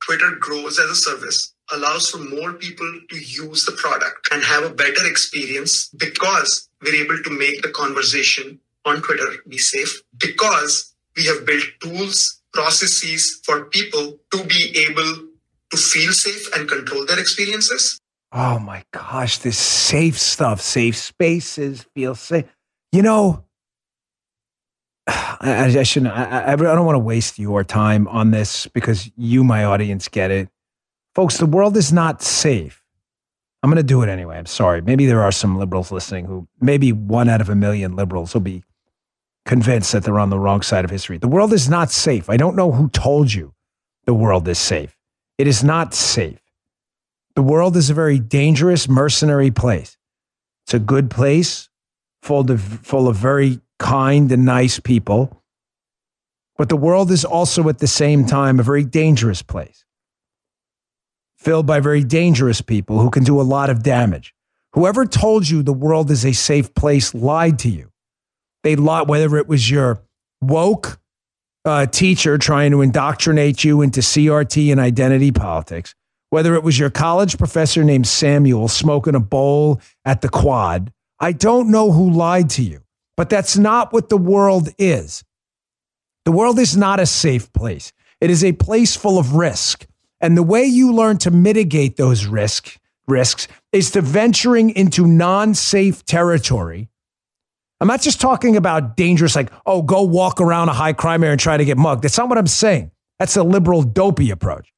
Twitter 0.04 0.36
grows 0.38 0.78
as 0.78 0.90
a 0.90 0.94
service, 0.94 1.54
allows 1.72 2.10
for 2.10 2.18
more 2.18 2.52
people 2.52 3.00
to 3.10 3.16
use 3.16 3.64
the 3.64 3.72
product 3.72 4.28
and 4.30 4.42
have 4.42 4.64
a 4.64 4.70
better 4.70 5.06
experience 5.06 5.88
because 5.96 6.68
we're 6.82 7.02
able 7.04 7.22
to 7.22 7.30
make 7.30 7.62
the 7.62 7.70
conversation 7.70 8.60
on 8.84 9.02
Twitter 9.02 9.42
be 9.48 9.58
safe, 9.58 10.02
because 10.18 10.94
we 11.16 11.24
have 11.24 11.44
built 11.44 11.64
tools, 11.80 12.40
processes 12.52 13.40
for 13.44 13.64
people 13.64 14.16
to 14.32 14.44
be 14.44 14.86
able 14.88 15.26
to 15.70 15.76
feel 15.76 16.12
safe 16.12 16.54
and 16.54 16.68
control 16.68 17.04
their 17.04 17.18
experiences. 17.18 18.00
Oh 18.38 18.58
my 18.58 18.84
gosh, 18.92 19.38
this 19.38 19.56
safe 19.56 20.18
stuff, 20.18 20.60
safe 20.60 20.94
spaces, 20.94 21.86
feel 21.94 22.14
safe. 22.14 22.44
You 22.92 23.00
know, 23.00 23.44
I, 25.06 25.74
I 25.78 25.82
shouldn't, 25.84 26.12
I, 26.12 26.52
I 26.52 26.56
don't 26.56 26.84
want 26.84 26.96
to 26.96 27.00
waste 27.00 27.38
your 27.38 27.64
time 27.64 28.06
on 28.08 28.32
this 28.32 28.66
because 28.66 29.10
you, 29.16 29.42
my 29.42 29.64
audience, 29.64 30.08
get 30.08 30.30
it. 30.30 30.50
Folks, 31.14 31.38
the 31.38 31.46
world 31.46 31.78
is 31.78 31.94
not 31.94 32.20
safe. 32.20 32.84
I'm 33.62 33.70
going 33.70 33.78
to 33.78 33.82
do 33.82 34.02
it 34.02 34.10
anyway. 34.10 34.36
I'm 34.36 34.44
sorry. 34.44 34.82
Maybe 34.82 35.06
there 35.06 35.22
are 35.22 35.32
some 35.32 35.58
liberals 35.58 35.90
listening 35.90 36.26
who, 36.26 36.46
maybe 36.60 36.92
one 36.92 37.30
out 37.30 37.40
of 37.40 37.48
a 37.48 37.54
million 37.54 37.96
liberals 37.96 38.34
will 38.34 38.42
be 38.42 38.62
convinced 39.46 39.92
that 39.92 40.04
they're 40.04 40.18
on 40.18 40.28
the 40.28 40.38
wrong 40.38 40.60
side 40.60 40.84
of 40.84 40.90
history. 40.90 41.16
The 41.16 41.26
world 41.26 41.54
is 41.54 41.70
not 41.70 41.90
safe. 41.90 42.28
I 42.28 42.36
don't 42.36 42.54
know 42.54 42.70
who 42.70 42.90
told 42.90 43.32
you 43.32 43.54
the 44.04 44.12
world 44.12 44.46
is 44.46 44.58
safe. 44.58 44.94
It 45.38 45.46
is 45.46 45.64
not 45.64 45.94
safe. 45.94 46.38
The 47.36 47.42
world 47.42 47.76
is 47.76 47.90
a 47.90 47.94
very 47.94 48.18
dangerous, 48.18 48.88
mercenary 48.88 49.50
place. 49.50 49.98
It's 50.64 50.72
a 50.72 50.78
good 50.78 51.10
place, 51.10 51.68
full 52.22 52.50
of, 52.50 52.60
full 52.60 53.08
of 53.08 53.16
very 53.16 53.60
kind 53.78 54.32
and 54.32 54.46
nice 54.46 54.80
people. 54.80 55.42
But 56.56 56.70
the 56.70 56.78
world 56.78 57.10
is 57.10 57.26
also 57.26 57.68
at 57.68 57.78
the 57.78 57.86
same 57.86 58.24
time 58.24 58.58
a 58.58 58.62
very 58.62 58.84
dangerous 58.84 59.42
place, 59.42 59.84
filled 61.36 61.66
by 61.66 61.78
very 61.78 62.02
dangerous 62.02 62.62
people 62.62 63.00
who 63.00 63.10
can 63.10 63.22
do 63.22 63.38
a 63.38 63.42
lot 63.42 63.68
of 63.68 63.82
damage. 63.82 64.34
Whoever 64.72 65.04
told 65.04 65.46
you 65.46 65.62
the 65.62 65.74
world 65.74 66.10
is 66.10 66.24
a 66.24 66.32
safe 66.32 66.74
place 66.74 67.14
lied 67.14 67.58
to 67.60 67.68
you. 67.68 67.92
They 68.62 68.76
lied, 68.76 69.08
whether 69.08 69.36
it 69.36 69.46
was 69.46 69.70
your 69.70 70.00
woke 70.40 70.98
uh, 71.66 71.84
teacher 71.84 72.38
trying 72.38 72.70
to 72.70 72.80
indoctrinate 72.80 73.62
you 73.62 73.82
into 73.82 74.00
CRT 74.00 74.72
and 74.72 74.80
identity 74.80 75.32
politics 75.32 75.94
whether 76.30 76.54
it 76.54 76.62
was 76.62 76.78
your 76.78 76.90
college 76.90 77.38
professor 77.38 77.84
named 77.84 78.06
Samuel 78.06 78.68
smoking 78.68 79.14
a 79.14 79.20
bowl 79.20 79.80
at 80.04 80.20
the 80.20 80.28
quad. 80.28 80.92
I 81.20 81.32
don't 81.32 81.70
know 81.70 81.92
who 81.92 82.10
lied 82.10 82.50
to 82.50 82.62
you, 82.62 82.82
but 83.16 83.30
that's 83.30 83.56
not 83.56 83.92
what 83.92 84.08
the 84.08 84.18
world 84.18 84.68
is. 84.78 85.24
The 86.24 86.32
world 86.32 86.58
is 86.58 86.76
not 86.76 87.00
a 87.00 87.06
safe 87.06 87.52
place. 87.52 87.92
It 88.20 88.30
is 88.30 88.44
a 88.44 88.52
place 88.52 88.96
full 88.96 89.18
of 89.18 89.34
risk. 89.34 89.86
And 90.20 90.36
the 90.36 90.42
way 90.42 90.64
you 90.64 90.92
learn 90.92 91.18
to 91.18 91.30
mitigate 91.30 91.96
those 91.96 92.26
risk, 92.26 92.78
risks 93.06 93.48
is 93.72 93.90
to 93.92 94.00
venturing 94.00 94.70
into 94.70 95.06
non 95.06 95.54
safe 95.54 96.04
territory. 96.04 96.88
I'm 97.80 97.88
not 97.88 98.00
just 98.00 98.20
talking 98.20 98.56
about 98.56 98.96
dangerous, 98.96 99.36
like, 99.36 99.52
oh, 99.66 99.82
go 99.82 100.02
walk 100.02 100.40
around 100.40 100.70
a 100.70 100.72
high 100.72 100.94
crime 100.94 101.22
area 101.22 101.32
and 101.32 101.40
try 101.40 101.58
to 101.58 101.64
get 101.64 101.76
mugged. 101.76 102.02
That's 102.02 102.16
not 102.16 102.28
what 102.28 102.38
I'm 102.38 102.46
saying. 102.46 102.90
That's 103.18 103.36
a 103.36 103.42
liberal, 103.42 103.82
dopey 103.82 104.30
approach. 104.30 104.72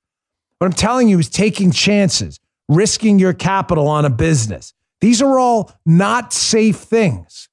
What 0.59 0.67
I'm 0.67 0.73
telling 0.73 1.09
you 1.09 1.19
is 1.19 1.29
taking 1.29 1.71
chances, 1.71 2.41
risking 2.69 3.19
your 3.19 3.33
capital 3.33 3.87
on 3.87 4.05
a 4.05 4.11
business. 4.11 4.75
These 5.01 5.23
are 5.23 5.39
all 5.39 5.73
not 5.87 6.33
safe 6.33 6.77
things 6.77 7.49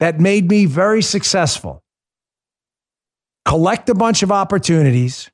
that 0.00 0.18
made 0.18 0.48
me 0.48 0.64
very 0.64 1.02
successful. 1.02 1.82
Collect 3.44 3.88
a 3.88 3.94
bunch 3.94 4.22
of 4.22 4.32
opportunities 4.32 5.30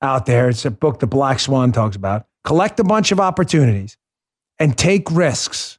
out 0.00 0.26
there. 0.26 0.48
It's 0.48 0.64
a 0.64 0.70
book 0.70 1.00
the 1.00 1.06
Black 1.06 1.40
Swan 1.40 1.72
talks 1.72 1.96
about. 1.96 2.26
Collect 2.44 2.80
a 2.80 2.84
bunch 2.84 3.12
of 3.12 3.20
opportunities 3.20 3.98
and 4.58 4.76
take 4.76 5.10
risks. 5.10 5.78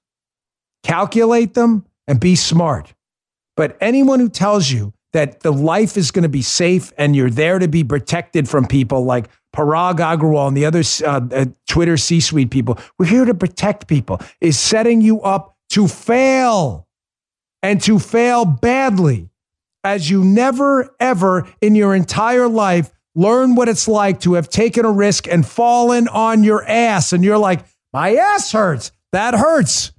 Calculate 0.84 1.56
them 1.56 1.86
and 2.08 2.20
be 2.20 2.36
smart. 2.36 2.94
But 3.56 3.78
anyone 3.82 4.20
who 4.20 4.30
tells 4.30 4.70
you 4.70 4.94
that 5.14 5.42
the 5.42 5.52
life 5.52 5.98
is 5.98 6.12
going 6.12 6.24
to 6.24 6.30
be 6.30 6.42
safe 6.42 6.94
and 6.98 7.16
you're 7.16 7.30
there 7.30 7.60
to 7.60 7.68
be 7.68 7.84
protected 7.84 8.48
from 8.48 8.66
people 8.66 9.04
like 9.04 9.28
Parag 9.56 9.98
Agrawal 9.98 10.48
and 10.48 10.58
the 10.58 10.66
other 10.66 10.84
uh, 11.06 11.22
uh, 11.32 11.46
Twitter 11.68 11.98
C 11.98 12.20
suite 12.20 12.52
people, 12.52 12.78
we're 12.98 13.06
here 13.06 13.26
to 13.26 13.34
protect 13.34 13.88
people, 13.88 14.22
is 14.40 14.58
setting 14.58 15.02
you 15.02 15.22
up 15.22 15.58
to 15.72 15.88
fail 15.88 16.88
and 17.62 17.82
to 17.82 18.00
fail 18.00 18.46
badly 18.46 19.30
as 19.84 20.10
you 20.10 20.24
never, 20.24 20.96
ever 21.00 21.48
in 21.60 21.76
your 21.76 21.96
entire 21.96 22.48
life 22.48 22.92
learn 23.16 23.56
what 23.56 23.68
it's 23.68 23.88
like 23.88 24.22
to 24.22 24.34
have 24.34 24.50
taken 24.50 24.86
a 24.86 24.92
risk 24.92 25.28
and 25.28 25.46
fallen 25.46 26.08
on 26.08 26.44
your 26.44 26.64
ass. 26.66 27.14
And 27.14 27.24
you're 27.24 27.38
like, 27.38 27.66
my 27.94 28.16
ass 28.16 28.52
hurts. 28.52 28.92
That 29.12 29.34
hurts. 29.34 29.92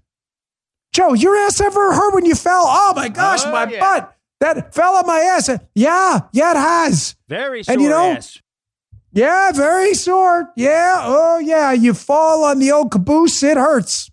Joe, 0.92 1.14
your 1.14 1.36
ass 1.36 1.60
ever 1.60 1.92
hurt 1.92 2.14
when 2.14 2.24
you 2.24 2.34
fell? 2.34 2.64
Oh 2.66 2.92
my 2.94 3.08
gosh, 3.08 3.44
my 3.44 3.70
yeah. 3.70 3.80
butt. 3.80 4.16
That 4.40 4.74
fell 4.74 4.96
on 4.96 5.06
my 5.06 5.20
ass. 5.20 5.48
Yeah, 5.74 6.20
yeah, 6.32 6.50
it 6.50 6.56
has. 6.56 7.16
Very 7.28 7.62
sore 7.62 7.72
and 7.72 7.82
you 7.82 7.88
know, 7.88 8.12
ass. 8.12 8.41
Yeah, 9.12 9.52
very 9.52 9.94
sore. 9.94 10.50
Yeah. 10.56 11.02
Oh, 11.04 11.38
yeah. 11.38 11.72
You 11.72 11.94
fall 11.94 12.44
on 12.44 12.58
the 12.58 12.72
old 12.72 12.90
caboose, 12.90 13.42
it 13.42 13.56
hurts. 13.56 14.10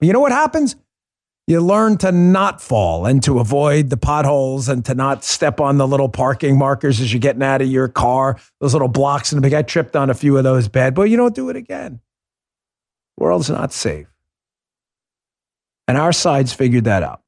you 0.00 0.12
know 0.12 0.20
what 0.20 0.32
happens? 0.32 0.76
You 1.46 1.60
learn 1.60 1.98
to 1.98 2.12
not 2.12 2.62
fall 2.62 3.06
and 3.06 3.22
to 3.24 3.40
avoid 3.40 3.90
the 3.90 3.96
potholes 3.96 4.68
and 4.68 4.84
to 4.84 4.94
not 4.94 5.24
step 5.24 5.60
on 5.60 5.78
the 5.78 5.86
little 5.86 6.08
parking 6.08 6.56
markers 6.56 7.00
as 7.00 7.12
you're 7.12 7.20
getting 7.20 7.42
out 7.42 7.60
of 7.60 7.68
your 7.68 7.88
car. 7.88 8.38
Those 8.60 8.72
little 8.72 8.88
blocks 8.88 9.32
in 9.32 9.36
the 9.36 9.42
big. 9.42 9.52
I 9.52 9.62
tripped 9.62 9.96
on 9.96 10.10
a 10.10 10.14
few 10.14 10.36
of 10.36 10.44
those 10.44 10.68
bad, 10.68 10.94
but 10.94 11.10
you 11.10 11.16
don't 11.16 11.34
do 11.34 11.50
it 11.50 11.56
again. 11.56 12.00
World's 13.16 13.50
not 13.50 13.72
safe. 13.72 14.06
And 15.88 15.98
our 15.98 16.12
side's 16.12 16.52
figured 16.52 16.84
that 16.84 17.02
out. 17.02 17.20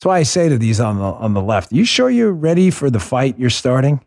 That's 0.00 0.08
why 0.08 0.18
I 0.18 0.22
say 0.22 0.48
to 0.48 0.56
these 0.56 0.80
on 0.80 0.96
the 0.96 1.04
on 1.04 1.34
the 1.34 1.42
left, 1.42 1.70
you 1.70 1.84
sure 1.84 2.08
you're 2.08 2.32
ready 2.32 2.70
for 2.70 2.88
the 2.88 3.00
fight 3.00 3.38
you're 3.38 3.50
starting? 3.50 4.00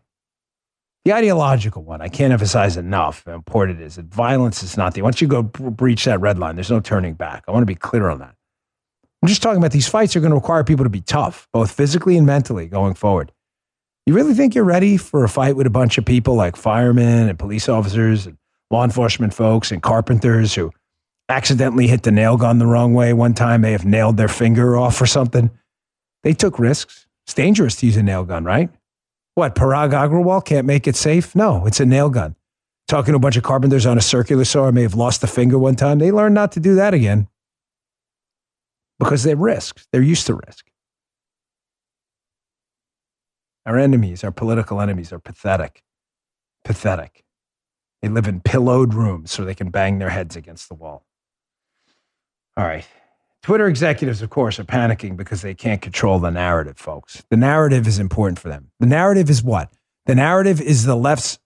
The 1.04 1.12
ideological 1.12 1.82
one, 1.82 2.00
I 2.00 2.08
can't 2.08 2.32
emphasize 2.32 2.76
enough 2.76 3.24
how 3.26 3.34
important 3.34 3.80
it 3.80 3.84
is 3.84 3.96
that 3.96 4.06
violence 4.06 4.62
is 4.62 4.76
not 4.76 4.94
the, 4.94 5.02
once 5.02 5.20
you 5.20 5.26
go 5.26 5.42
breach 5.42 6.04
that 6.04 6.20
red 6.20 6.38
line, 6.38 6.54
there's 6.54 6.70
no 6.70 6.78
turning 6.78 7.14
back. 7.14 7.42
I 7.48 7.50
want 7.50 7.62
to 7.62 7.66
be 7.66 7.74
clear 7.74 8.08
on 8.08 8.20
that. 8.20 8.36
I'm 9.20 9.28
just 9.28 9.42
talking 9.42 9.58
about 9.58 9.72
these 9.72 9.88
fights 9.88 10.14
are 10.14 10.20
going 10.20 10.30
to 10.30 10.36
require 10.36 10.62
people 10.62 10.84
to 10.84 10.90
be 10.90 11.00
tough, 11.00 11.48
both 11.52 11.72
physically 11.72 12.16
and 12.16 12.26
mentally 12.26 12.66
going 12.66 12.94
forward. 12.94 13.32
You 14.06 14.14
really 14.14 14.34
think 14.34 14.54
you're 14.54 14.64
ready 14.64 14.96
for 14.96 15.24
a 15.24 15.28
fight 15.28 15.56
with 15.56 15.66
a 15.66 15.70
bunch 15.70 15.98
of 15.98 16.04
people 16.04 16.34
like 16.34 16.56
firemen 16.56 17.28
and 17.28 17.38
police 17.38 17.68
officers 17.68 18.26
and 18.26 18.36
law 18.70 18.84
enforcement 18.84 19.34
folks 19.34 19.70
and 19.70 19.82
carpenters 19.82 20.54
who 20.54 20.72
accidentally 21.28 21.86
hit 21.86 22.02
the 22.02 22.10
nail 22.10 22.36
gun 22.36 22.58
the 22.58 22.66
wrong 22.66 22.94
way 22.94 23.12
one 23.12 23.34
time, 23.34 23.60
may 23.60 23.72
have 23.72 23.84
nailed 23.84 24.16
their 24.16 24.28
finger 24.28 24.76
off 24.76 25.00
or 25.00 25.06
something? 25.06 25.50
They 26.24 26.32
took 26.32 26.58
risks. 26.58 27.06
It's 27.26 27.34
dangerous 27.34 27.76
to 27.76 27.86
use 27.86 27.96
a 27.96 28.02
nail 28.02 28.24
gun, 28.24 28.44
right? 28.44 28.70
What, 29.34 29.54
Parag 29.54 29.92
Agrawal 29.92 30.44
can't 30.44 30.66
make 30.66 30.86
it 30.86 30.96
safe? 30.96 31.34
No, 31.34 31.66
it's 31.66 31.80
a 31.80 31.86
nail 31.86 32.10
gun. 32.10 32.36
talking 32.86 33.12
to 33.12 33.16
a 33.16 33.20
bunch 33.20 33.36
of 33.36 33.42
carpenters 33.42 33.86
on 33.86 33.96
a 33.96 34.02
circular 34.02 34.44
saw. 34.44 34.66
I 34.66 34.70
may 34.70 34.82
have 34.82 34.94
lost 34.94 35.24
a 35.24 35.26
finger 35.26 35.58
one 35.58 35.76
time. 35.76 35.98
They 35.98 36.12
learn 36.12 36.34
not 36.34 36.52
to 36.52 36.60
do 36.60 36.74
that 36.74 36.92
again 36.92 37.28
because 38.98 39.22
they 39.22 39.34
risk. 39.34 39.86
They're 39.90 40.02
used 40.02 40.26
to 40.26 40.34
risk. 40.34 40.66
Our 43.64 43.78
enemies, 43.78 44.22
our 44.24 44.32
political 44.32 44.80
enemies, 44.80 45.12
are 45.12 45.18
pathetic. 45.18 45.82
Pathetic. 46.64 47.24
They 48.02 48.08
live 48.08 48.26
in 48.26 48.40
pillowed 48.40 48.92
rooms 48.92 49.30
so 49.30 49.44
they 49.44 49.54
can 49.54 49.70
bang 49.70 49.98
their 49.98 50.10
heads 50.10 50.36
against 50.36 50.68
the 50.68 50.74
wall. 50.74 51.06
All 52.56 52.64
right. 52.64 52.86
Twitter 53.42 53.66
executives, 53.66 54.22
of 54.22 54.30
course, 54.30 54.60
are 54.60 54.64
panicking 54.64 55.16
because 55.16 55.42
they 55.42 55.54
can't 55.54 55.82
control 55.82 56.20
the 56.20 56.30
narrative, 56.30 56.78
folks. 56.78 57.24
The 57.28 57.36
narrative 57.36 57.88
is 57.88 57.98
important 57.98 58.38
for 58.38 58.48
them. 58.48 58.70
The 58.78 58.86
narrative 58.86 59.28
is 59.28 59.42
what? 59.42 59.72
The 60.06 60.14
narrative 60.14 60.60
is 60.60 60.84
the 60.84 60.94
left's 60.94 61.40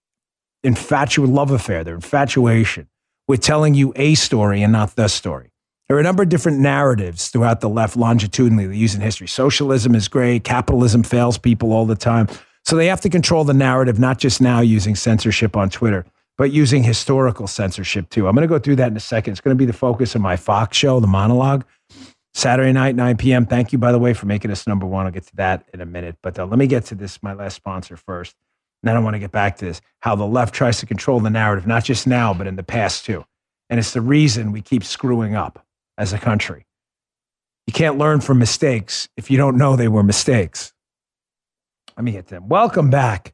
infatuated 0.62 1.34
love 1.34 1.51
affair, 1.51 1.84
their 1.84 1.94
infatuation 1.94 2.88
with 3.28 3.40
telling 3.40 3.74
you 3.74 3.94
a 3.97 4.14
story 4.14 4.62
and 4.62 4.72
not 4.72 4.94
the 4.94 5.09
story. 5.09 5.53
There 5.88 5.97
are 5.97 6.01
a 6.01 6.03
number 6.03 6.22
of 6.22 6.28
different 6.28 6.59
narratives 6.59 7.28
throughout 7.28 7.61
the 7.61 7.68
left 7.68 7.97
longitudinally 7.97 8.66
they 8.66 8.76
use 8.76 8.94
in 8.94 9.01
history. 9.01 9.28
Socialism 9.28 9.94
is 9.94 10.09
great, 10.09 10.44
capitalism 10.44 11.03
fails 11.03 11.38
people 11.38 11.72
all 11.72 11.86
the 11.86 11.94
time. 11.94 12.28
So 12.64 12.76
they 12.76 12.88
have 12.88 13.01
to 13.03 13.09
control 13.09 13.44
the 13.44 13.55
narrative, 13.55 13.99
not 13.99 14.18
just 14.18 14.40
now 14.40 14.61
using 14.61 14.97
censorship 14.97 15.57
on 15.57 15.70
Twitter, 15.70 16.05
but 16.36 16.51
using 16.51 16.82
historical 16.82 17.47
censorship 17.47 18.11
too. 18.11 18.26
I'm 18.26 18.34
going 18.34 18.47
to 18.47 18.53
go 18.53 18.59
through 18.59 18.76
that 18.76 18.90
in 18.90 18.97
a 18.97 19.01
second. 19.01 19.32
It's 19.32 19.40
going 19.40 19.57
to 19.57 19.59
be 19.59 19.64
the 19.64 19.72
focus 19.72 20.14
of 20.14 20.20
my 20.20 20.36
Fox 20.36 20.76
show, 20.76 21.01
the 21.01 21.07
monologue. 21.07 21.64
Saturday 22.37 22.70
night, 22.70 22.95
9 22.95 23.16
p.m. 23.16 23.47
Thank 23.47 23.72
you, 23.72 23.78
by 23.78 23.93
the 23.93 23.99
way, 23.99 24.12
for 24.12 24.26
making 24.26 24.51
us 24.51 24.66
number 24.66 24.84
one. 24.84 25.07
I'll 25.07 25.12
get 25.12 25.26
to 25.28 25.37
that 25.37 25.66
in 25.72 25.80
a 25.80 25.87
minute. 25.87 26.16
But 26.22 26.39
uh, 26.39 26.45
let 26.45 26.59
me 26.59 26.66
get 26.66 26.84
to 26.87 26.95
this, 26.95 27.22
my 27.22 27.32
last 27.32 27.55
sponsor 27.55 27.97
first. 27.97 28.34
And 28.82 28.89
then 28.91 28.95
I 28.95 28.99
want 28.99 29.14
to 29.14 29.18
get 29.18 29.32
back 29.32 29.57
to 29.57 29.64
this 29.64 29.80
how 30.01 30.16
the 30.16 30.26
left 30.26 30.55
tries 30.55 30.78
to 30.80 30.87
control 30.87 31.18
the 31.18 31.30
narrative, 31.30 31.66
not 31.66 31.82
just 31.84 32.07
now, 32.07 32.34
but 32.34 32.47
in 32.47 32.57
the 32.57 32.62
past 32.62 33.07
too. 33.07 33.24
And 33.70 33.80
it's 33.80 33.95
the 33.95 34.03
reason 34.03 34.53
we 34.53 34.61
keep 34.61 34.84
screwing 34.84 35.34
up 35.34 35.64
as 35.97 36.12
a 36.12 36.18
country. 36.18 36.66
You 37.66 37.72
can't 37.72 37.97
learn 37.97 38.20
from 38.20 38.39
mistakes 38.39 39.09
if 39.16 39.30
you 39.30 39.39
don't 39.39 39.57
know 39.57 39.74
they 39.74 39.89
were 39.89 40.03
mistakes. 40.03 40.74
Let 41.97 42.05
me 42.05 42.12
hit 42.12 42.26
them. 42.26 42.51
Welcome 42.51 42.91
back, 42.91 43.32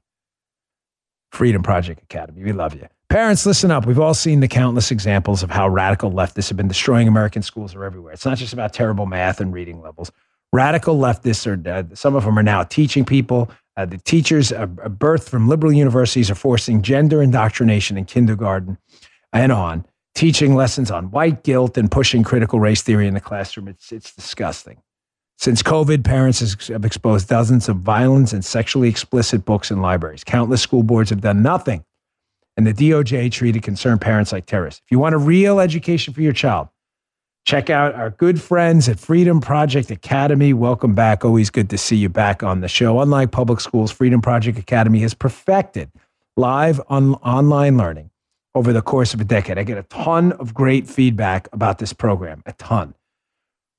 Freedom 1.32 1.64
Project 1.64 2.04
Academy. 2.04 2.44
We 2.44 2.52
love 2.52 2.76
you. 2.76 2.86
Parents, 3.12 3.44
listen 3.44 3.70
up. 3.70 3.84
We've 3.84 4.00
all 4.00 4.14
seen 4.14 4.40
the 4.40 4.48
countless 4.48 4.90
examples 4.90 5.42
of 5.42 5.50
how 5.50 5.68
radical 5.68 6.10
leftists 6.10 6.48
have 6.48 6.56
been 6.56 6.66
destroying 6.66 7.06
American 7.06 7.42
schools 7.42 7.74
are 7.74 7.84
everywhere. 7.84 8.14
It's 8.14 8.24
not 8.24 8.38
just 8.38 8.54
about 8.54 8.72
terrible 8.72 9.04
math 9.04 9.38
and 9.38 9.52
reading 9.52 9.82
levels. 9.82 10.10
Radical 10.50 10.96
leftists 10.96 11.46
are, 11.46 11.68
uh, 11.68 11.94
some 11.94 12.16
of 12.16 12.24
them 12.24 12.38
are 12.38 12.42
now 12.42 12.62
teaching 12.62 13.04
people. 13.04 13.50
Uh, 13.76 13.84
the 13.84 13.98
teachers, 13.98 14.50
uh, 14.50 14.64
birthed 14.66 15.28
from 15.28 15.46
liberal 15.46 15.74
universities, 15.74 16.30
are 16.30 16.34
forcing 16.34 16.80
gender 16.80 17.20
indoctrination 17.20 17.98
in 17.98 18.06
kindergarten 18.06 18.78
and 19.30 19.52
on 19.52 19.84
teaching 20.14 20.54
lessons 20.54 20.90
on 20.90 21.10
white 21.10 21.44
guilt 21.44 21.76
and 21.76 21.90
pushing 21.90 22.22
critical 22.22 22.60
race 22.60 22.80
theory 22.80 23.06
in 23.06 23.12
the 23.12 23.20
classroom. 23.20 23.68
It's, 23.68 23.92
it's 23.92 24.14
disgusting. 24.14 24.78
Since 25.36 25.62
COVID, 25.62 26.02
parents 26.02 26.68
have 26.68 26.86
exposed 26.86 27.28
dozens 27.28 27.68
of 27.68 27.76
violence 27.76 28.32
and 28.32 28.42
sexually 28.42 28.88
explicit 28.88 29.44
books 29.44 29.70
in 29.70 29.82
libraries. 29.82 30.24
Countless 30.24 30.62
school 30.62 30.82
boards 30.82 31.10
have 31.10 31.20
done 31.20 31.42
nothing. 31.42 31.84
And 32.56 32.66
the 32.66 32.74
DOJ 32.74 33.30
treated 33.32 33.62
concerned 33.62 34.00
parents 34.00 34.32
like 34.32 34.46
terrorists. 34.46 34.82
If 34.84 34.92
you 34.92 34.98
want 34.98 35.14
a 35.14 35.18
real 35.18 35.58
education 35.58 36.12
for 36.12 36.20
your 36.20 36.34
child, 36.34 36.68
check 37.46 37.70
out 37.70 37.94
our 37.94 38.10
good 38.10 38.40
friends 38.40 38.88
at 38.88 38.98
Freedom 38.98 39.40
Project 39.40 39.90
Academy. 39.90 40.52
Welcome 40.52 40.94
back. 40.94 41.24
Always 41.24 41.50
good 41.50 41.70
to 41.70 41.78
see 41.78 41.96
you 41.96 42.08
back 42.08 42.42
on 42.42 42.60
the 42.60 42.68
show. 42.68 43.00
Unlike 43.00 43.30
public 43.30 43.60
schools, 43.60 43.90
Freedom 43.90 44.20
Project 44.20 44.58
Academy 44.58 45.00
has 45.00 45.14
perfected 45.14 45.90
live 46.36 46.80
on, 46.88 47.14
online 47.14 47.76
learning 47.76 48.10
over 48.54 48.72
the 48.72 48.82
course 48.82 49.14
of 49.14 49.20
a 49.20 49.24
decade. 49.24 49.58
I 49.58 49.64
get 49.64 49.78
a 49.78 49.82
ton 49.84 50.32
of 50.32 50.52
great 50.52 50.86
feedback 50.86 51.48
about 51.52 51.78
this 51.78 51.92
program, 51.92 52.42
a 52.46 52.52
ton. 52.52 52.94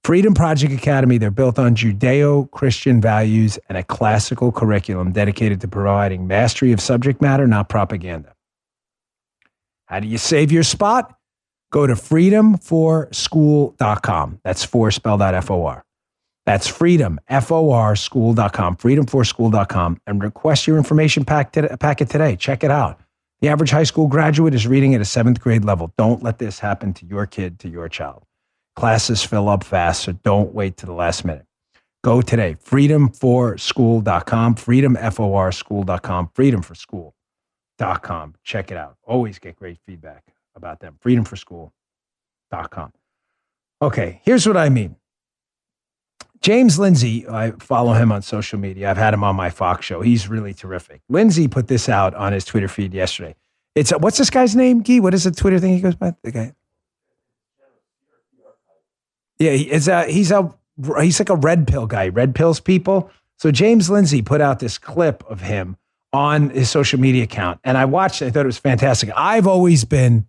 Freedom 0.03 0.33
Project 0.33 0.73
Academy, 0.73 1.17
they're 1.17 1.31
built 1.31 1.57
on 1.57 1.75
Judeo 1.75 2.51
Christian 2.51 2.99
values 2.99 3.57
and 3.69 3.77
a 3.77 3.83
classical 3.83 4.51
curriculum 4.51 5.13
dedicated 5.13 5.61
to 5.61 5.67
providing 5.67 6.27
mastery 6.27 6.73
of 6.73 6.81
subject 6.81 7.21
matter, 7.21 7.47
not 7.47 7.69
propaganda. 7.69 8.32
How 9.93 9.99
do 9.99 10.07
you 10.07 10.17
save 10.17 10.51
your 10.51 10.63
spot? 10.63 11.13
Go 11.71 11.85
to 11.85 11.93
freedomforschool.com. 11.93 14.39
That's 14.43 14.65
for 14.65 14.89
spelled 14.89 15.21
out 15.21 15.35
F 15.35 15.51
O 15.51 15.67
R. 15.67 15.85
That's 16.47 16.67
freedom, 16.67 17.19
F 17.27 17.51
O 17.51 17.69
R 17.69 17.95
school.com, 17.95 18.77
freedomforschool.com, 18.77 20.01
and 20.07 20.23
request 20.23 20.65
your 20.65 20.77
information 20.77 21.25
packet 21.25 22.09
today. 22.09 22.35
Check 22.35 22.63
it 22.63 22.71
out. 22.71 23.01
The 23.41 23.49
average 23.49 23.69
high 23.69 23.83
school 23.83 24.07
graduate 24.07 24.55
is 24.55 24.65
reading 24.65 24.95
at 24.95 25.01
a 25.01 25.05
seventh 25.05 25.39
grade 25.39 25.63
level. 25.63 25.93
Don't 25.95 26.23
let 26.23 26.39
this 26.39 26.57
happen 26.57 26.95
to 26.95 27.05
your 27.05 27.27
kid, 27.27 27.59
to 27.59 27.69
your 27.69 27.87
child. 27.87 28.23
Classes 28.75 29.23
fill 29.23 29.47
up 29.47 29.63
fast, 29.63 30.05
so 30.05 30.13
don't 30.13 30.55
wait 30.55 30.75
to 30.77 30.87
the 30.87 30.93
last 30.93 31.23
minute. 31.23 31.45
Go 32.03 32.23
today, 32.23 32.55
freedomforschool.com, 32.65 34.55
freedomforschool.com, 34.55 36.29
freedomforschool.com. 37.83 38.35
Check 38.43 38.71
it 38.71 38.77
out. 38.77 38.97
Always 39.03 39.39
get 39.39 39.55
great 39.55 39.79
feedback 39.85 40.23
about 40.55 40.79
them. 40.79 40.97
freedomforschool.com. 41.03 42.93
Okay, 43.81 44.21
here's 44.23 44.47
what 44.47 44.57
I 44.57 44.69
mean. 44.69 44.95
James 46.41 46.77
Lindsay, 46.77 47.27
I 47.27 47.51
follow 47.51 47.93
him 47.93 48.11
on 48.11 48.21
social 48.21 48.59
media. 48.59 48.91
I've 48.91 48.97
had 48.97 49.13
him 49.13 49.23
on 49.23 49.35
my 49.35 49.49
Fox 49.49 49.85
show. 49.85 50.01
He's 50.01 50.27
really 50.27 50.53
terrific. 50.53 51.01
Lindsay 51.07 51.47
put 51.47 51.67
this 51.67 51.87
out 51.87 52.13
on 52.15 52.33
his 52.33 52.43
Twitter 52.43 52.67
feed 52.67 52.93
yesterday. 52.93 53.35
It's 53.75 53.91
a, 53.91 53.97
what's 53.97 54.17
this 54.17 54.29
guy's 54.29 54.55
name, 54.55 54.81
Guy? 54.81 54.99
What 54.99 55.13
is 55.13 55.23
the 55.23 55.31
Twitter 55.31 55.59
thing 55.59 55.73
he 55.73 55.81
goes 55.81 55.95
by? 55.95 56.13
The 56.21 56.31
guy. 56.31 56.53
Yeah, 59.39 59.51
it's 59.51 59.87
a, 59.87 60.05
he's 60.05 60.31
a 60.31 60.53
he's 61.01 61.19
like 61.19 61.29
a 61.29 61.35
red 61.35 61.67
pill 61.67 61.87
guy, 61.87 62.09
red 62.09 62.35
pills 62.35 62.59
people. 62.59 63.09
So 63.37 63.51
James 63.51 63.89
Lindsay 63.89 64.21
put 64.21 64.41
out 64.41 64.59
this 64.59 64.77
clip 64.77 65.23
of 65.29 65.41
him 65.41 65.77
on 66.13 66.51
his 66.51 66.69
social 66.69 66.99
media 66.99 67.23
account, 67.23 67.59
and 67.63 67.77
I 67.77 67.85
watched. 67.85 68.21
it. 68.21 68.27
I 68.27 68.31
thought 68.31 68.43
it 68.43 68.45
was 68.45 68.59
fantastic. 68.59 69.09
I've 69.15 69.47
always 69.47 69.83
been 69.83 70.27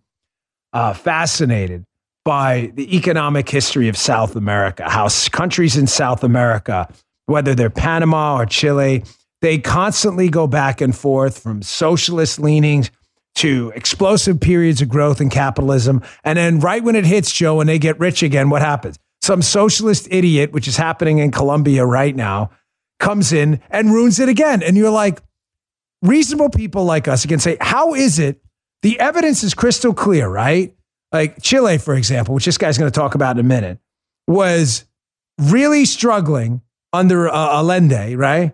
uh, 0.72 0.95
fascinated 0.95 1.85
by 2.24 2.72
the 2.74 2.97
economic 2.97 3.49
history 3.49 3.89
of 3.89 3.97
South 3.97 4.35
America, 4.35 4.89
how 4.89 5.09
countries 5.30 5.76
in 5.76 5.87
South 5.87 6.24
America, 6.24 6.89
whether 7.26 7.55
they're 7.55 7.68
Panama 7.70 8.39
or 8.39 8.47
Chile, 8.47 9.05
they 9.43 9.59
constantly 9.59 10.30
go 10.30 10.47
back 10.47 10.80
and 10.80 10.97
forth 10.97 11.39
from 11.39 11.62
socialist 11.62 12.41
leanings 12.41 12.91
to 13.35 13.72
explosive 13.74 14.41
periods 14.41 14.80
of 14.80 14.89
growth 14.89 15.20
and 15.20 15.30
capitalism. 15.30 16.03
And 16.22 16.39
then 16.39 16.61
right 16.61 16.82
when 16.82 16.97
it 16.97 17.05
hits, 17.05 17.30
Joe, 17.30 17.61
and 17.61 17.68
they 17.68 17.78
get 17.78 17.99
rich 18.01 18.22
again, 18.22 18.49
what 18.49 18.62
happens? 18.62 18.99
Some 19.20 19.43
socialist 19.43 20.09
idiot, 20.11 20.53
which 20.53 20.66
is 20.66 20.76
happening 20.76 21.18
in 21.18 21.30
Colombia 21.30 21.85
right 21.85 22.14
now, 22.14 22.51
comes 23.01 23.32
in 23.32 23.61
and 23.70 23.93
ruins 23.93 24.18
it 24.18 24.28
again. 24.28 24.62
And 24.62 24.76
you're 24.76 24.91
like, 24.91 25.20
reasonable 26.05 26.50
people 26.50 26.84
like 26.84 27.09
us 27.09 27.26
can 27.26 27.40
say, 27.40 27.57
how 27.61 27.94
is 27.94 28.20
it? 28.20 28.40
The 28.82 29.00
evidence 29.00 29.42
is 29.42 29.55
crystal 29.55 29.94
clear, 29.94 30.28
right? 30.28 30.74
like 31.14 31.40
Chile, 31.40 31.78
for 31.78 31.94
example, 31.94 32.34
which 32.34 32.44
this 32.44 32.59
guy's 32.59 32.76
going 32.76 32.90
to 32.90 32.94
talk 32.94 33.14
about 33.14 33.36
in 33.36 33.40
a 33.40 33.48
minute, 33.48 33.78
was 34.26 34.84
really 35.38 35.84
struggling 35.84 36.61
under 36.92 37.28
uh, 37.28 37.61
Allende, 37.61 38.16
right? 38.16 38.52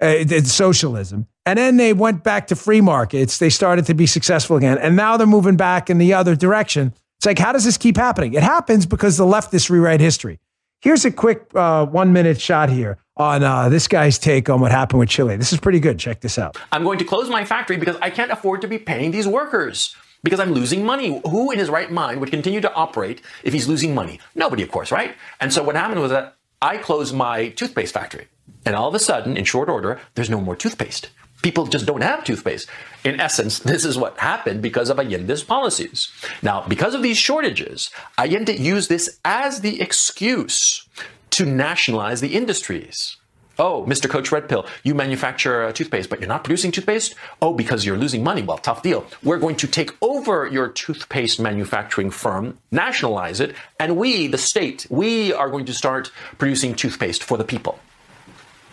Uh, 0.00 0.24
socialism. 0.42 1.26
And 1.46 1.58
then 1.58 1.78
they 1.78 1.94
went 1.94 2.22
back 2.22 2.48
to 2.48 2.56
free 2.56 2.82
markets. 2.82 3.38
They 3.38 3.48
started 3.48 3.86
to 3.86 3.94
be 3.94 4.06
successful 4.06 4.56
again. 4.56 4.78
And 4.78 4.94
now 4.94 5.16
they're 5.16 5.26
moving 5.26 5.56
back 5.56 5.88
in 5.88 5.98
the 5.98 6.12
other 6.12 6.36
direction. 6.36 6.92
It's 7.18 7.26
like, 7.26 7.38
how 7.38 7.52
does 7.52 7.64
this 7.64 7.78
keep 7.78 7.96
happening? 7.96 8.34
It 8.34 8.42
happens 8.42 8.84
because 8.84 9.16
the 9.16 9.24
leftists 9.24 9.70
rewrite 9.70 10.00
history. 10.00 10.38
Here's 10.82 11.04
a 11.04 11.12
quick 11.12 11.46
uh, 11.54 11.86
one 11.86 12.12
minute 12.12 12.40
shot 12.40 12.68
here 12.68 12.98
on 13.16 13.44
uh, 13.44 13.68
this 13.68 13.86
guy's 13.86 14.18
take 14.18 14.50
on 14.50 14.60
what 14.60 14.72
happened 14.72 14.98
with 14.98 15.08
Chile. 15.08 15.36
This 15.36 15.52
is 15.52 15.60
pretty 15.60 15.78
good. 15.78 15.96
Check 15.96 16.20
this 16.22 16.40
out. 16.40 16.56
I'm 16.72 16.82
going 16.82 16.98
to 16.98 17.04
close 17.04 17.30
my 17.30 17.44
factory 17.44 17.76
because 17.76 17.96
I 18.02 18.10
can't 18.10 18.32
afford 18.32 18.62
to 18.62 18.66
be 18.66 18.78
paying 18.78 19.12
these 19.12 19.28
workers 19.28 19.94
because 20.24 20.40
I'm 20.40 20.50
losing 20.50 20.84
money. 20.84 21.22
Who 21.24 21.52
in 21.52 21.60
his 21.60 21.70
right 21.70 21.88
mind 21.88 22.18
would 22.18 22.32
continue 22.32 22.60
to 22.60 22.74
operate 22.74 23.22
if 23.44 23.52
he's 23.52 23.68
losing 23.68 23.94
money? 23.94 24.18
Nobody, 24.34 24.64
of 24.64 24.72
course, 24.72 24.90
right? 24.90 25.14
And 25.38 25.52
so 25.52 25.62
what 25.62 25.76
happened 25.76 26.00
was 26.00 26.10
that 26.10 26.34
I 26.60 26.78
closed 26.78 27.14
my 27.14 27.50
toothpaste 27.50 27.94
factory. 27.94 28.26
And 28.66 28.74
all 28.74 28.88
of 28.88 28.94
a 28.96 28.98
sudden, 28.98 29.36
in 29.36 29.44
short 29.44 29.68
order, 29.68 30.00
there's 30.16 30.30
no 30.30 30.40
more 30.40 30.56
toothpaste. 30.56 31.10
People 31.42 31.66
just 31.66 31.86
don't 31.86 32.02
have 32.02 32.24
toothpaste. 32.24 32.68
In 33.04 33.20
essence, 33.20 33.58
this 33.58 33.84
is 33.84 33.98
what 33.98 34.18
happened 34.18 34.62
because 34.62 34.90
of 34.90 34.98
Allende's 34.98 35.42
policies. 35.42 36.10
Now, 36.40 36.64
because 36.68 36.94
of 36.94 37.02
these 37.02 37.18
shortages, 37.18 37.90
Allende 38.16 38.56
used 38.56 38.88
this 38.88 39.18
as 39.24 39.60
the 39.60 39.80
excuse 39.80 40.88
to 41.30 41.44
nationalize 41.44 42.20
the 42.20 42.34
industries. 42.34 43.16
Oh, 43.58 43.84
Mr. 43.86 44.08
Coach 44.08 44.32
Red 44.32 44.48
Pill, 44.48 44.66
you 44.82 44.94
manufacture 44.94 45.64
uh, 45.64 45.72
toothpaste, 45.72 46.08
but 46.08 46.20
you're 46.20 46.28
not 46.28 46.42
producing 46.42 46.72
toothpaste? 46.72 47.14
Oh, 47.42 47.52
because 47.52 47.84
you're 47.84 47.98
losing 47.98 48.24
money. 48.24 48.42
Well, 48.42 48.56
tough 48.56 48.82
deal. 48.82 49.04
We're 49.22 49.38
going 49.38 49.56
to 49.56 49.66
take 49.66 49.90
over 50.00 50.46
your 50.46 50.68
toothpaste 50.68 51.38
manufacturing 51.38 52.10
firm, 52.10 52.58
nationalize 52.70 53.40
it, 53.40 53.54
and 53.78 53.96
we, 53.96 54.26
the 54.26 54.38
state, 54.38 54.86
we 54.88 55.32
are 55.34 55.50
going 55.50 55.66
to 55.66 55.74
start 55.74 56.10
producing 56.38 56.74
toothpaste 56.74 57.22
for 57.22 57.36
the 57.36 57.44
people. 57.44 57.78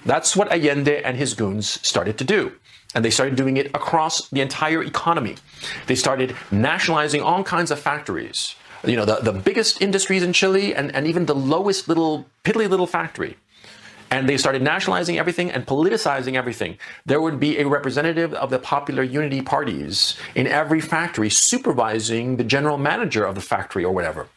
That's 0.05 0.35
what 0.35 0.51
Allende 0.51 1.03
and 1.03 1.17
his 1.17 1.33
goons 1.33 1.85
started 1.85 2.17
to 2.19 2.23
do. 2.23 2.53
And 2.95 3.05
they 3.05 3.09
started 3.09 3.35
doing 3.35 3.57
it 3.57 3.67
across 3.67 4.29
the 4.29 4.41
entire 4.41 4.83
economy. 4.83 5.35
They 5.87 5.95
started 5.95 6.35
nationalizing 6.51 7.21
all 7.21 7.43
kinds 7.43 7.69
of 7.71 7.79
factories. 7.79 8.55
You 8.83 8.95
know, 8.95 9.05
the, 9.05 9.17
the 9.17 9.33
biggest 9.33 9.81
industries 9.81 10.23
in 10.23 10.33
Chile 10.33 10.73
and, 10.73 10.93
and 10.95 11.05
even 11.05 11.25
the 11.25 11.35
lowest 11.35 11.87
little, 11.87 12.25
piddly 12.43 12.69
little 12.69 12.87
factory 12.87 13.37
and 14.11 14.27
they 14.27 14.37
started 14.37 14.61
nationalizing 14.61 15.17
everything 15.17 15.51
and 15.51 15.65
politicizing 15.65 16.35
everything. 16.35 16.77
There 17.05 17.21
would 17.21 17.39
be 17.39 17.59
a 17.59 17.67
representative 17.67 18.33
of 18.33 18.49
the 18.49 18.59
popular 18.59 19.03
unity 19.03 19.41
parties 19.41 20.17
in 20.35 20.47
every 20.47 20.81
factory 20.81 21.29
supervising 21.29 22.37
the 22.37 22.43
general 22.43 22.77
manager 22.77 23.25
of 23.25 23.35
the 23.35 23.41
factory 23.41 23.83
or 23.83 23.93
whatever. 23.93 24.27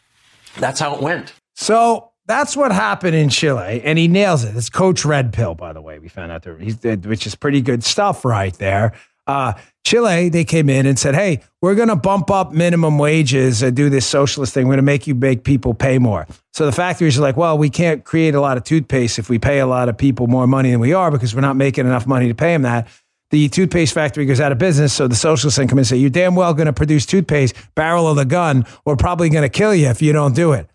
That's 0.57 0.79
how 0.79 0.95
it 0.95 1.01
went. 1.01 1.33
So 1.55 2.11
that's 2.25 2.55
what 2.55 2.71
happened 2.71 3.15
in 3.15 3.29
Chile, 3.29 3.81
and 3.83 3.99
he 3.99 4.07
nails 4.07 4.43
it. 4.43 4.55
It's 4.55 4.69
Coach 4.69 5.03
Red 5.03 5.33
Pill, 5.33 5.55
by 5.55 5.73
the 5.73 5.81
way. 5.81 5.99
We 5.99 6.07
found 6.07 6.31
out 6.31 6.43
there, 6.43 6.57
he's, 6.57 6.77
which 6.81 7.27
is 7.27 7.35
pretty 7.35 7.61
good 7.61 7.83
stuff 7.83 8.23
right 8.23 8.53
there. 8.53 8.93
Uh, 9.25 9.53
Chile, 9.85 10.29
they 10.29 10.43
came 10.43 10.69
in 10.69 10.85
and 10.85 10.97
said, 10.97 11.15
"Hey, 11.15 11.41
we're 11.61 11.75
going 11.75 11.89
to 11.89 11.95
bump 11.95 12.31
up 12.31 12.51
minimum 12.51 12.97
wages 12.97 13.61
and 13.61 13.75
do 13.75 13.89
this 13.89 14.05
socialist 14.05 14.53
thing. 14.53 14.67
We're 14.67 14.73
going 14.73 14.77
to 14.77 14.83
make 14.83 15.07
you 15.07 15.15
make 15.15 15.43
people 15.43 15.73
pay 15.73 15.99
more." 15.99 16.27
So 16.53 16.65
the 16.65 16.71
factories 16.71 17.17
are 17.17 17.21
like, 17.21 17.37
"Well, 17.37 17.57
we 17.57 17.69
can't 17.69 18.03
create 18.03 18.35
a 18.35 18.41
lot 18.41 18.57
of 18.57 18.63
toothpaste 18.63 19.19
if 19.19 19.29
we 19.29 19.39
pay 19.39 19.59
a 19.59 19.67
lot 19.67 19.89
of 19.89 19.97
people 19.97 20.27
more 20.27 20.47
money 20.47 20.71
than 20.71 20.79
we 20.79 20.93
are 20.93 21.11
because 21.11 21.35
we're 21.35 21.41
not 21.41 21.55
making 21.55 21.85
enough 21.85 22.07
money 22.07 22.27
to 22.27 22.35
pay 22.35 22.53
them 22.53 22.63
that." 22.63 22.87
The 23.31 23.49
toothpaste 23.49 23.93
factory 23.93 24.25
goes 24.25 24.39
out 24.39 24.51
of 24.51 24.59
business, 24.59 24.93
so 24.93 25.07
the 25.07 25.15
socialists 25.15 25.57
then 25.57 25.67
come 25.67 25.79
in 25.79 25.81
and 25.81 25.87
say, 25.87 25.97
"You're 25.97 26.09
damn 26.09 26.35
well 26.35 26.53
going 26.53 26.67
to 26.67 26.73
produce 26.73 27.05
toothpaste, 27.05 27.55
barrel 27.75 28.07
of 28.07 28.15
the 28.15 28.25
gun. 28.25 28.65
We're 28.85 28.95
probably 28.95 29.29
going 29.29 29.43
to 29.43 29.49
kill 29.49 29.73
you 29.73 29.87
if 29.87 30.01
you 30.01 30.13
don't 30.13 30.35
do 30.35 30.53
it." 30.53 30.69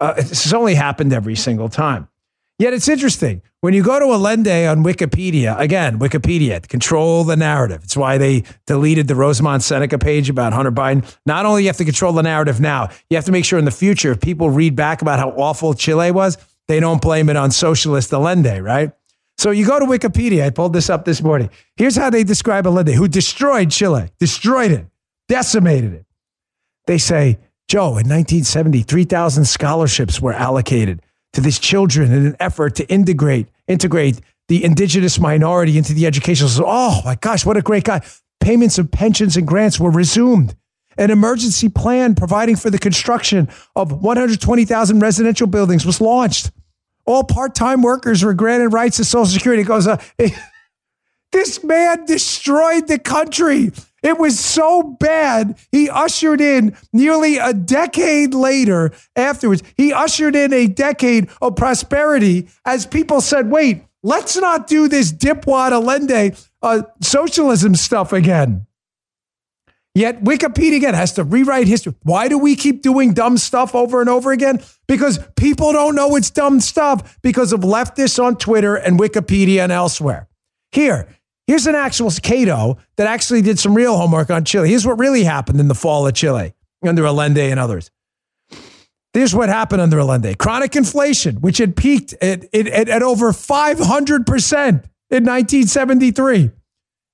Uh, 0.00 0.14
has 0.14 0.52
only 0.52 0.74
happened 0.74 1.12
every 1.12 1.36
single 1.36 1.68
time. 1.68 2.08
Yet 2.58 2.74
it's 2.74 2.88
interesting. 2.88 3.40
When 3.62 3.72
you 3.74 3.82
go 3.82 3.98
to 3.98 4.06
Allende 4.06 4.66
on 4.66 4.84
Wikipedia, 4.84 5.58
again, 5.58 5.98
Wikipedia, 5.98 6.66
control 6.68 7.24
the 7.24 7.36
narrative. 7.36 7.82
It's 7.84 7.96
why 7.96 8.18
they 8.18 8.44
deleted 8.66 9.08
the 9.08 9.14
Rosemont 9.14 9.62
Seneca 9.62 9.98
page 9.98 10.28
about 10.28 10.52
Hunter 10.52 10.72
Biden. 10.72 11.10
Not 11.24 11.46
only 11.46 11.62
you 11.62 11.68
have 11.68 11.78
to 11.78 11.84
control 11.84 12.12
the 12.12 12.22
narrative 12.22 12.60
now, 12.60 12.90
you 13.08 13.16
have 13.16 13.24
to 13.26 13.32
make 13.32 13.44
sure 13.44 13.58
in 13.58 13.64
the 13.64 13.70
future, 13.70 14.12
if 14.12 14.20
people 14.20 14.50
read 14.50 14.76
back 14.76 15.00
about 15.00 15.18
how 15.18 15.30
awful 15.30 15.72
Chile 15.74 16.10
was, 16.10 16.36
they 16.68 16.80
don't 16.80 17.00
blame 17.00 17.28
it 17.28 17.36
on 17.36 17.50
socialist 17.50 18.12
Allende, 18.12 18.60
right? 18.60 18.92
So 19.38 19.50
you 19.50 19.66
go 19.66 19.78
to 19.78 19.86
Wikipedia. 19.86 20.44
I 20.44 20.50
pulled 20.50 20.74
this 20.74 20.90
up 20.90 21.06
this 21.06 21.22
morning. 21.22 21.48
Here's 21.76 21.96
how 21.96 22.10
they 22.10 22.24
describe 22.24 22.66
Allende, 22.66 22.92
who 22.92 23.08
destroyed 23.08 23.70
Chile, 23.70 24.10
destroyed 24.18 24.70
it, 24.70 24.86
decimated 25.28 25.94
it. 25.94 26.06
They 26.86 26.98
say, 26.98 27.38
Joe, 27.70 27.98
in 27.98 28.08
1970, 28.08 28.82
3,000 28.82 29.44
scholarships 29.44 30.20
were 30.20 30.32
allocated 30.32 31.02
to 31.34 31.40
these 31.40 31.60
children 31.60 32.10
in 32.10 32.26
an 32.26 32.36
effort 32.40 32.74
to 32.74 32.88
integrate 32.88 33.46
integrate 33.68 34.20
the 34.48 34.64
indigenous 34.64 35.20
minority 35.20 35.78
into 35.78 35.92
the 35.92 36.04
education 36.04 36.48
system. 36.48 36.64
Oh 36.66 37.00
my 37.04 37.14
gosh, 37.14 37.46
what 37.46 37.56
a 37.56 37.62
great 37.62 37.84
guy. 37.84 38.00
Payments 38.40 38.76
of 38.78 38.90
pensions 38.90 39.36
and 39.36 39.46
grants 39.46 39.78
were 39.78 39.92
resumed. 39.92 40.56
An 40.98 41.12
emergency 41.12 41.68
plan 41.68 42.16
providing 42.16 42.56
for 42.56 42.70
the 42.70 42.78
construction 42.78 43.48
of 43.76 44.02
120,000 44.02 44.98
residential 44.98 45.46
buildings 45.46 45.86
was 45.86 46.00
launched. 46.00 46.50
All 47.06 47.22
part-time 47.22 47.82
workers 47.82 48.24
were 48.24 48.34
granted 48.34 48.70
rights 48.70 48.96
to 48.96 49.04
Social 49.04 49.26
Security. 49.26 49.62
It 49.62 49.66
goes, 49.66 49.86
uh, 49.86 50.02
this 51.30 51.62
man 51.62 52.04
destroyed 52.04 52.88
the 52.88 52.98
country. 52.98 53.70
It 54.02 54.18
was 54.18 54.38
so 54.38 54.82
bad. 54.82 55.58
He 55.70 55.90
ushered 55.90 56.40
in 56.40 56.76
nearly 56.92 57.36
a 57.36 57.52
decade 57.52 58.34
later 58.34 58.92
afterwards. 59.14 59.62
He 59.76 59.92
ushered 59.92 60.34
in 60.34 60.52
a 60.52 60.66
decade 60.66 61.28
of 61.42 61.56
prosperity 61.56 62.48
as 62.64 62.86
people 62.86 63.20
said, 63.20 63.50
wait, 63.50 63.84
let's 64.02 64.36
not 64.36 64.66
do 64.66 64.88
this 64.88 65.12
dipwad 65.12 65.72
Allende 65.72 66.36
uh, 66.62 66.82
socialism 67.00 67.74
stuff 67.74 68.12
again. 68.12 68.66
Yet 69.94 70.22
Wikipedia 70.22 70.76
again 70.76 70.94
has 70.94 71.14
to 71.14 71.24
rewrite 71.24 71.66
history. 71.66 71.94
Why 72.04 72.28
do 72.28 72.38
we 72.38 72.54
keep 72.54 72.80
doing 72.80 73.12
dumb 73.12 73.36
stuff 73.36 73.74
over 73.74 74.00
and 74.00 74.08
over 74.08 74.30
again? 74.30 74.62
Because 74.86 75.18
people 75.36 75.72
don't 75.72 75.96
know 75.96 76.14
it's 76.14 76.30
dumb 76.30 76.60
stuff 76.60 77.18
because 77.22 77.52
of 77.52 77.60
leftists 77.60 78.22
on 78.22 78.36
Twitter 78.36 78.76
and 78.76 78.98
Wikipedia 78.98 79.64
and 79.64 79.72
elsewhere. 79.72 80.28
Here, 80.70 81.08
Here's 81.50 81.66
an 81.66 81.74
actual 81.74 82.12
Cato 82.12 82.78
that 82.94 83.08
actually 83.08 83.42
did 83.42 83.58
some 83.58 83.74
real 83.74 83.96
homework 83.96 84.30
on 84.30 84.44
Chile. 84.44 84.68
Here's 84.68 84.86
what 84.86 85.00
really 85.00 85.24
happened 85.24 85.58
in 85.58 85.66
the 85.66 85.74
fall 85.74 86.06
of 86.06 86.14
Chile 86.14 86.54
under 86.86 87.04
Allende 87.04 87.50
and 87.50 87.58
others. 87.58 87.90
Here's 89.12 89.34
what 89.34 89.48
happened 89.48 89.82
under 89.82 89.98
Allende 89.98 90.36
chronic 90.36 90.76
inflation, 90.76 91.40
which 91.40 91.58
had 91.58 91.74
peaked 91.74 92.12
at, 92.22 92.44
at, 92.54 92.88
at 92.88 93.02
over 93.02 93.32
500% 93.32 93.80
in 93.80 95.24
1973. 95.24 96.52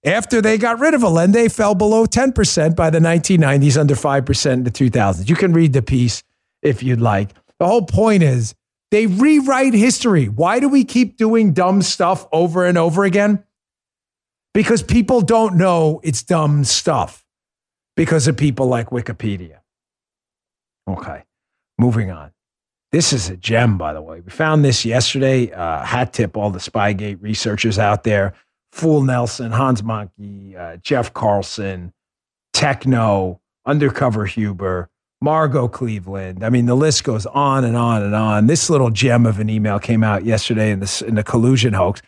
After 0.04 0.42
they 0.42 0.58
got 0.58 0.80
rid 0.80 0.92
of 0.92 1.02
Allende, 1.02 1.48
fell 1.48 1.74
below 1.74 2.04
10% 2.04 2.76
by 2.76 2.90
the 2.90 2.98
1990s, 2.98 3.80
under 3.80 3.94
5% 3.94 4.52
in 4.52 4.64
the 4.64 4.70
2000s. 4.70 5.30
You 5.30 5.34
can 5.34 5.54
read 5.54 5.72
the 5.72 5.80
piece 5.80 6.22
if 6.60 6.82
you'd 6.82 7.00
like. 7.00 7.30
The 7.58 7.66
whole 7.66 7.86
point 7.86 8.22
is 8.22 8.54
they 8.90 9.06
rewrite 9.06 9.72
history. 9.72 10.26
Why 10.26 10.60
do 10.60 10.68
we 10.68 10.84
keep 10.84 11.16
doing 11.16 11.54
dumb 11.54 11.80
stuff 11.80 12.26
over 12.32 12.66
and 12.66 12.76
over 12.76 13.04
again? 13.04 13.42
Because 14.56 14.82
people 14.82 15.20
don't 15.20 15.58
know 15.58 16.00
it's 16.02 16.22
dumb 16.22 16.64
stuff 16.64 17.26
because 17.94 18.26
of 18.26 18.38
people 18.38 18.66
like 18.66 18.88
Wikipedia. 18.88 19.58
Okay, 20.88 21.24
moving 21.78 22.10
on. 22.10 22.30
This 22.90 23.12
is 23.12 23.28
a 23.28 23.36
gem, 23.36 23.76
by 23.76 23.92
the 23.92 24.00
way. 24.00 24.22
We 24.22 24.30
found 24.30 24.64
this 24.64 24.86
yesterday. 24.86 25.52
Uh, 25.52 25.84
hat 25.84 26.14
tip 26.14 26.38
all 26.38 26.48
the 26.48 26.58
Spygate 26.58 27.18
researchers 27.20 27.78
out 27.78 28.04
there 28.04 28.32
Fool 28.72 29.02
Nelson, 29.02 29.52
Hans 29.52 29.82
Mahncke, 29.82 30.58
uh, 30.58 30.78
Jeff 30.78 31.12
Carlson, 31.12 31.92
Techno, 32.54 33.42
Undercover 33.66 34.24
Huber, 34.24 34.88
Margot 35.20 35.68
Cleveland. 35.68 36.42
I 36.42 36.48
mean, 36.48 36.64
the 36.64 36.74
list 36.74 37.04
goes 37.04 37.26
on 37.26 37.62
and 37.64 37.76
on 37.76 38.02
and 38.02 38.14
on. 38.14 38.46
This 38.46 38.70
little 38.70 38.88
gem 38.88 39.26
of 39.26 39.38
an 39.38 39.50
email 39.50 39.78
came 39.78 40.02
out 40.02 40.24
yesterday 40.24 40.70
in, 40.70 40.80
this, 40.80 41.02
in 41.02 41.14
the 41.14 41.24
collusion 41.24 41.74
hoax. 41.74 42.00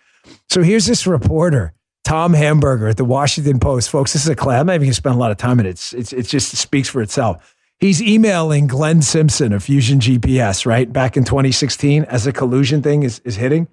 So 0.49 0.63
here's 0.63 0.87
this 0.87 1.07
reporter 1.07 1.75
Tom 2.09 2.33
Hamburger 2.33 2.89
at 2.89 2.97
the 2.97 3.05
Washington 3.05 3.61
Post, 3.61 3.91
folks. 3.91 4.15
This 4.15 4.23
is 4.23 4.31
a 4.31 4.35
class. 4.35 4.63
I'm 4.63 4.67
not 4.69 4.77
even 4.77 4.87
going 4.87 4.93
to 4.93 4.95
spend 4.95 5.15
a 5.15 5.19
lot 5.19 5.31
of 5.31 5.37
time 5.37 5.61
in 5.61 5.67
it. 5.67 5.71
It's, 5.71 5.93
it's, 5.93 6.13
it 6.15 6.27
just 6.27 6.57
speaks 6.57 6.89
for 6.89 7.03
itself. 7.03 7.55
He's 7.81 8.01
emailing 8.01 8.67
Glenn 8.67 9.03
Simpson 9.03 9.53
of 9.53 9.63
Fusion 9.63 10.01
GPS, 10.01 10.65
right? 10.65 10.91
Back 10.91 11.19
in 11.19 11.25
2016 11.25 12.05
as 12.05 12.27
a 12.27 12.33
collusion 12.33 12.83
thing 12.83 13.03
is, 13.03 13.21
is 13.27 13.37
hitting. 13.37 13.69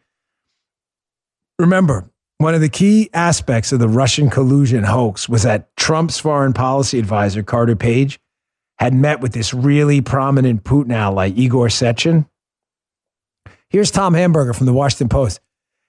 Remember, 1.59 2.09
one 2.39 2.53
of 2.53 2.59
the 2.59 2.67
key 2.67 3.09
aspects 3.13 3.71
of 3.71 3.79
the 3.79 3.87
Russian 3.87 4.29
collusion 4.29 4.83
hoax 4.83 5.29
was 5.29 5.43
that 5.43 5.73
Trump's 5.77 6.19
foreign 6.19 6.51
policy 6.51 6.99
advisor, 6.99 7.41
Carter 7.41 7.77
Page, 7.77 8.19
had 8.79 8.93
met 8.93 9.21
with 9.21 9.31
this 9.31 9.53
really 9.53 10.01
prominent 10.01 10.65
Putin 10.65 10.91
ally, 10.91 11.29
Igor 11.29 11.67
Sechin. 11.69 12.27
Here's 13.69 13.91
Tom 13.91 14.13
Hamburger 14.13 14.51
from 14.51 14.65
the 14.65 14.73
Washington 14.73 15.07
Post. 15.07 15.39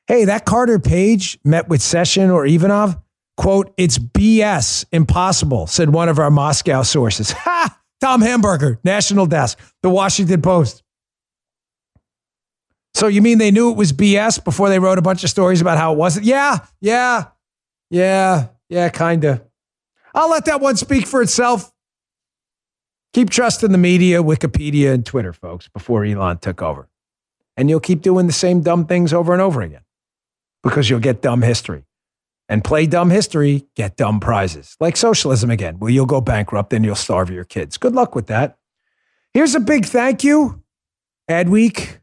Hey, 0.08 0.26
that 0.26 0.44
Carter 0.44 0.78
Page 0.78 1.36
met 1.44 1.68
with 1.68 1.80
Sechin 1.80 2.32
or 2.32 2.46
Ivanov. 2.46 2.96
Quote, 3.36 3.74
it's 3.76 3.98
BS, 3.98 4.84
impossible, 4.92 5.66
said 5.66 5.90
one 5.90 6.08
of 6.08 6.18
our 6.18 6.30
Moscow 6.30 6.82
sources. 6.82 7.32
Ha! 7.46 7.80
Tom 8.00 8.20
Hamburger, 8.20 8.78
National 8.84 9.24
Desk, 9.24 9.58
The 9.82 9.88
Washington 9.88 10.42
Post. 10.42 10.82
So 12.94 13.06
you 13.06 13.22
mean 13.22 13.38
they 13.38 13.50
knew 13.50 13.70
it 13.70 13.76
was 13.76 13.92
BS 13.92 14.44
before 14.44 14.68
they 14.68 14.78
wrote 14.78 14.98
a 14.98 15.02
bunch 15.02 15.24
of 15.24 15.30
stories 15.30 15.62
about 15.62 15.78
how 15.78 15.92
it 15.92 15.98
wasn't? 15.98 16.26
Yeah, 16.26 16.58
yeah, 16.80 17.24
yeah, 17.90 18.48
yeah, 18.68 18.90
kind 18.90 19.24
of. 19.24 19.42
I'll 20.14 20.30
let 20.30 20.44
that 20.44 20.60
one 20.60 20.76
speak 20.76 21.06
for 21.06 21.22
itself. 21.22 21.72
Keep 23.14 23.30
trusting 23.30 23.72
the 23.72 23.78
media, 23.78 24.22
Wikipedia, 24.22 24.92
and 24.92 25.04
Twitter, 25.04 25.32
folks, 25.32 25.68
before 25.68 26.04
Elon 26.04 26.38
took 26.38 26.60
over. 26.60 26.88
And 27.56 27.70
you'll 27.70 27.80
keep 27.80 28.02
doing 28.02 28.26
the 28.26 28.32
same 28.32 28.60
dumb 28.60 28.86
things 28.86 29.14
over 29.14 29.32
and 29.32 29.40
over 29.40 29.62
again 29.62 29.85
because 30.66 30.90
you'll 30.90 31.00
get 31.00 31.22
dumb 31.22 31.42
history. 31.42 31.84
And 32.48 32.62
play 32.62 32.86
dumb 32.86 33.10
history, 33.10 33.66
get 33.74 33.96
dumb 33.96 34.20
prizes. 34.20 34.76
Like 34.78 34.96
socialism 34.96 35.50
again, 35.50 35.78
where 35.78 35.90
you'll 35.90 36.06
go 36.06 36.20
bankrupt 36.20 36.72
and 36.72 36.84
you'll 36.84 36.94
starve 36.94 37.30
your 37.30 37.44
kids. 37.44 37.76
Good 37.76 37.94
luck 37.94 38.14
with 38.14 38.26
that. 38.28 38.58
Here's 39.34 39.54
a 39.54 39.60
big 39.60 39.84
thank 39.84 40.22
you. 40.22 40.62
Adweek, 41.28 41.98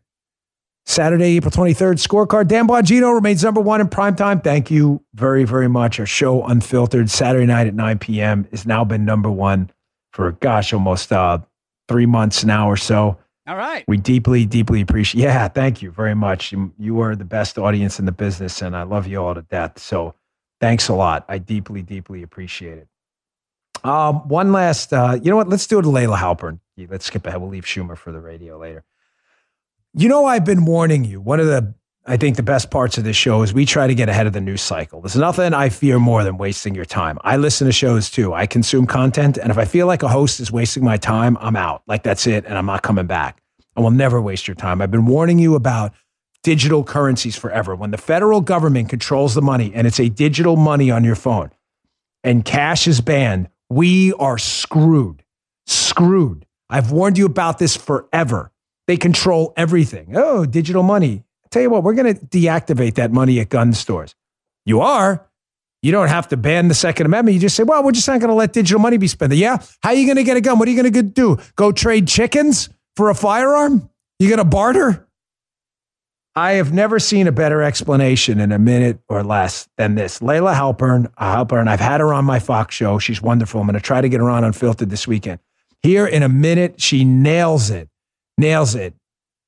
Saturday, 0.86 1.38
April 1.38 1.52
23rd, 1.52 1.96
scorecard. 2.06 2.48
Dan 2.48 2.68
Bongino 2.68 3.14
remains 3.14 3.44
number 3.44 3.62
one 3.62 3.80
in 3.80 3.88
prime 3.88 4.16
time. 4.16 4.42
Thank 4.42 4.70
you 4.70 5.02
very, 5.14 5.46
very 5.46 5.70
much. 5.70 6.00
Our 6.00 6.06
show, 6.06 6.44
Unfiltered, 6.44 7.10
Saturday 7.10 7.46
night 7.46 7.68
at 7.68 7.74
9 7.74 8.00
p.m., 8.00 8.46
has 8.52 8.66
now 8.66 8.84
been 8.84 9.06
number 9.06 9.32
one 9.32 9.72
for, 10.12 10.34
gosh, 10.34 10.74
almost 10.74 11.12
uh, 11.12 11.40
three 11.88 12.06
months 12.06 12.44
now 12.44 12.70
or 12.70 12.78
so. 12.78 13.18
All 13.46 13.58
right. 13.58 13.84
We 13.88 13.98
deeply, 13.98 14.46
deeply 14.46 14.82
appreciate. 14.82 15.22
Yeah, 15.22 15.48
thank 15.50 15.82
you 15.82 15.92
very 15.92 16.16
much. 16.16 16.52
You, 16.54 16.74
you 16.80 17.02
are 17.02 17.16
the 17.16 17.26
best 17.26 17.58
audience 17.58 18.00
in 18.00 18.06
the 18.06 18.12
business, 18.12 18.62
and 18.62 18.76
I 18.76 18.84
love 18.84 19.06
you 19.06 19.22
all 19.22 19.36
to 19.36 19.42
death. 19.42 19.80
So, 19.80 20.16
thanks 20.62 20.88
a 20.88 20.94
lot. 20.94 21.26
I 21.28 21.40
deeply, 21.40 21.82
deeply 21.82 22.24
appreciate 22.24 22.78
it. 22.78 22.88
Um, 23.84 24.28
one 24.30 24.54
last, 24.54 24.94
uh, 24.94 25.20
you 25.22 25.30
know 25.30 25.36
what? 25.36 25.50
Let's 25.50 25.68
do 25.68 25.80
it 25.80 25.82
to 25.82 25.90
Layah 25.90 26.18
Heilpern. 26.18 26.60
Let's 26.90 27.06
skip 27.06 27.28
ahead. 27.28 27.42
We'll 27.42 27.50
leave 27.50 27.66
Schumer 27.66 27.98
for 27.98 28.14
the 28.14 28.22
radio 28.22 28.58
later. 28.58 28.86
You 29.94 30.08
know, 30.08 30.26
I've 30.26 30.46
been 30.46 30.64
warning 30.66 31.04
you. 31.04 31.20
One 31.20 31.42
of 31.42 31.48
the 31.48 31.74
I 32.06 32.18
think 32.18 32.36
the 32.36 32.44
best 32.44 32.70
parts 32.70 32.98
of 32.98 33.06
this 33.06 33.16
show 33.16 33.44
is 33.44 33.54
we 33.54 33.66
try 33.66 33.88
to 33.88 33.96
get 33.96 34.10
ahead 34.10 34.28
of 34.28 34.34
the 34.34 34.42
news 34.42 34.62
cycle. 34.62 35.00
There's 35.00 35.16
nothing 35.16 35.54
I 35.54 35.70
fear 35.70 36.00
more 36.00 36.26
than 36.26 36.38
wasting 36.38 36.76
your 36.76 36.84
time. 36.84 37.18
I 37.22 37.38
listen 37.38 37.66
to 37.66 37.72
shows 37.72 38.10
too. 38.10 38.34
I 38.34 38.46
consume 38.46 38.88
content. 38.88 39.38
And 39.38 39.50
if 39.52 39.58
I 39.58 39.64
feel 39.64 39.88
like 39.88 40.04
a 40.04 40.10
host 40.10 40.42
is 40.42 40.52
wasting 40.52 40.84
my 40.84 40.98
time, 40.98 41.38
I'm 41.40 41.56
out. 41.56 41.82
Like 41.88 42.04
that's 42.04 42.28
it. 42.28 42.44
And 42.46 42.58
I'm 42.58 42.66
not 42.66 42.82
coming 42.82 43.08
back. 43.08 43.42
I 43.78 43.82
will 43.82 43.92
never 43.92 44.22
waste 44.22 44.50
your 44.50 44.56
time. 44.56 44.82
I've 44.82 44.92
been 44.92 45.06
warning 45.06 45.40
you 45.40 45.56
about 45.56 45.94
digital 46.44 46.84
currencies 46.84 47.38
forever. 47.38 47.74
When 47.74 47.92
the 47.92 47.98
federal 47.98 48.42
government 48.42 48.90
controls 48.90 49.34
the 49.34 49.42
money 49.42 49.72
and 49.74 49.88
it's 49.88 50.00
a 50.00 50.10
digital 50.10 50.58
money 50.58 50.92
on 50.92 51.06
your 51.06 51.16
phone 51.16 51.52
and 52.22 52.44
cash 52.44 52.86
is 52.86 53.00
banned, 53.00 53.48
we 53.70 54.12
are 54.14 54.38
screwed. 54.38 55.24
Screwed. 55.68 56.46
I've 56.70 56.92
warned 56.92 57.18
you 57.18 57.26
about 57.26 57.60
this 57.60 57.78
forever. 57.78 58.52
They 58.88 58.98
control 58.98 59.54
everything. 59.56 60.18
Oh, 60.18 60.46
digital 60.46 60.84
money. 60.84 61.24
Tell 61.54 61.62
you 61.62 61.70
what, 61.70 61.84
we're 61.84 61.94
going 61.94 62.16
to 62.16 62.20
deactivate 62.20 62.96
that 62.96 63.12
money 63.12 63.40
at 63.40 63.50
gun 63.50 63.74
stores. 63.74 64.16
You 64.66 64.82
are. 64.82 65.30
You 65.84 65.92
don't 65.92 66.08
have 66.08 66.28
to 66.30 66.38
ban 66.38 66.68
the 66.68 66.74
Second 66.74 67.06
Amendment. 67.06 67.36
You 67.36 67.42
just 67.42 67.56
say, 67.56 67.62
well, 67.62 67.84
we're 67.84 67.92
just 67.92 68.08
not 68.08 68.20
going 68.20 68.30
to 68.30 68.36
let 68.36 68.54
digital 68.54 68.80
money 68.80 68.98
be 68.98 69.08
spent. 69.08 69.32
Yeah. 69.34 69.58
How 69.84 69.90
are 69.90 69.94
you 69.94 70.08
going 70.08 70.18
to 70.18 70.24
get 70.24 70.36
a 70.36 70.42
gun? 70.42 70.58
What 70.58 70.68
are 70.68 70.72
you 70.72 70.82
going 70.82 70.92
to 70.92 71.04
do? 71.04 71.38
Go 71.56 71.72
trade 71.72 72.08
chickens 72.08 72.70
for 72.96 73.12
a 73.12 73.14
firearm? 73.14 73.88
You 74.18 74.30
going 74.30 74.40
to 74.40 74.46
barter? 74.46 75.08
I 76.36 76.54
have 76.54 76.74
never 76.74 76.98
seen 76.98 77.28
a 77.28 77.32
better 77.32 77.62
explanation 77.62 78.40
in 78.40 78.52
a 78.52 78.58
minute 78.58 78.98
or 79.08 79.24
less 79.24 79.70
than 79.78 79.94
this. 79.94 80.22
Layah 80.22 80.56
Heilpern, 80.56 81.12
uh, 81.20 81.36
Heilpern, 81.36 81.68
I've 81.68 81.80
had 81.80 82.02
her 82.02 82.16
on 82.16 82.26
my 82.26 82.40
Fox 82.40 82.74
show. 82.74 82.98
She's 82.98 83.22
wonderful. 83.22 83.62
I'm 83.62 83.68
going 83.68 83.76
to 83.76 83.80
try 83.80 84.02
to 84.02 84.10
get 84.10 84.22
her 84.22 84.30
on 84.32 84.44
Unfiltered 84.44 84.90
this 84.90 85.08
weekend. 85.08 85.40
Here 85.84 86.08
in 86.08 86.24
a 86.24 86.30
minute, 86.30 86.82
she 86.82 87.06
nails 87.06 87.70
it. 87.70 87.90
Nails 88.40 88.74
it 88.74 88.96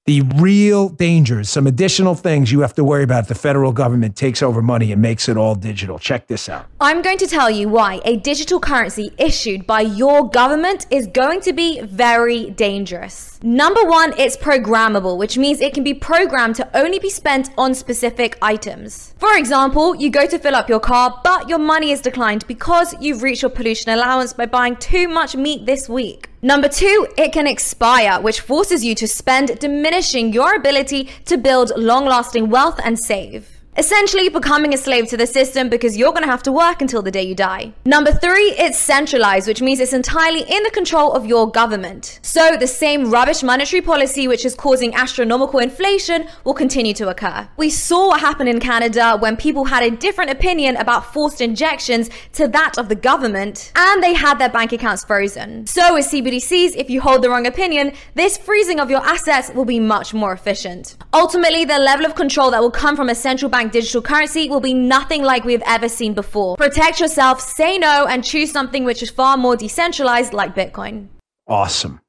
the 0.06 0.22
real 0.36 0.90
dangers, 0.90 1.50
some 1.50 1.66
additional 1.66 2.14
things 2.14 2.52
you 2.52 2.60
have 2.60 2.76
to 2.76 2.84
worry 2.84 3.04
about 3.04 3.24
if 3.24 3.28
the 3.28 3.36
federal 3.36 3.72
government 3.72 4.16
takes 4.16 4.44
over 4.44 4.62
money 4.62 4.92
and 4.92 5.02
makes 5.02 5.28
it 5.28 5.36
all 5.36 5.56
digital. 5.56 5.98
Check 5.98 6.28
this 6.28 6.48
out. 6.48 6.68
I'm 6.80 7.02
going 7.02 7.18
to 7.18 7.28
tell 7.28 7.50
you 7.50 7.70
why 7.70 8.02
a 8.06 8.18
digital 8.18 8.60
currency 8.60 9.12
issued 9.18 9.66
by 9.66 9.82
your 9.82 10.30
government 10.30 10.86
is 10.92 11.08
going 11.08 11.42
to 11.42 11.54
be 11.54 11.82
very 11.82 12.52
dangerous. 12.52 13.35
Number 13.46 13.86
one, 13.86 14.12
it's 14.18 14.36
programmable, 14.36 15.20
which 15.20 15.38
means 15.38 15.62
it 15.62 15.76
can 15.76 15.84
be 15.84 15.94
programmed 15.94 16.56
to 16.56 16.68
only 16.76 16.98
be 16.98 17.12
spent 17.12 17.52
on 17.60 17.76
specific 17.76 18.40
items. 18.42 19.14
For 19.20 19.38
example, 19.38 19.96
you 19.96 20.10
go 20.10 20.26
to 20.26 20.40
fill 20.40 20.56
up 20.56 20.68
your 20.68 20.80
car, 20.80 21.22
but 21.24 21.48
your 21.48 21.60
money 21.60 21.92
is 21.92 22.02
declined 22.02 22.48
because 22.48 22.96
you've 23.00 23.22
reached 23.22 23.44
your 23.44 23.52
pollution 23.52 23.92
allowance 23.92 24.34
by 24.34 24.48
buying 24.48 24.78
too 24.78 25.08
much 25.08 25.36
meat 25.36 25.68
this 25.68 25.88
week. 25.88 26.28
Number 26.42 26.68
two, 26.68 27.08
it 27.20 27.34
can 27.34 27.46
expire, 27.46 28.20
which 28.20 28.42
forces 28.42 28.84
you 28.84 28.96
to 28.96 29.08
spend, 29.08 29.60
diminishing 29.60 30.34
your 30.34 30.56
ability 30.56 31.10
to 31.26 31.38
build 31.38 31.72
long 31.78 32.06
lasting 32.06 32.50
wealth 32.50 32.80
and 32.84 32.98
save 32.98 33.55
essentially 33.78 34.30
becoming 34.30 34.74
a 34.74 34.78
slave 34.78 35.08
to 35.10 35.18
the 35.18 35.28
system 35.28 35.68
because 35.68 35.98
you're 35.98 36.12
going 36.12 36.24
to 36.24 36.30
have 36.30 36.44
to 36.44 36.52
work 36.52 36.82
until 36.82 37.02
the 37.02 37.12
day 37.12 37.24
you 37.24 37.36
die. 37.36 37.74
Number 37.86 38.12
three, 38.12 38.54
it's 38.58 38.78
centralized, 38.78 39.48
which 39.48 39.62
means 39.62 39.80
it's 39.80 39.94
entirely 39.94 40.42
in 40.42 40.64
the 40.64 40.72
control 40.72 41.12
of 41.12 41.26
your 41.26 41.50
government. 41.52 42.20
So 42.22 42.56
the 42.58 42.68
same 42.68 43.12
rubbish 43.12 43.44
monetary 43.44 43.82
policy, 43.82 44.28
which 44.28 44.46
is 44.46 44.56
causing 44.56 44.96
astronomical 44.96 45.60
inflation, 45.60 46.28
will 46.44 46.54
continue 46.54 46.94
to 46.94 47.10
occur. 47.10 47.50
We 47.58 47.70
saw 47.70 48.08
what 48.08 48.22
happened 48.22 48.50
in 48.50 48.60
Canada 48.60 49.18
when 49.20 49.36
people 49.36 49.66
had 49.66 49.84
a 49.84 49.92
different 49.92 50.32
opinion 50.32 50.78
about 50.78 51.14
forced 51.14 51.42
injections 51.42 52.10
to 52.34 52.48
that 52.48 52.78
of 52.78 52.88
the 52.90 52.96
government, 52.96 53.72
and 53.76 54.02
they 54.02 54.14
had 54.14 54.40
their 54.40 54.50
bank 54.50 54.72
accounts 54.72 55.04
frozen. 55.04 55.68
So 55.68 55.96
with 55.96 56.06
CBDCs, 56.06 56.76
if 56.76 56.90
you 56.90 57.02
hold 57.02 57.22
the 57.22 57.30
wrong 57.30 57.46
opinion, 57.48 57.94
this 58.14 58.38
freezing 58.38 58.80
of 58.80 58.90
your 58.90 59.06
assets 59.06 59.52
will 59.54 59.66
be 59.66 59.80
much 59.80 60.14
more 60.14 60.32
efficient. 60.32 60.96
Ultimately, 61.14 61.66
the 61.66 61.80
level 61.80 62.06
of 62.06 62.16
control 62.16 62.52
that 62.52 62.62
will 62.62 62.72
come 62.72 62.96
from 62.96 63.10
a 63.10 63.16
central 63.16 63.50
bank 63.50 63.65
digital 63.72 64.02
currency 64.02 64.50
will 64.50 64.60
be 64.60 64.74
nothing 64.74 65.24
like 65.24 65.44
we've 65.44 65.64
ever 65.66 65.90
seen 65.90 66.14
before. 66.14 66.58
Protect 66.58 67.00
yourself, 67.00 67.42
say 67.42 67.78
no, 67.78 68.06
and 68.08 68.24
choose 68.24 68.52
something 68.52 68.84
which 68.84 69.04
is 69.04 69.10
far 69.10 69.38
more 69.38 69.56
decentralized 69.56 70.34
like 70.34 70.56
Bitcoin. 70.56 71.08
Awesome. 71.48 72.02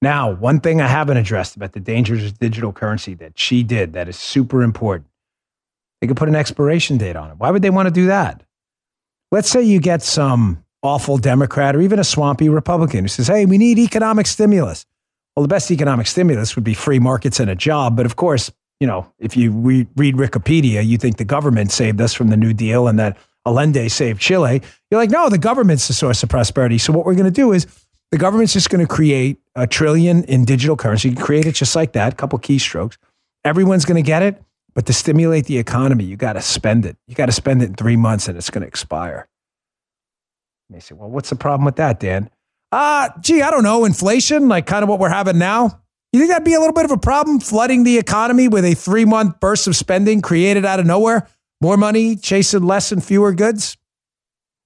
Now, 0.00 0.32
one 0.32 0.60
thing 0.60 0.80
I 0.80 0.88
haven't 0.88 1.16
addressed 1.16 1.54
about 1.54 1.72
the 1.72 1.80
dangers 1.80 2.24
of 2.24 2.38
digital 2.38 2.72
currency 2.72 3.14
that 3.14 3.38
she 3.38 3.62
did 3.62 3.92
that 3.92 4.08
is 4.08 4.16
super 4.16 4.62
important. 4.62 5.08
They 6.00 6.08
could 6.08 6.16
put 6.16 6.28
an 6.28 6.34
expiration 6.34 6.98
date 6.98 7.14
on 7.14 7.30
it. 7.30 7.36
Why 7.36 7.50
would 7.52 7.62
they 7.62 7.70
want 7.70 7.86
to 7.86 7.94
do 7.94 8.06
that? 8.06 8.42
Let's 9.30 9.48
say 9.48 9.62
you 9.62 9.78
get 9.78 10.02
some 10.02 10.64
awful 10.82 11.16
Democrat 11.18 11.76
or 11.76 11.80
even 11.80 12.00
a 12.00 12.04
swampy 12.04 12.48
Republican 12.48 13.04
who 13.04 13.08
says, 13.08 13.28
hey, 13.28 13.46
we 13.46 13.56
need 13.58 13.78
economic 13.78 14.26
stimulus. 14.26 14.84
Well, 15.36 15.42
the 15.42 15.48
best 15.48 15.70
economic 15.70 16.08
stimulus 16.08 16.56
would 16.56 16.64
be 16.64 16.74
free 16.74 16.98
markets 16.98 17.38
and 17.38 17.48
a 17.48 17.54
job. 17.54 17.96
But 17.96 18.04
of 18.04 18.16
course, 18.16 18.50
you 18.82 18.88
know, 18.88 19.06
if 19.20 19.36
you 19.36 19.52
re- 19.52 19.86
read 19.94 20.16
Wikipedia, 20.16 20.84
you 20.84 20.98
think 20.98 21.16
the 21.16 21.24
government 21.24 21.70
saved 21.70 22.00
us 22.00 22.12
from 22.12 22.30
the 22.30 22.36
New 22.36 22.52
Deal 22.52 22.88
and 22.88 22.98
that 22.98 23.16
Allende 23.46 23.88
saved 23.88 24.20
Chile. 24.20 24.60
You're 24.90 25.00
like, 25.00 25.08
no, 25.08 25.28
the 25.28 25.38
government's 25.38 25.86
the 25.86 25.94
source 25.94 26.24
of 26.24 26.28
prosperity. 26.28 26.78
So 26.78 26.92
what 26.92 27.06
we're 27.06 27.14
going 27.14 27.26
to 27.26 27.30
do 27.30 27.52
is 27.52 27.68
the 28.10 28.18
government's 28.18 28.54
just 28.54 28.70
going 28.70 28.84
to 28.84 28.92
create 28.92 29.38
a 29.54 29.68
trillion 29.68 30.24
in 30.24 30.44
digital 30.44 30.76
currency. 30.76 31.10
You 31.10 31.14
create 31.14 31.46
it 31.46 31.54
just 31.54 31.76
like 31.76 31.92
that, 31.92 32.14
a 32.14 32.16
couple 32.16 32.40
keystrokes. 32.40 32.96
Everyone's 33.44 33.84
going 33.84 34.02
to 34.02 34.06
get 34.06 34.24
it, 34.24 34.42
but 34.74 34.86
to 34.86 34.92
stimulate 34.92 35.46
the 35.46 35.58
economy, 35.58 36.02
you 36.02 36.16
got 36.16 36.32
to 36.32 36.42
spend 36.42 36.84
it. 36.84 36.96
You 37.06 37.14
got 37.14 37.26
to 37.26 37.32
spend 37.32 37.62
it 37.62 37.66
in 37.66 37.74
three 37.74 37.94
months, 37.94 38.26
and 38.26 38.36
it's 38.36 38.50
going 38.50 38.62
to 38.62 38.68
expire. 38.68 39.28
And 40.68 40.74
they 40.76 40.80
say, 40.80 40.96
well, 40.96 41.08
what's 41.08 41.30
the 41.30 41.36
problem 41.36 41.64
with 41.64 41.76
that, 41.76 42.00
Dan? 42.00 42.30
Uh, 42.72 43.10
gee, 43.20 43.42
I 43.42 43.52
don't 43.52 43.62
know, 43.62 43.84
inflation, 43.84 44.48
like 44.48 44.66
kind 44.66 44.82
of 44.82 44.88
what 44.88 44.98
we're 44.98 45.08
having 45.08 45.38
now. 45.38 45.81
You 46.12 46.20
think 46.20 46.30
that'd 46.30 46.44
be 46.44 46.54
a 46.54 46.58
little 46.58 46.74
bit 46.74 46.84
of 46.84 46.90
a 46.90 46.98
problem, 46.98 47.40
flooding 47.40 47.84
the 47.84 47.96
economy 47.96 48.46
with 48.46 48.64
a 48.64 48.74
three 48.74 49.06
month 49.06 49.40
burst 49.40 49.66
of 49.66 49.74
spending 49.74 50.20
created 50.20 50.64
out 50.64 50.78
of 50.78 50.86
nowhere? 50.86 51.26
More 51.60 51.76
money, 51.76 52.16
chasing 52.16 52.64
less 52.64 52.92
and 52.92 53.02
fewer 53.02 53.32
goods? 53.32 53.76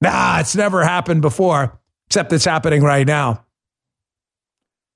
Nah, 0.00 0.40
it's 0.40 0.56
never 0.56 0.84
happened 0.84 1.22
before, 1.22 1.78
except 2.08 2.32
it's 2.32 2.44
happening 2.44 2.82
right 2.82 3.06
now. 3.06 3.44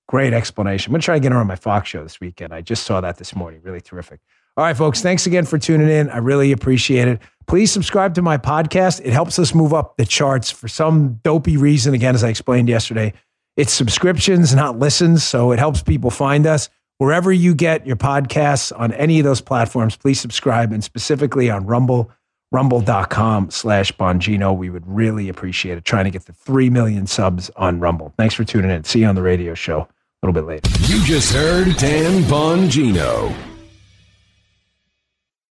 Great 0.08 0.32
explanation. 0.32 0.90
I'm 0.90 0.94
going 0.94 1.00
to 1.02 1.04
try 1.04 1.14
to 1.14 1.20
get 1.20 1.30
her 1.30 1.38
on 1.38 1.46
my 1.46 1.54
Fox 1.54 1.88
show 1.88 2.02
this 2.02 2.18
weekend. 2.18 2.52
I 2.52 2.62
just 2.62 2.82
saw 2.82 3.00
that 3.00 3.18
this 3.18 3.36
morning. 3.36 3.60
Really 3.62 3.80
terrific. 3.80 4.20
All 4.56 4.64
right, 4.64 4.76
folks, 4.76 5.00
thanks 5.00 5.26
again 5.26 5.46
for 5.46 5.56
tuning 5.56 5.88
in. 5.88 6.10
I 6.10 6.18
really 6.18 6.50
appreciate 6.50 7.06
it. 7.06 7.20
Please 7.46 7.70
subscribe 7.70 8.14
to 8.16 8.22
my 8.22 8.36
podcast. 8.36 9.00
It 9.04 9.12
helps 9.12 9.38
us 9.38 9.54
move 9.54 9.72
up 9.72 9.96
the 9.96 10.04
charts 10.04 10.50
for 10.50 10.66
some 10.66 11.20
dopey 11.22 11.56
reason. 11.56 11.94
Again, 11.94 12.16
as 12.16 12.24
I 12.24 12.28
explained 12.28 12.68
yesterday, 12.68 13.14
it's 13.56 13.72
subscriptions, 13.72 14.54
not 14.54 14.78
listens. 14.78 15.24
So 15.24 15.52
it 15.52 15.58
helps 15.58 15.82
people 15.82 16.10
find 16.10 16.46
us. 16.46 16.68
Wherever 16.98 17.32
you 17.32 17.54
get 17.54 17.86
your 17.86 17.96
podcasts 17.96 18.78
on 18.78 18.92
any 18.92 19.18
of 19.18 19.24
those 19.24 19.40
platforms, 19.40 19.96
please 19.96 20.20
subscribe 20.20 20.70
and 20.72 20.84
specifically 20.84 21.50
on 21.50 21.66
Rumble, 21.66 22.10
rumble.com 22.52 23.50
slash 23.50 23.90
Bongino. 23.92 24.54
We 24.54 24.68
would 24.68 24.86
really 24.86 25.28
appreciate 25.30 25.78
it. 25.78 25.84
Trying 25.84 26.04
to 26.04 26.10
get 26.10 26.26
the 26.26 26.34
3 26.34 26.68
million 26.68 27.06
subs 27.06 27.50
on 27.56 27.80
Rumble. 27.80 28.12
Thanks 28.18 28.34
for 28.34 28.44
tuning 28.44 28.70
in. 28.70 28.84
See 28.84 29.00
you 29.00 29.06
on 29.06 29.14
the 29.14 29.22
radio 29.22 29.54
show 29.54 29.88
a 30.22 30.26
little 30.26 30.34
bit 30.34 30.46
later. 30.46 30.68
You 30.92 31.02
just 31.04 31.32
heard 31.32 31.74
Dan 31.76 32.22
Bongino. 32.24 33.49